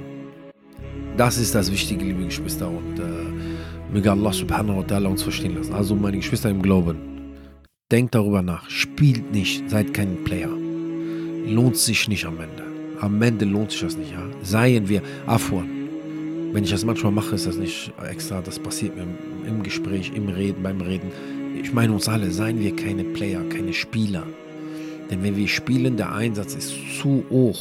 Das 1.17 1.38
ist 1.38 1.56
das 1.56 1.71
Wichtige, 1.71 2.06
liebe 2.06 2.25
Geschwister. 2.25 2.69
Und 2.69 2.99
äh, 2.99 3.93
möge 3.93 4.12
Allah 4.12 4.34
subhanahu 4.34 4.80
wa 4.80 4.84
ta'ala 4.84 5.08
uns 5.08 5.23
verstehen 5.23 5.56
lassen. 5.56 5.73
Also, 5.73 5.95
meine 5.95 6.17
Geschwister 6.17 6.49
im 6.49 6.62
Glauben, 6.62 6.97
denkt 7.91 8.13
darüber 8.13 8.41
nach. 8.41 8.69
Spielt 8.69 9.32
nicht, 9.32 9.69
seid 9.69 9.93
kein 9.93 10.23
Player 10.23 10.59
lohnt 11.45 11.78
sich 11.78 12.08
nicht 12.08 12.25
am 12.25 12.36
Ende. 12.39 12.63
Am 13.02 13.21
Ende 13.21 13.45
lohnt 13.45 13.71
sich 13.71 13.82
das 13.82 13.97
nicht. 13.97 14.12
Ja? 14.12 14.23
Seien 14.43 14.89
wir 14.89 15.02
Afwan. 15.25 15.69
Wenn 16.52 16.63
ich 16.63 16.71
das 16.71 16.84
manchmal 16.84 17.12
mache, 17.12 17.36
ist 17.36 17.45
das 17.45 17.58
nicht 17.58 17.93
extra, 18.10 18.41
das 18.41 18.58
passiert 18.58 18.95
mir 18.95 19.06
im 19.47 19.62
Gespräch, 19.62 20.12
im 20.15 20.30
Reden, 20.30 20.63
beim 20.63 20.82
Reden. 20.82 21.12
Ich 21.62 21.73
meine 21.73 21.93
uns 21.93 22.08
alle, 22.08 22.32
seien 22.32 22.60
wir 22.60 22.75
keine 22.75 23.04
Player, 23.04 23.41
keine 23.49 23.73
Spieler. 23.73 24.23
Denn 25.10 25.23
wenn 25.23 25.36
wir 25.36 25.47
spielen, 25.47 25.97
der 25.97 26.13
Einsatz 26.13 26.56
ist 26.56 26.73
zu 26.99 27.23
hoch. 27.30 27.60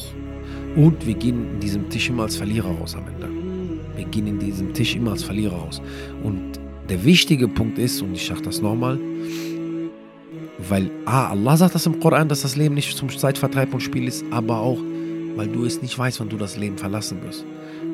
Und 0.76 1.06
wir 1.06 1.14
gehen 1.14 1.54
in 1.54 1.60
diesem 1.60 1.88
Tisch 1.90 2.08
immer 2.08 2.24
als 2.24 2.36
Verlierer 2.36 2.70
raus 2.70 2.94
am 2.94 3.04
Ende. 3.08 3.28
Wir 3.96 4.04
gehen 4.04 4.26
in 4.26 4.38
diesem 4.38 4.72
Tisch 4.72 4.96
immer 4.96 5.12
als 5.12 5.22
Verlierer 5.22 5.56
raus. 5.56 5.82
Und 6.22 6.58
der 6.88 7.04
wichtige 7.04 7.48
Punkt 7.48 7.78
ist, 7.78 8.00
und 8.00 8.14
ich 8.14 8.26
sage 8.26 8.42
das 8.42 8.62
nochmal, 8.62 8.98
weil 10.58 10.90
ah, 11.04 11.28
Allah 11.28 11.56
sagt 11.56 11.74
das 11.74 11.86
im 11.86 12.00
Koran, 12.00 12.28
dass 12.28 12.42
das 12.42 12.56
Leben 12.56 12.74
nicht 12.74 12.96
zum 12.96 13.08
Zeitvertreib 13.08 13.72
und 13.72 13.80
Spiel 13.80 14.08
ist, 14.08 14.24
aber 14.30 14.58
auch, 14.58 14.78
weil 15.36 15.46
du 15.46 15.64
es 15.64 15.80
nicht 15.80 15.96
weißt, 15.96 16.18
wann 16.20 16.28
du 16.28 16.36
das 16.36 16.56
Leben 16.56 16.76
verlassen 16.76 17.22
wirst. 17.22 17.44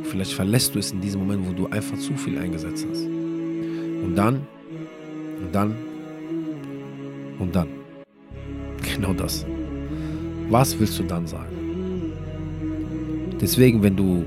Vielleicht 0.05 0.33
verlässt 0.33 0.75
du 0.75 0.79
es 0.79 0.91
in 0.93 1.01
diesem 1.01 1.21
Moment, 1.21 1.47
wo 1.47 1.53
du 1.53 1.67
einfach 1.69 1.99
zu 1.99 2.15
viel 2.15 2.39
eingesetzt 2.39 2.87
hast. 2.91 3.03
Und 3.03 4.15
dann, 4.17 4.47
und 5.43 5.55
dann, 5.55 5.75
und 7.39 7.55
dann. 7.55 7.69
Genau 8.95 9.15
das. 9.15 9.47
Was 10.51 10.79
willst 10.79 10.99
du 10.99 11.05
dann 11.05 11.27
sagen? 11.27 12.13
Deswegen, 13.41 13.83
wenn 13.83 13.97
du 13.97 14.25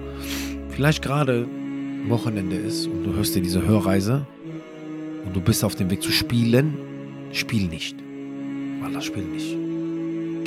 vielleicht 0.70 1.04
gerade 1.04 1.48
Wochenende 2.08 2.56
ist 2.56 2.88
und 2.88 3.04
du 3.04 3.14
hörst 3.14 3.36
dir 3.36 3.42
diese 3.42 3.66
Hörreise 3.66 4.26
und 5.26 5.36
du 5.36 5.42
bist 5.42 5.64
auf 5.64 5.76
dem 5.76 5.90
Weg 5.92 6.02
zu 6.02 6.12
spielen, 6.12 6.74
spiel 7.32 7.68
nicht. 7.68 8.07
Allah, 8.88 9.02
spiel 9.02 9.24
nicht. 9.24 9.56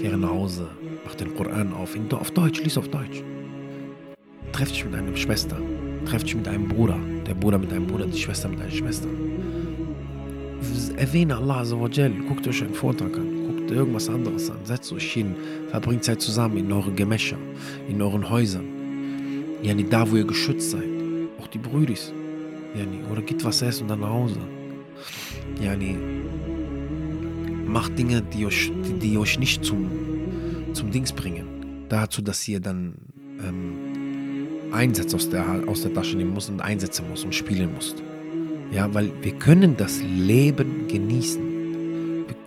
Kehre 0.00 0.16
nach 0.16 0.31
Hause, 0.31 0.68
mach 1.05 1.14
den 1.14 1.35
Koran 1.35 1.72
auf, 1.72 1.96
auf 2.12 2.31
Deutsch, 2.31 2.62
lies 2.62 2.79
auf 2.79 2.88
Deutsch. 2.88 3.22
Treff 4.53 4.70
dich 4.70 4.85
mit 4.85 4.94
deiner 4.94 5.16
Schwester, 5.16 5.57
treff 6.07 6.24
dich 6.24 6.35
mit 6.35 6.46
deinem 6.46 6.68
Bruder, 6.68 6.98
der 7.26 7.35
Bruder 7.35 7.59
mit 7.59 7.70
deinem 7.70 7.87
Bruder, 7.87 8.07
die 8.07 8.18
Schwester 8.18 8.48
mit 8.48 8.61
deiner 8.61 8.70
Schwester. 8.70 9.09
Erwähne 10.96 11.37
Allah, 11.37 11.64
guckt 12.29 12.46
euch 12.46 12.62
einen 12.62 12.74
Vortrag 12.74 13.16
an 13.16 13.40
irgendwas 13.70 14.09
anderes 14.09 14.50
an. 14.50 14.59
Setzt 14.64 14.92
euch 14.92 15.12
hin, 15.12 15.35
verbringt 15.68 16.05
Zeit 16.05 16.20
zusammen 16.20 16.59
in 16.59 16.72
euren 16.72 16.94
Gemächer, 16.96 17.37
in 17.88 18.00
euren 18.03 18.29
Häusern. 18.29 18.66
Yani 19.62 19.85
da, 19.88 20.11
wo 20.11 20.16
ihr 20.16 20.24
geschützt 20.24 20.70
seid. 20.70 20.88
Auch 21.40 21.46
die 21.46 21.59
Brüdis. 21.59 22.12
Yani, 22.74 23.00
oder 23.11 23.22
geht 23.22 23.44
was 23.44 23.62
essen 23.62 23.83
und 23.83 23.88
dann 23.88 24.00
nach 24.00 24.11
Hause. 24.11 24.40
Yani, 25.61 25.96
macht 27.71 27.99
Dinge, 27.99 28.23
die 28.23 28.47
euch, 28.47 28.71
die, 28.85 28.99
die 28.99 29.19
euch 29.19 29.39
nicht 29.39 29.65
zum, 29.65 29.91
zum 30.73 30.91
Dings 30.91 31.13
bringen. 31.13 31.87
Dazu, 31.89 32.23
dass 32.23 32.47
ihr 32.47 32.61
dann 32.61 32.95
ähm, 33.43 34.73
Einsätze 34.73 35.17
aus 35.17 35.29
der, 35.29 35.45
aus 35.67 35.83
der 35.83 35.93
Tasche 35.93 36.17
nehmen 36.17 36.35
müsst 36.35 36.51
und 36.51 36.61
einsetzen 36.61 37.09
muss 37.09 37.25
und 37.25 37.35
spielen 37.35 37.75
müsst. 37.75 38.03
Ja, 38.73 38.93
weil 38.95 39.11
wir 39.23 39.33
können 39.33 39.77
das 39.77 40.01
Leben 40.03 40.87
genießen 40.87 41.51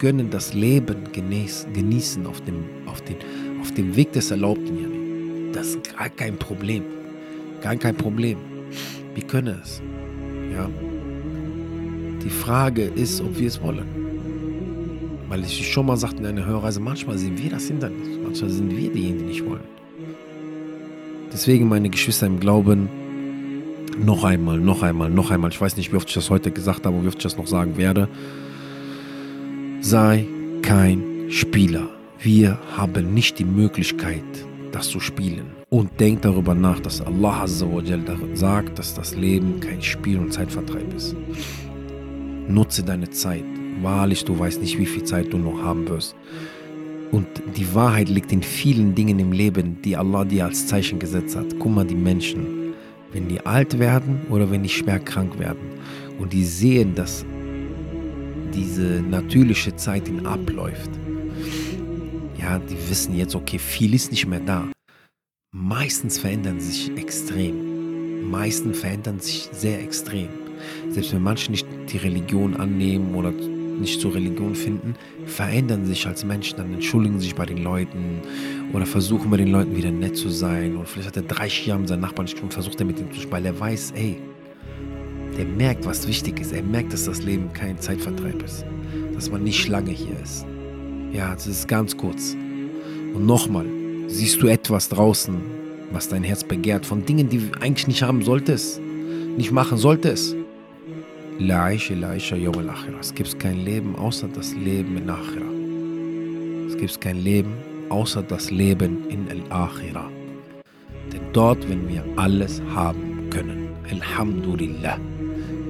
gönnen 0.04 0.30
das 0.30 0.54
Leben 0.54 0.98
genießen 1.14 2.28
auf 2.28 2.42
dem, 2.42 2.66
auf 2.88 3.00
den, 3.00 3.16
auf 3.62 3.72
dem 3.72 3.96
Weg 3.96 4.12
des 4.12 4.32
Erlaubten. 4.32 5.54
Das 5.54 5.68
ist 5.68 5.98
gar 5.98 6.10
kein 6.10 6.36
Problem. 6.38 6.84
Gar 7.62 7.78
kein 7.78 7.96
Problem. 7.96 8.38
Wir 9.16 9.24
können 9.24 9.62
es. 9.64 9.82
Ja. 10.52 10.70
Die 12.22 12.30
Frage 12.30 12.84
ist, 12.84 13.22
ob 13.22 13.40
wir 13.40 13.48
es 13.48 13.62
wollen. 13.62 14.03
Weil 15.34 15.46
ich 15.46 15.68
schon 15.68 15.88
mal 15.88 15.98
sagte 15.98 16.20
in 16.20 16.28
einer 16.28 16.46
Hörreise, 16.46 16.80
manchmal 16.80 17.18
sind 17.18 17.42
wir 17.42 17.50
das 17.50 17.66
Hindernis. 17.66 18.20
Manchmal 18.24 18.52
sind 18.52 18.70
wir 18.70 18.92
diejenigen, 18.92 19.18
die 19.18 19.26
nicht 19.26 19.44
wollen. 19.44 19.64
Deswegen, 21.34 21.68
meine 21.68 21.90
Geschwister 21.90 22.28
im 22.28 22.40
Glauben, 22.40 22.88
noch 23.98 24.26
einmal, 24.26 24.60
noch 24.60 24.84
einmal, 24.84 25.10
noch 25.10 25.32
einmal. 25.32 25.50
Ich 25.50 25.60
weiß 25.60 25.76
nicht, 25.76 25.92
wie 25.92 25.96
oft 25.96 26.08
ich 26.08 26.14
das 26.14 26.30
heute 26.30 26.52
gesagt 26.52 26.86
habe, 26.86 27.02
wie 27.02 27.08
oft 27.08 27.18
ich 27.18 27.24
das 27.24 27.36
noch 27.36 27.48
sagen 27.48 27.78
werde. 27.78 28.10
Sei 29.82 30.28
kein 30.62 31.02
Spieler. 31.30 31.90
Wir 32.20 32.60
haben 32.78 33.16
nicht 33.16 33.40
die 33.40 33.46
Möglichkeit, 33.46 34.22
das 34.72 34.88
zu 34.88 35.00
spielen. 35.00 35.48
Und 35.72 36.00
denk 36.00 36.22
darüber 36.22 36.54
nach, 36.54 36.80
dass 36.80 37.02
Allah 37.02 37.48
sagt, 37.48 38.78
dass 38.78 38.94
das 38.94 39.16
Leben 39.16 39.60
kein 39.62 39.82
Spiel 39.82 40.20
und 40.20 40.32
Zeitvertreib 40.32 40.94
ist. 40.94 41.16
Nutze 42.48 42.84
deine 42.84 43.10
Zeit. 43.10 43.63
Wahrlich, 43.82 44.24
du 44.26 44.38
weißt 44.38 44.62
nicht, 44.62 44.78
wie 44.78 44.86
viel 44.86 45.04
Zeit 45.04 45.34
du 45.34 45.38
noch 45.38 45.62
haben 45.62 45.88
wirst. 45.88 46.16
Und 47.12 47.28
die 47.56 47.76
Wahrheit 47.76 48.10
liegt 48.10 48.32
in 48.32 48.42
vielen 48.42 48.96
Dingen 48.96 49.20
im 49.20 49.32
Leben, 49.32 49.82
die 49.84 49.96
Allah 49.96 50.26
dir 50.26 50.46
als 50.46 50.66
Zeichen 50.66 51.00
gesetzt 51.00 51.36
hat. 51.36 51.46
Guck 51.60 51.72
mal, 51.72 51.86
die 51.86 51.96
Menschen, 51.96 52.74
wenn 53.12 53.28
die 53.28 53.46
alt 53.46 53.78
werden 53.78 54.22
oder 54.30 54.50
wenn 54.50 54.64
die 54.64 54.70
schwer 54.70 55.00
krank 55.00 55.38
werden 55.38 55.62
und 56.20 56.34
die 56.34 56.44
sehen, 56.44 56.96
dass 56.96 57.26
diese 58.54 59.02
natürliche 59.02 59.76
Zeit 59.76 60.08
in 60.08 60.26
abläuft. 60.26 60.90
Ja, 62.40 62.60
die 62.60 62.78
wissen 62.90 63.16
jetzt, 63.16 63.36
okay, 63.36 63.60
viel 63.60 63.94
ist 63.94 64.12
nicht 64.12 64.28
mehr 64.28 64.40
da. 64.40 64.68
Meistens 65.56 66.18
verändern 66.18 66.60
sie 66.60 66.72
sich 66.72 66.98
extrem. 66.98 68.30
Meistens 68.30 68.80
verändern 68.80 69.20
sich 69.20 69.50
sehr 69.52 69.82
extrem. 69.82 70.30
Selbst 70.90 71.14
wenn 71.14 71.22
manche 71.22 71.52
nicht 71.52 71.68
die 71.92 71.98
Religion 71.98 72.56
annehmen 72.56 73.14
oder 73.14 73.32
nicht 73.84 74.02
zur 74.02 74.16
Religion 74.16 74.56
finden, 74.56 74.96
verändern 75.26 75.86
sich 75.86 76.08
als 76.08 76.26
Menschen, 76.26 76.58
dann 76.58 76.74
entschuldigen 76.74 77.20
sich 77.20 77.36
bei 77.36 77.46
den 77.46 77.64
Leuten 77.64 78.22
oder 78.74 78.86
versuchen 78.86 79.30
bei 79.30 79.38
den 79.38 79.50
Leuten 79.50 79.76
wieder 79.76 79.92
nett 79.92 80.18
zu 80.18 80.30
sein. 80.30 80.76
Und 80.76 80.88
vielleicht 80.88 81.10
hat 81.10 81.18
er 81.18 81.24
drei 81.24 81.48
Jahre 81.48 81.82
mit 81.82 81.90
seinen 81.90 82.02
Nachbarn 82.02 82.26
nicht 82.26 82.42
und 82.42 82.54
versucht 82.54 82.80
er 82.80 82.86
mit 82.86 83.00
ihm 83.00 83.12
zu 83.12 83.22
sprechen, 83.22 83.32
weil 83.32 83.46
er 83.46 83.60
weiß, 83.60 83.94
ey, 83.96 84.18
der 85.38 85.46
merkt, 85.46 85.86
was 85.86 86.08
wichtig 86.08 86.40
ist. 86.40 86.54
Er 86.54 86.64
merkt, 86.64 86.94
dass 86.94 87.06
das 87.06 87.22
Leben 87.24 87.52
kein 87.54 87.80
Zeitvertreib 87.80 88.44
ist. 88.44 88.66
Dass 89.14 89.32
man 89.32 89.44
nicht 89.44 89.68
lange 89.68 89.92
hier 89.92 90.16
ist. 90.24 90.46
Ja, 91.12 91.34
das 91.34 91.48
ist 91.48 91.68
ganz 91.68 91.96
kurz. 91.96 92.36
Und 93.14 93.26
nochmal, 93.26 93.66
siehst 94.08 94.42
du 94.42 94.48
etwas 94.48 94.90
draußen, 94.90 95.36
was 95.92 96.08
dein 96.08 96.24
Herz 96.24 96.44
begehrt, 96.44 96.86
von 96.86 97.06
Dingen, 97.06 97.30
die 97.30 97.38
du 97.38 97.62
eigentlich 97.62 97.88
nicht 97.88 98.04
haben 98.04 98.24
solltest, 98.24 98.80
nicht 99.38 99.52
machen 99.52 99.78
solltest. 99.78 100.36
Es 103.00 103.16
gibt 103.16 103.40
kein 103.40 103.66
Leben 103.66 103.96
außer 103.96 104.28
das 104.28 104.54
Leben 104.54 104.98
in 104.98 105.10
Akhira. 105.10 105.54
Es 106.68 106.78
gibt 106.78 107.02
kein 107.02 107.18
Leben 107.24 107.54
außer 107.90 108.22
das 108.22 108.52
Leben 108.52 109.10
in 109.10 109.28
Al-Akhira. 109.30 110.10
Denn 111.12 111.22
dort 111.34 111.68
werden 111.68 111.90
wir 111.90 112.04
alles 112.16 112.62
haben 112.74 113.30
können. 113.30 113.70
Alhamdulillah. 113.90 115.00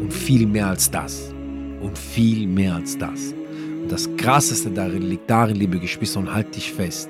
Und 0.02 0.13
viel 0.13 0.45
mehr 0.45 0.67
als 0.67 0.91
das. 0.91 1.34
Und 1.82 1.97
viel 1.97 2.47
mehr 2.47 2.76
als 2.76 2.97
das. 2.97 3.34
Und 3.82 3.91
das 3.91 4.10
Krasseste 4.17 4.69
darin 4.69 5.04
liegt 5.04 5.30
darin, 5.30 5.56
liebe 5.56 5.80
Geschwister, 5.80 6.19
und 6.19 6.34
halt 6.34 6.56
dich 6.56 6.71
fest. 6.71 7.10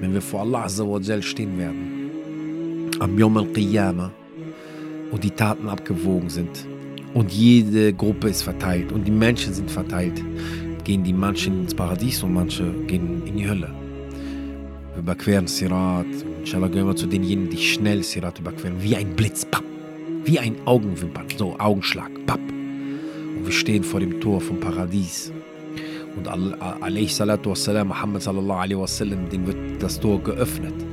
Wenn 0.00 0.12
wir 0.12 0.22
vor 0.22 0.42
Allah 0.42 0.68
stehen 0.68 1.58
werden, 1.58 2.10
am 2.98 3.18
Yom 3.18 3.36
al-Qiyamah, 3.38 4.12
und 5.10 5.24
die 5.24 5.30
Taten 5.30 5.68
abgewogen 5.68 6.28
sind, 6.28 6.66
und 7.16 7.32
jede 7.32 7.94
Gruppe 7.94 8.28
ist 8.28 8.42
verteilt, 8.42 8.92
und 8.92 9.06
die 9.06 9.10
Menschen 9.10 9.54
sind 9.54 9.70
verteilt, 9.70 10.22
gehen 10.84 11.02
die 11.02 11.14
manchen 11.14 11.62
ins 11.62 11.74
Paradies 11.74 12.22
und 12.22 12.34
manche 12.34 12.70
gehen 12.86 13.22
in 13.26 13.38
die 13.38 13.48
Hölle. 13.48 13.72
Wir 14.92 15.02
überqueren 15.02 15.46
Sirat. 15.46 16.06
Inshallah 16.40 16.68
gehören 16.68 16.88
wir 16.88 16.96
zu 16.96 17.06
denjenigen, 17.06 17.48
die 17.48 17.56
schnell 17.56 18.02
Sirat 18.02 18.38
überqueren, 18.38 18.76
wie 18.82 18.94
ein 18.94 19.16
Blitz. 19.16 19.46
Papp 19.46 19.64
wie 20.26 20.40
ein 20.40 20.56
Augenwimpern, 20.64 21.26
so 21.36 21.56
Augenschlag, 21.58 22.10
papp. 22.26 22.40
Und 22.40 23.44
wir 23.44 23.52
stehen 23.52 23.84
vor 23.84 24.00
dem 24.00 24.20
Tor 24.20 24.40
vom 24.40 24.58
Paradies. 24.58 25.32
Und 26.16 26.26
wassalam, 26.26 27.88
Muhammad 27.88 28.22
sallallahu 28.22 28.84
dem 29.30 29.46
wird 29.46 29.56
das 29.80 30.00
Tor 30.00 30.20
geöffnet 30.22 30.85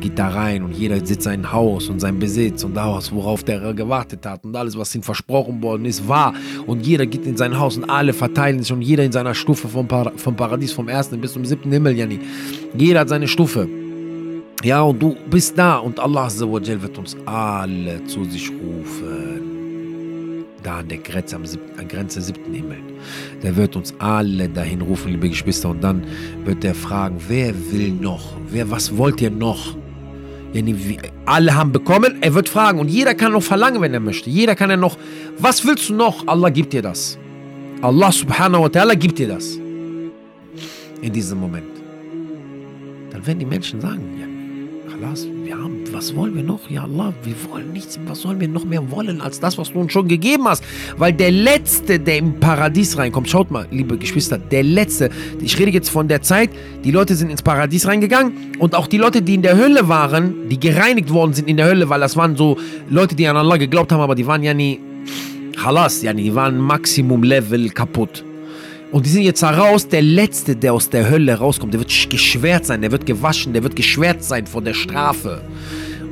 geht 0.00 0.18
da 0.18 0.28
rein 0.28 0.62
und 0.62 0.72
jeder 0.72 1.04
sitzt 1.04 1.22
sein 1.22 1.52
Haus 1.52 1.88
und 1.88 2.00
sein 2.00 2.18
Besitz 2.18 2.64
und 2.64 2.74
das, 2.74 3.12
worauf 3.12 3.42
der 3.42 3.74
gewartet 3.74 4.24
hat 4.26 4.44
und 4.44 4.54
alles, 4.56 4.76
was 4.76 4.94
ihm 4.94 5.02
versprochen 5.02 5.62
worden 5.62 5.84
ist, 5.84 6.08
war. 6.08 6.34
Und 6.66 6.86
jeder 6.86 7.06
geht 7.06 7.26
in 7.26 7.36
sein 7.36 7.58
Haus 7.58 7.76
und 7.76 7.88
alle 7.88 8.12
verteilen 8.12 8.62
sich 8.62 8.72
und 8.72 8.82
jeder 8.82 9.04
in 9.04 9.12
seiner 9.12 9.34
Stufe 9.34 9.68
vom, 9.68 9.86
Par 9.86 10.12
vom 10.16 10.36
Paradies, 10.36 10.72
vom 10.72 10.88
ersten 10.88 11.20
bis 11.20 11.32
zum 11.32 11.44
siebten 11.44 11.70
Himmel, 11.72 11.96
Jani. 11.96 12.20
Jeder 12.76 13.00
hat 13.00 13.08
seine 13.08 13.28
Stufe. 13.28 13.68
Ja, 14.64 14.82
und 14.82 15.00
du 15.00 15.16
bist 15.30 15.56
da 15.56 15.76
und 15.76 16.00
Allah 16.00 16.28
wird 16.28 16.98
uns 16.98 17.16
alle 17.26 18.04
zu 18.06 18.24
sich 18.24 18.50
rufen. 18.50 19.48
Da 20.64 20.78
an 20.78 20.88
der 20.88 20.98
Grenze, 20.98 21.36
am 21.36 21.46
siebten, 21.46 21.78
an 21.78 21.86
Grenze 21.86 22.20
siebten 22.20 22.52
Himmel. 22.52 22.78
Der 23.42 23.54
wird 23.54 23.76
uns 23.76 23.94
alle 24.00 24.48
dahin 24.48 24.80
rufen, 24.80 25.12
liebe 25.12 25.28
Geschwister. 25.28 25.68
Und 25.68 25.84
dann 25.84 26.02
wird 26.44 26.64
er 26.64 26.74
fragen, 26.74 27.18
wer 27.28 27.54
will 27.70 27.92
noch? 27.92 28.32
Wer, 28.50 28.68
was 28.68 28.96
wollt 28.96 29.20
ihr 29.20 29.30
noch? 29.30 29.76
Alle 31.26 31.54
haben 31.54 31.72
bekommen, 31.72 32.18
er 32.20 32.34
wird 32.34 32.48
fragen. 32.48 32.78
Und 32.78 32.88
jeder 32.88 33.14
kann 33.14 33.32
noch 33.32 33.42
verlangen, 33.42 33.80
wenn 33.80 33.92
er 33.92 34.00
möchte. 34.00 34.30
Jeder 34.30 34.54
kann 34.54 34.70
ja 34.70 34.76
noch, 34.76 34.96
was 35.38 35.64
willst 35.66 35.88
du 35.88 35.94
noch? 35.94 36.26
Allah 36.26 36.50
gibt 36.50 36.72
dir 36.72 36.82
das. 36.82 37.18
Allah 37.82 38.10
subhanahu 38.10 38.64
wa 38.64 38.68
ta'ala 38.68 38.94
gibt 38.96 39.18
dir 39.18 39.28
das. 39.28 39.56
In 41.00 41.12
diesem 41.12 41.38
Moment. 41.38 41.66
Dann 43.10 43.26
werden 43.26 43.38
die 43.38 43.46
Menschen 43.46 43.80
sagen, 43.80 44.02
ja, 44.20 44.27
Khalas, 45.00 45.28
wir 45.44 45.56
haben, 45.56 45.84
was 45.92 46.16
wollen 46.16 46.34
wir 46.34 46.42
noch? 46.42 46.68
Ja 46.68 46.82
Allah, 46.82 47.12
wir 47.22 47.34
wollen 47.48 47.72
nichts, 47.72 48.00
was 48.06 48.22
sollen 48.22 48.40
wir 48.40 48.48
noch 48.48 48.64
mehr 48.64 48.90
wollen 48.90 49.20
als 49.20 49.38
das, 49.38 49.56
was 49.56 49.72
du 49.72 49.78
uns 49.80 49.92
schon 49.92 50.08
gegeben 50.08 50.48
hast? 50.48 50.64
Weil 50.96 51.12
der 51.12 51.30
Letzte, 51.30 52.00
der 52.00 52.18
im 52.18 52.40
Paradies 52.40 52.98
reinkommt, 52.98 53.28
schaut 53.28 53.50
mal, 53.50 53.66
liebe 53.70 53.96
Geschwister, 53.96 54.38
der 54.38 54.64
Letzte, 54.64 55.10
ich 55.40 55.56
rede 55.58 55.70
jetzt 55.70 55.88
von 55.88 56.08
der 56.08 56.22
Zeit, 56.22 56.50
die 56.84 56.90
Leute 56.90 57.14
sind 57.14 57.30
ins 57.30 57.42
Paradies 57.42 57.86
reingegangen 57.86 58.56
und 58.58 58.74
auch 58.74 58.88
die 58.88 58.98
Leute, 58.98 59.22
die 59.22 59.34
in 59.34 59.42
der 59.42 59.56
Hölle 59.56 59.88
waren, 59.88 60.48
die 60.48 60.58
gereinigt 60.58 61.12
worden 61.12 61.32
sind 61.32 61.48
in 61.48 61.58
der 61.58 61.66
Hölle, 61.66 61.88
weil 61.88 62.00
das 62.00 62.16
waren 62.16 62.36
so 62.36 62.56
Leute, 62.90 63.14
die 63.14 63.26
an 63.28 63.36
Allah 63.36 63.56
geglaubt 63.56 63.92
haben, 63.92 64.00
aber 64.00 64.16
die 64.16 64.26
waren 64.26 64.42
ja 64.42 64.54
nie, 64.54 64.80
Khalas, 65.56 66.02
ja, 66.02 66.12
die 66.12 66.34
waren 66.34 66.58
Maximum 66.58 67.22
Level 67.22 67.68
kaputt. 67.70 68.24
Und 68.90 69.04
die 69.04 69.10
sind 69.10 69.22
jetzt 69.22 69.42
heraus, 69.42 69.86
der 69.86 70.00
Letzte, 70.00 70.56
der 70.56 70.72
aus 70.72 70.88
der 70.88 71.10
Hölle 71.10 71.34
rauskommt, 71.34 71.74
der 71.74 71.80
wird 71.80 72.10
geschwert 72.10 72.64
sein, 72.64 72.80
der 72.80 72.90
wird 72.90 73.04
gewaschen, 73.04 73.52
der 73.52 73.62
wird 73.62 73.76
geschwert 73.76 74.24
sein 74.24 74.46
vor 74.46 74.62
der 74.62 74.72
Strafe. 74.72 75.42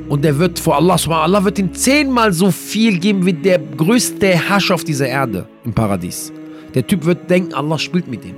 Und 0.09 0.23
der 0.23 0.37
wird 0.37 0.59
vor 0.59 0.75
Allah, 0.75 0.95
Allah 1.09 1.43
wird 1.43 1.57
ihm 1.57 1.73
zehnmal 1.73 2.31
so 2.31 2.51
viel 2.51 2.99
geben 2.99 3.25
wie 3.25 3.33
der 3.33 3.59
größte 3.59 4.27
Herrscher 4.27 4.75
auf 4.75 4.83
dieser 4.83 5.07
Erde 5.07 5.47
im 5.65 5.73
Paradies. 5.73 6.31
Der 6.75 6.85
Typ 6.85 7.03
wird 7.05 7.29
denken, 7.29 7.53
Allah 7.53 7.79
spielt 7.79 8.07
mit 8.07 8.23
ihm. 8.23 8.35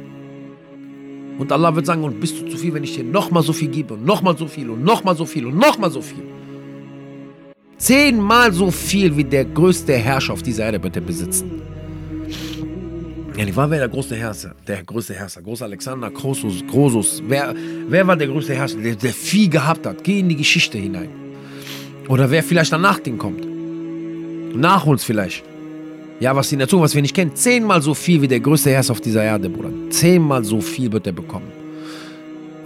Und 1.38 1.52
Allah 1.52 1.76
wird 1.76 1.86
sagen, 1.86 2.04
und 2.04 2.20
bist 2.20 2.40
du 2.40 2.46
zu 2.50 2.58
viel, 2.58 2.74
wenn 2.74 2.84
ich 2.84 2.96
dir 2.96 3.04
nochmal 3.04 3.44
so 3.44 3.54
viel 3.54 3.68
gebe 3.68 3.94
und 3.94 4.06
nochmal 4.06 4.38
so 4.38 4.48
viel 4.48 4.70
und 4.70 4.84
nochmal 4.84 5.16
so 5.16 5.26
viel 5.26 5.46
und 5.46 5.58
nochmal 5.58 5.92
so 5.92 6.02
viel. 6.02 6.24
Zehnmal 7.78 8.52
so 8.54 8.72
viel 8.72 9.16
wie 9.16 9.24
der 9.24 9.46
größte 9.46 9.94
Herrscher 9.94 10.34
auf 10.34 10.44
dieser 10.44 10.66
Erde 10.66 10.82
wird 10.82 10.96
er 10.96 11.02
besitzen. 11.02 11.62
Ja, 13.40 13.46
die 13.46 13.56
war 13.56 13.70
wer 13.72 13.80
der 13.80 13.88
größte 13.88 14.18
Herrscher? 14.18 14.54
Der 14.68 14.84
größte 14.84 15.14
Herrscher. 15.14 15.42
Groß 15.42 15.62
Alexander, 15.62 16.12
Krosus, 16.12 16.62
Grosus. 16.70 17.24
Wer, 17.26 17.56
wer 17.88 18.06
war 18.06 18.18
der 18.18 18.28
größte 18.28 18.54
Herrscher, 18.54 18.80
der, 18.80 18.96
der 18.96 19.14
viel 19.14 19.50
gehabt 19.50 19.86
hat? 19.86 20.04
Geh 20.04 20.20
in 20.20 20.28
die 20.28 20.36
Geschichte 20.36 20.78
hinein. 20.78 21.08
Oder 22.10 22.30
wer 22.30 22.44
vielleicht 22.44 22.74
danach 22.74 23.00
den 23.00 23.18
kommt. 23.18 23.46
Nach 24.58 24.86
uns 24.86 25.06
vielleicht. 25.06 25.46
Ja, 26.20 26.36
was 26.36 26.50
die 26.50 26.58
Natur, 26.58 26.82
was 26.82 26.94
wir 26.94 27.02
nicht 27.02 27.16
kennen. 27.16 27.34
Zehnmal 27.34 27.82
so 27.82 27.94
viel 27.94 28.22
wie 28.22 28.28
der 28.28 28.42
größte 28.42 28.72
Herrscher 28.72 28.92
auf 28.92 29.00
dieser 29.00 29.24
Erde, 29.24 29.50
Bruder. 29.50 29.72
Zehnmal 29.90 30.44
so 30.44 30.60
viel 30.60 30.92
wird 30.92 31.08
er 31.08 31.14
bekommen. 31.14 31.50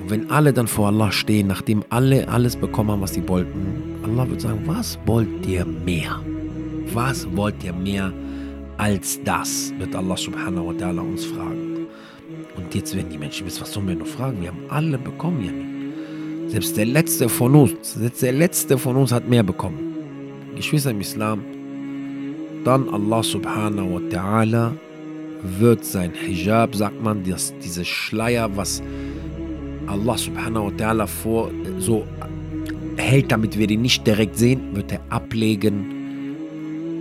Und 0.02 0.10
wenn 0.10 0.32
alle 0.32 0.54
dann 0.54 0.66
vor 0.66 0.88
Allah 0.88 1.12
stehen, 1.12 1.46
nachdem 1.46 1.84
alle 1.90 2.28
alles 2.28 2.56
bekommen 2.56 2.90
haben, 2.90 3.02
was 3.02 3.14
sie 3.14 3.28
wollten, 3.28 4.00
Allah 4.04 4.28
wird 4.28 4.42
sagen, 4.42 4.64
was 4.66 4.98
wollt 5.06 5.46
ihr 5.46 5.66
mehr? 5.66 6.20
Was 6.94 7.28
wollt 7.36 7.64
ihr 7.64 7.74
mehr? 7.74 8.12
Als 8.78 9.22
das, 9.24 9.74
wird 9.78 9.96
Allah 9.96 10.18
subhanahu 10.18 10.68
wa 10.68 10.72
ta'ala 10.72 11.00
uns 11.00 11.26
fragen. 11.26 11.88
Und 12.56 12.74
jetzt 12.76 12.96
werden 12.96 13.10
die 13.10 13.18
Menschen 13.18 13.46
wissen, 13.46 13.62
was 13.62 13.74
sollen 13.74 13.88
wir 13.88 13.96
noch 13.96 14.08
fragen? 14.08 14.42
Wir 14.42 14.50
haben 14.50 14.64
alle 14.70 14.98
bekommen, 14.98 15.44
ja 15.44 16.50
Selbst 16.50 16.78
der 16.78 16.86
Letzte 16.86 17.30
von 17.30 17.56
uns, 17.56 17.94
selbst 17.94 18.22
der 18.22 18.34
Letzte 18.34 18.78
von 18.78 18.96
uns 18.96 19.12
hat 19.12 19.28
mehr 19.28 19.44
bekommen. 19.44 19.96
Geschwister 20.56 20.92
im 20.92 21.02
Islam, 21.02 21.44
dann 22.64 22.90
Allah 22.90 23.24
subhanahu 23.24 23.96
wa 23.96 24.00
ta'ala 24.10 24.72
wird 25.60 25.84
sein 25.84 26.14
Hijab, 26.14 26.76
sagt 26.76 27.02
man, 27.02 27.24
das, 27.24 27.54
diese 27.64 27.84
Schleier, 27.84 28.50
was 28.56 28.82
Allah 29.88 30.18
subhanahu 30.18 30.68
wa 30.68 30.72
ta'ala 30.72 31.08
vor 31.08 31.52
so 31.80 32.06
hält, 32.98 33.32
damit 33.32 33.58
wir 33.58 33.70
ihn 33.70 33.82
nicht 33.82 34.06
direkt 34.08 34.38
sehen, 34.38 34.76
wird 34.76 34.92
er 34.92 35.02
ablegen 35.10 36.03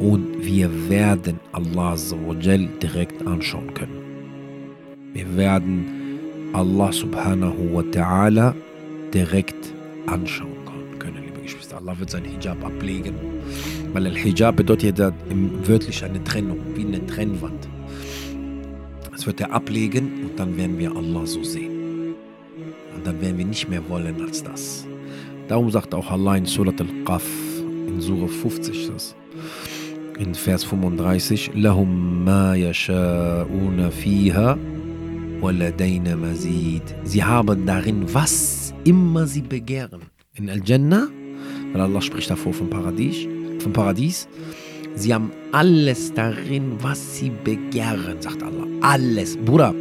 und 0.02 0.44
wir 0.44 0.68
werden 0.88 1.38
Allah 1.52 1.96
direkt 2.82 3.24
anschauen 3.24 3.72
können. 3.72 3.98
Wir 5.12 5.36
werden 5.36 6.50
Allah 6.52 6.92
subhanahu 6.92 7.74
wa 7.74 7.82
ta'ala 7.82 8.54
direkt 9.14 9.72
anschauen 10.06 10.56
können, 10.98 11.22
liebe 11.24 11.40
Geschwister. 11.42 11.76
Allah 11.76 11.96
wird 12.00 12.10
sein 12.10 12.24
Hijab 12.24 12.64
ablegen, 12.64 13.14
weil 13.92 14.06
Al-Hijab 14.06 14.56
bedeutet 14.56 14.98
ja 14.98 15.12
wörtlich 15.64 16.04
eine 16.04 16.22
Trennung, 16.24 16.58
wie 16.74 16.84
eine 16.84 17.06
Trennwand. 17.06 17.68
Das 19.12 19.24
wird 19.26 19.40
er 19.40 19.52
ablegen 19.52 20.24
und 20.24 20.38
dann 20.38 20.56
werden 20.56 20.78
wir 20.78 20.96
Allah 20.96 21.26
so 21.26 21.44
sehen. 21.44 22.16
Und 22.96 23.06
dann 23.06 23.20
werden 23.20 23.38
wir 23.38 23.44
nicht 23.44 23.68
mehr 23.68 23.88
wollen 23.88 24.20
als 24.20 24.42
das. 24.42 24.84
Darum 25.46 25.70
sagt 25.70 25.94
auch 25.94 26.10
Allah 26.10 26.36
in 26.36 26.46
Surat 26.46 26.80
Al-Qaf, 26.80 27.24
in 27.86 28.00
Surah 28.00 28.26
50 28.26 28.88
das 28.88 29.14
in 30.19 30.33
Vers 30.33 30.63
35 30.63 31.49
لهم 31.55 32.25
ما 32.25 32.55
يشاءون 32.55 33.89
فيها 33.89 34.57
ولدينا 35.41 36.15
مزيد 36.15 36.81
Sie 37.05 37.23
haben 37.23 37.65
darin, 37.65 38.05
was 38.13 38.73
immer 38.83 39.27
sie 39.27 39.41
begehren. 39.41 40.01
In 40.33 40.49
Al-Jannah, 40.49 41.07
weil 41.73 41.81
Allah 41.81 42.01
spricht 42.01 42.29
davor 42.29 42.53
vom 42.53 42.69
Paradies, 42.69 43.27
vom 43.59 43.73
Paradies, 43.73 44.27
sie 44.95 45.13
haben 45.13 45.31
alles 45.51 46.13
darin, 46.13 46.77
was 46.81 47.17
sie 47.17 47.31
begehren, 47.43 48.21
sagt 48.21 48.41
Allah. 48.43 48.65
Alles. 48.81 49.37
Bruder, 49.37 49.73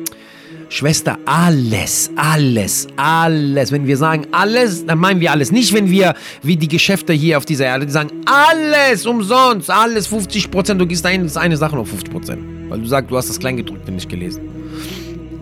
Schwester, 0.71 1.19
alles, 1.25 2.09
alles, 2.15 2.87
alles. 2.95 3.73
Wenn 3.73 3.87
wir 3.87 3.97
sagen 3.97 4.27
alles, 4.31 4.85
dann 4.85 4.99
meinen 4.99 5.19
wir 5.19 5.29
alles. 5.29 5.51
Nicht, 5.51 5.73
wenn 5.73 5.91
wir, 5.91 6.15
wie 6.43 6.55
die 6.55 6.69
Geschäfte 6.69 7.11
hier 7.11 7.37
auf 7.37 7.45
dieser 7.45 7.65
Erde, 7.65 7.85
die 7.85 7.91
sagen 7.91 8.09
alles 8.25 9.05
umsonst, 9.05 9.69
alles 9.69 10.07
50 10.07 10.49
Prozent. 10.49 10.79
Du 10.79 10.87
gehst 10.87 11.05
ein, 11.05 11.29
eine 11.35 11.57
Sache 11.57 11.75
noch 11.75 11.85
50 11.85 12.09
Prozent. 12.09 12.41
Weil 12.69 12.79
du 12.79 12.85
sagst, 12.85 13.11
du 13.11 13.17
hast 13.17 13.27
das 13.27 13.37
Kleingedruckte 13.37 13.91
nicht 13.91 14.07
gelesen. 14.07 14.43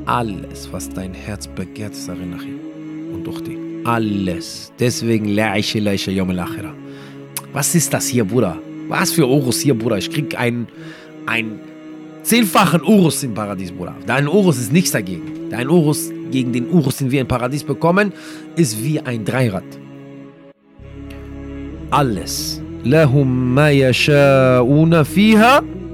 Alles, 0.08 0.68
was 0.72 0.90
dein 0.90 1.14
Herz 1.14 1.46
begehrt, 1.46 1.94
ist 1.94 2.10
darin 2.10 2.32
nachher. 2.32 3.14
Und 3.14 3.24
durch 3.24 3.42
die. 3.42 3.56
Alles. 3.84 4.74
Deswegen, 4.80 5.28
La'ishe, 5.28 5.80
La'ishe, 5.80 6.10
Yom 6.10 6.36
Was 7.54 7.76
ist 7.76 7.94
das 7.94 8.08
hier, 8.08 8.26
Bruder? 8.26 8.58
Was 8.88 9.12
für 9.12 9.28
Orus 9.28 9.60
hier, 9.60 9.76
Bruder? 9.76 10.00
Ich 10.00 10.10
krieg 10.10 10.36
ein, 10.40 10.68
ein 11.28 11.60
zehnfachen 12.24 12.82
Urus 12.84 13.24
im 13.24 13.34
Paradies, 13.34 13.72
Bruder. 13.72 13.96
Dein 14.06 14.28
Urus 14.28 14.60
ist 14.60 14.72
nichts 14.72 14.92
dagegen. 14.92 15.50
Dein 15.50 15.70
Urus 15.70 16.12
gegen 16.32 16.54
den 16.54 16.70
Urus, 16.70 16.98
den 16.98 17.10
wir 17.12 17.22
im 17.22 17.28
Paradies 17.28 17.64
bekommen, 17.64 18.14
ist 18.56 18.84
wie 18.84 19.00
ein 19.00 19.26
Dreirad. 19.26 19.64
Alles. 21.92 22.62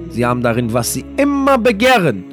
Sie 0.09 0.25
haben 0.25 0.41
darin, 0.41 0.73
was 0.73 0.93
sie 0.93 1.05
immer 1.17 1.57
begehren. 1.57 2.23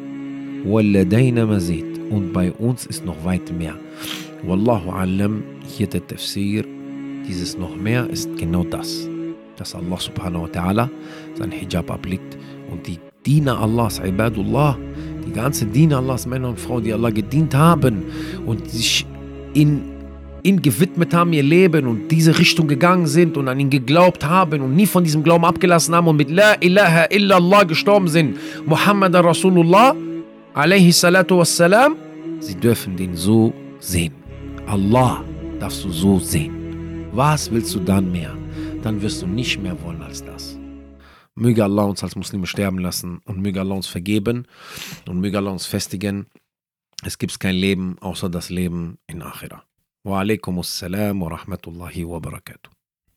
Und 2.10 2.32
bei 2.32 2.52
uns 2.52 2.86
ist 2.86 3.04
noch 3.04 3.24
weit 3.24 3.52
mehr. 3.56 3.74
Wallahu 4.44 4.90
alam, 4.90 5.42
hier 5.64 5.86
der 5.86 6.06
Tafsir, 6.06 6.64
dieses 7.26 7.56
noch 7.56 7.76
mehr 7.76 8.10
ist 8.10 8.28
genau 8.36 8.64
das. 8.64 9.08
Dass 9.56 9.74
Allah 9.74 9.98
subhanahu 9.98 10.42
wa 10.42 10.48
ta'ala 10.48 10.88
sein 11.34 11.52
Hijab 11.52 11.90
ablegt 11.90 12.36
und 12.70 12.86
die 12.86 12.98
Diener 13.24 13.60
Allahs, 13.60 14.00
Ibadullah, 14.04 14.78
die 15.26 15.32
ganzen 15.32 15.72
Diener 15.72 15.98
Allahs, 15.98 16.26
Männer 16.26 16.48
und 16.48 16.60
Frauen, 16.60 16.82
die 16.84 16.92
Allah 16.92 17.10
gedient 17.10 17.54
haben 17.54 18.02
und 18.46 18.68
sich 18.68 19.06
in 19.54 19.82
ihn 20.42 20.60
gewidmet 20.60 21.14
haben, 21.14 21.32
ihr 21.32 21.42
Leben 21.42 21.86
und 21.86 22.08
diese 22.08 22.36
Richtung 22.36 22.66
gegangen 22.66 23.06
sind 23.06 23.36
und 23.36 23.48
an 23.48 23.60
ihn 23.60 23.70
geglaubt 23.70 24.24
haben 24.24 24.60
und 24.60 24.74
nie 24.74 24.86
von 24.86 25.04
diesem 25.04 25.22
Glauben 25.22 25.44
abgelassen 25.44 25.94
haben 25.94 26.08
und 26.08 26.16
mit 26.16 26.30
La 26.30 26.54
ilaha 26.60 27.06
illallah 27.10 27.62
gestorben 27.64 28.08
sind, 28.08 28.36
Muhammad 28.66 29.14
Rasulullah, 29.14 29.94
alaihi 30.54 30.90
salatu 30.90 31.38
wassalam, 31.38 31.94
sie 32.40 32.56
dürfen 32.56 32.96
den 32.96 33.14
so 33.14 33.52
sehen. 33.78 34.12
Allah 34.66 35.22
darfst 35.60 35.84
du 35.84 35.90
so 35.90 36.18
sehen. 36.18 36.52
Was 37.12 37.50
willst 37.50 37.74
du 37.74 37.78
dann 37.78 38.10
mehr? 38.10 38.34
Dann 38.82 39.00
wirst 39.00 39.22
du 39.22 39.26
nicht 39.26 39.62
mehr 39.62 39.76
wollen 39.84 40.02
als 40.02 40.24
das. 40.24 40.51
Möge 41.34 41.64
Allah 41.64 41.84
uns 41.84 42.02
als 42.02 42.16
Muslime 42.16 42.46
sterben 42.46 42.78
lassen 42.78 43.20
und 43.24 43.40
möge 43.40 43.60
Allah 43.60 43.74
uns 43.74 43.86
vergeben 43.86 44.46
und 45.08 45.20
möge 45.20 45.38
Allah 45.38 45.50
uns 45.50 45.66
festigen. 45.66 46.26
Es 47.04 47.18
gibt 47.18 47.38
kein 47.40 47.54
Leben 47.54 47.96
außer 48.00 48.28
das 48.28 48.50
Leben 48.50 48.98
in 49.06 49.22
Akhira. 49.22 49.64
Wa 50.04 50.20
alaikum 50.20 50.58
assalam 50.58 51.20
wa 51.20 51.28
rahmatullahi 51.28 52.04
wa 52.04 52.18
barakatuh. 52.18 52.71